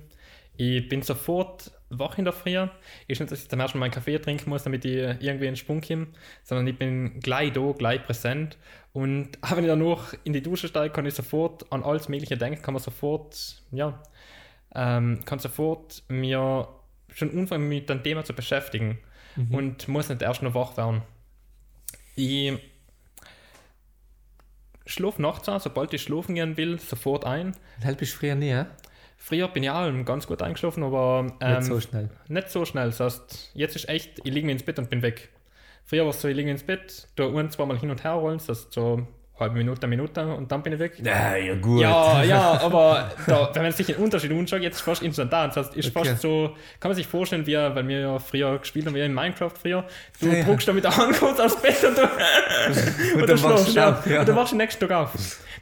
[0.58, 2.58] Ich bin sofort wach in der Früh.
[3.08, 5.52] Ist nicht, dass ich zum ersten Mal einen Kaffee trinken muss, damit ich irgendwie in
[5.52, 6.08] den Sprung komme,
[6.44, 8.58] sondern ich bin gleich da, gleich präsent.
[8.92, 12.36] Und auch wenn ich danach in die Dusche steige, kann ich sofort an alles Mögliche
[12.36, 14.02] denken, kann man sofort, ja,
[14.74, 16.68] ähm, kann sofort mir
[17.14, 18.98] schon anfangen mit dem Thema zu beschäftigen
[19.50, 21.02] und muss nicht erst noch wach werden.
[22.16, 22.58] Ich
[24.86, 27.56] schlafe nachts an, sobald ich schlafen gehen will, sofort ein.
[27.84, 28.66] Halt bist du früher nie, ja?
[29.16, 32.10] Früher bin ich auch ganz gut eingeschlafen, aber ähm, Nicht so schnell.
[32.28, 32.86] nicht so schnell.
[32.86, 35.28] Das heißt, jetzt ist echt, ich liege mir ins Bett und bin weg.
[35.84, 38.38] Früher war es so, ich liege ins Bett, da ein, zweimal hin und her rollen,
[38.38, 39.06] das heißt so
[39.38, 40.92] halbe Minute, eine Minute und dann bin ich weg.
[41.02, 41.80] Ja, ja, gut.
[41.80, 45.50] Ja, ja, aber da, wenn man sich den Unterschied anschaut, jetzt ist fast instantan.
[45.50, 46.08] Das heißt, ist Okay.
[46.10, 49.14] fast so, kann man sich vorstellen, wie, weil wir ja früher gespielt haben, wie in
[49.14, 49.84] Minecraft früher.
[50.20, 50.44] Du Ja, ja.
[50.44, 52.02] druckst da mit der Hand kurz aufs Bett und du,
[53.20, 54.14] und dann du wachst schläfst, du ja.
[54.14, 54.20] ja.
[54.20, 55.12] Und du wachst den nächsten Tag auf.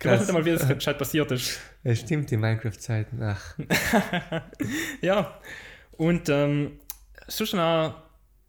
[0.01, 1.59] Du weißt nicht einmal, wie das gescheit passiert ist.
[1.85, 3.23] Ja, stimmt, die Minecraft-Zeiten.
[3.23, 3.55] Ach,
[5.01, 5.39] Ja,
[5.93, 6.81] und ähm,
[7.27, 7.95] sonst noch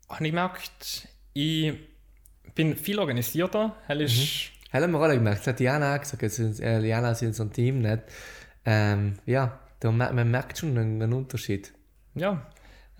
[0.09, 1.73] habe ich gemerkt, ich
[2.55, 3.75] bin viel organisierter.
[3.87, 5.39] Hell ist, hat haben wir alle gemerkt.
[5.39, 6.23] Das hat Diana auch gesagt.
[6.23, 8.03] Also, äh, Diana ist in so einem Team nicht.
[8.65, 11.73] Ähm, ja, da, man merkt schon einen, einen Unterschied.
[12.15, 12.47] ja,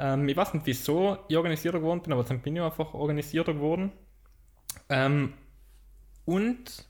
[0.01, 3.53] ähm, ich weiß nicht, wieso ich organisierter geworden bin, aber dann bin ich einfach organisierter
[3.53, 3.91] geworden.
[4.89, 5.33] Ähm,
[6.25, 6.85] und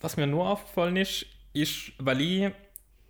[0.00, 2.52] was mir nur aufgefallen ist, ist, weil ich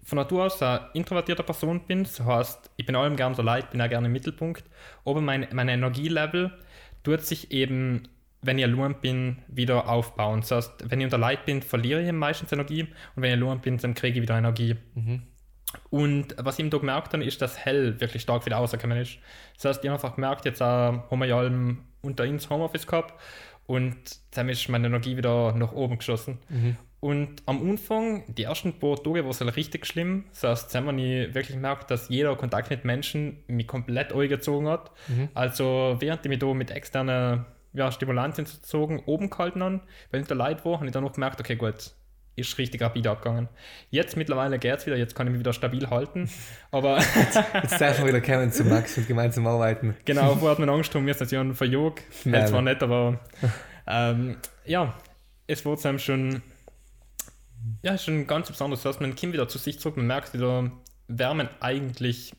[0.02, 3.70] von Natur aus eine introvertierte Person bin, das heißt, ich bin allem gern so leid,
[3.70, 4.64] bin auch gerne im Mittelpunkt,
[5.04, 6.52] aber mein, mein Energielevel
[7.02, 8.08] tut sich eben,
[8.42, 10.40] wenn ich allein bin, wieder aufbauen.
[10.40, 12.82] Das heißt, wenn ich unter Leid bin, verliere ich meistens Energie
[13.14, 14.76] und wenn ich allein bin, dann kriege ich wieder Energie.
[15.90, 19.18] Und was ich eben da gemerkt habe, ist, dass Hell wirklich stark wieder rausgekommen ist.
[19.56, 22.86] Das heißt, ich habe einfach gemerkt, jetzt äh, haben wir ja allem unter uns Homeoffice
[22.86, 23.14] gehabt
[23.66, 23.96] und
[24.32, 26.38] dann ist meine Energie wieder nach oben geschossen.
[27.00, 30.24] Und am Anfang, die ersten paar Tage, war es halt richtig schlimm.
[30.30, 34.68] Das heißt, dann habe ich wirklich gemerkt, dass jeder Kontakt mit Menschen mich komplett angezogen
[34.68, 34.90] hat.
[35.34, 40.26] Also, während ich mich da mit externen ja, Stimulantien sozusagen oben gehalten habe, weil ich
[40.26, 41.92] da leid war, habe ich dann noch gemerkt, okay, gut,
[42.34, 43.48] ist richtig rapide abgegangen.
[43.90, 46.30] Jetzt mittlerweile geht es wieder, jetzt kann ich mich wieder stabil halten.
[46.70, 49.96] Aber Jetzt darf man wieder kommen zu Max und gemeinsam arbeiten.
[50.04, 52.00] genau, vorher hat man Angst, um mir ist ja ein Verjog.
[52.22, 52.64] Zwar nein.
[52.64, 53.20] nicht, aber
[53.86, 54.94] ähm, ja,
[55.46, 56.42] es wurde einem schon,
[57.82, 58.82] ja, schon ganz besonders.
[58.82, 60.70] Das heißt, man kommt wieder zu sich zurück, man merkt wieder,
[61.08, 62.32] wer man eigentlich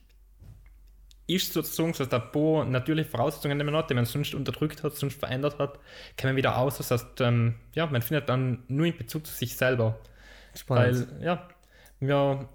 [1.28, 4.96] ist sozusagen, dass der Po natürliche Voraussetzungen nicht mehr hat, die man sonst unterdrückt hat,
[4.96, 5.80] sonst verändert hat,
[6.18, 6.78] kann man wieder aus.
[6.78, 10.00] Das heißt, ähm, ja, man findet dann nur in Bezug zu sich selber.
[10.54, 11.08] Spannend.
[11.20, 11.48] Weil, ja,
[12.00, 12.50] wir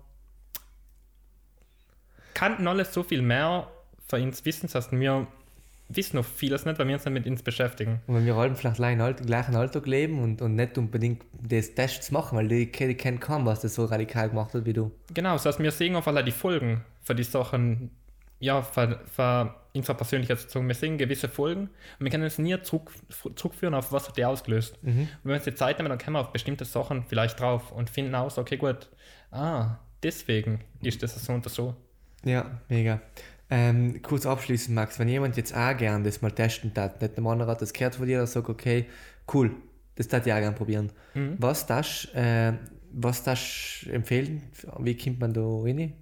[2.35, 3.69] kannten alles so viel mehr
[4.07, 4.67] für uns wissen.
[4.67, 5.27] Das heißt, wir
[5.89, 8.01] wissen noch vieles nicht, weil wir uns nicht mit uns beschäftigen.
[8.07, 11.75] Und wenn wir alle vielleicht gleich im gleichen Alltag leben und, und nicht unbedingt das
[11.75, 14.93] Tests machen, weil die, die kennen kaum, was das so radikal gemacht hat wie du.
[15.15, 17.91] Genau, das heißt, wir sehen einfach die Folgen für die Sachen,
[18.41, 22.39] ja, für, für ihn zwar persönlich jetzt wir sehen gewisse Folgen und wir können es
[22.39, 22.93] nie zurück,
[23.35, 24.83] zurückführen auf was hat die ausgelöst.
[24.83, 25.01] Mhm.
[25.01, 27.73] Und wenn wir uns die Zeit nehmen, dann kommen wir auf bestimmte Sachen vielleicht drauf
[27.73, 28.89] und finden aus, okay, gut,
[29.31, 31.75] ah, deswegen ist das so und so.
[32.25, 33.01] Ja, mega.
[33.51, 37.23] Ähm, kurz abschließend, Max, wenn jemand jetzt auch gerne das mal testen hat, nicht der
[37.23, 38.87] Mann hat das gehört von dir, der sagt, okay,
[39.33, 39.55] cool,
[39.95, 40.93] das darf ich auch gerne probieren.
[41.15, 41.37] Mhm.
[41.39, 42.53] Was das, äh,
[42.93, 44.43] was das empfehlen?
[44.79, 45.95] Wie kommt man da rein?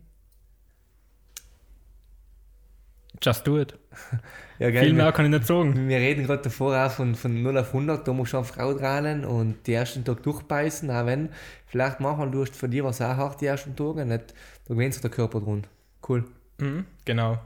[3.22, 3.74] Just do it.
[4.58, 5.88] ja, Viel mehr kann ich nicht sagen.
[5.88, 9.24] Wir reden gerade davor auch von, von 0 auf 100, da muss schon Frau dran
[9.24, 11.30] und die ersten Tag durchbeißen, auch wenn
[11.66, 14.34] vielleicht manchmal du für dich was auch hart die ersten Tage, nicht,
[14.66, 15.66] da gewinnt sich der Körper drin.
[16.06, 16.24] Cool.
[16.58, 17.38] Mhm, genau.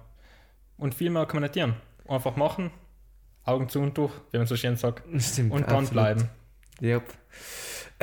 [0.77, 1.75] Und viel mehr kann man nicht tun.
[2.09, 2.71] Einfach machen,
[3.45, 5.03] Augen zu und durch, wie man so schön sagt.
[5.21, 6.29] Stimmt, und dranbleiben.
[6.83, 7.03] Yep.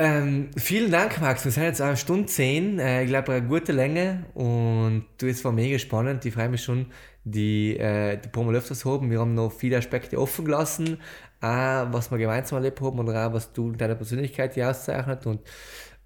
[0.00, 1.44] Ähm, vielen Dank, Max.
[1.44, 2.78] Wir sind jetzt eine Stunde zehn.
[2.78, 4.26] Äh, ich glaube, eine gute Länge.
[4.34, 6.24] Und du, es war mega spannend.
[6.24, 6.86] Ich freue mich schon,
[7.24, 9.10] die, äh, die Mal öfters haben.
[9.10, 10.98] Wir haben noch viele Aspekte offen gelassen.
[11.40, 15.26] Auch, was wir gemeinsam erlebt haben und auch, was du in deiner Persönlichkeit hier auszeichnet.
[15.26, 15.40] Und,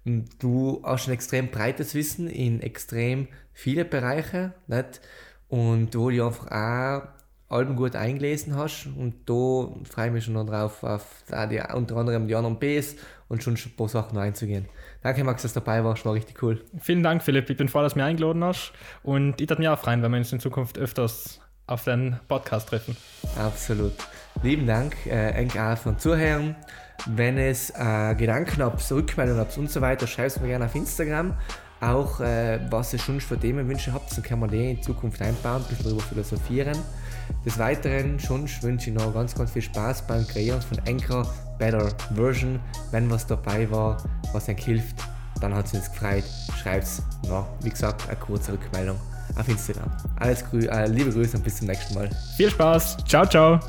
[0.05, 4.53] und du hast ein extrem breites Wissen in extrem viele Bereiche.
[4.65, 5.01] Nicht?
[5.49, 7.09] Und wo du einfach auch
[7.53, 8.87] Alben gut eingelesen hast.
[8.87, 12.95] Und da freue ich mich schon drauf, auf die, unter anderem die anderen Bs
[13.33, 14.65] und schon ein paar Sachen einzugehen.
[15.01, 16.63] Danke, Max, dass du dabei warst, war richtig cool.
[16.79, 17.49] Vielen Dank, Philipp.
[17.49, 18.71] Ich bin froh, dass du mich eingeladen hast.
[19.01, 22.69] Und ich würde mich auch freuen, wenn wir uns in Zukunft öfters auf den Podcast
[22.69, 22.95] treffen.
[23.37, 23.93] Absolut.
[24.43, 26.55] Lieben Dank, äh, auch von Zuhören.
[27.07, 30.75] Wenn es äh, Gedanken habt, Rückmeldungen habt und so weiter, schreibt es mir gerne auf
[30.75, 31.33] Instagram.
[31.81, 35.63] Auch äh, was ihr schon für Themenwünsche habt, dann kann man die in Zukunft einbauen,
[35.63, 36.77] ein bisschen darüber philosophieren.
[37.45, 41.27] Des Weiteren schon wünsche ich noch ganz, ganz viel Spaß beim Kreieren von Anchor
[41.57, 42.59] Better Version.
[42.91, 43.97] Wenn was dabei war,
[44.31, 44.95] was euch hilft,
[45.41, 46.23] dann hat es uns gefreut.
[46.61, 48.97] Schreibt es noch, wie gesagt, eine kurze Rückmeldung
[49.35, 49.91] auf Instagram.
[50.19, 52.09] Alles Grü äh, liebe Grüße und bis zum nächsten Mal.
[52.37, 52.97] Viel Spaß.
[53.07, 53.59] Ciao, ciao.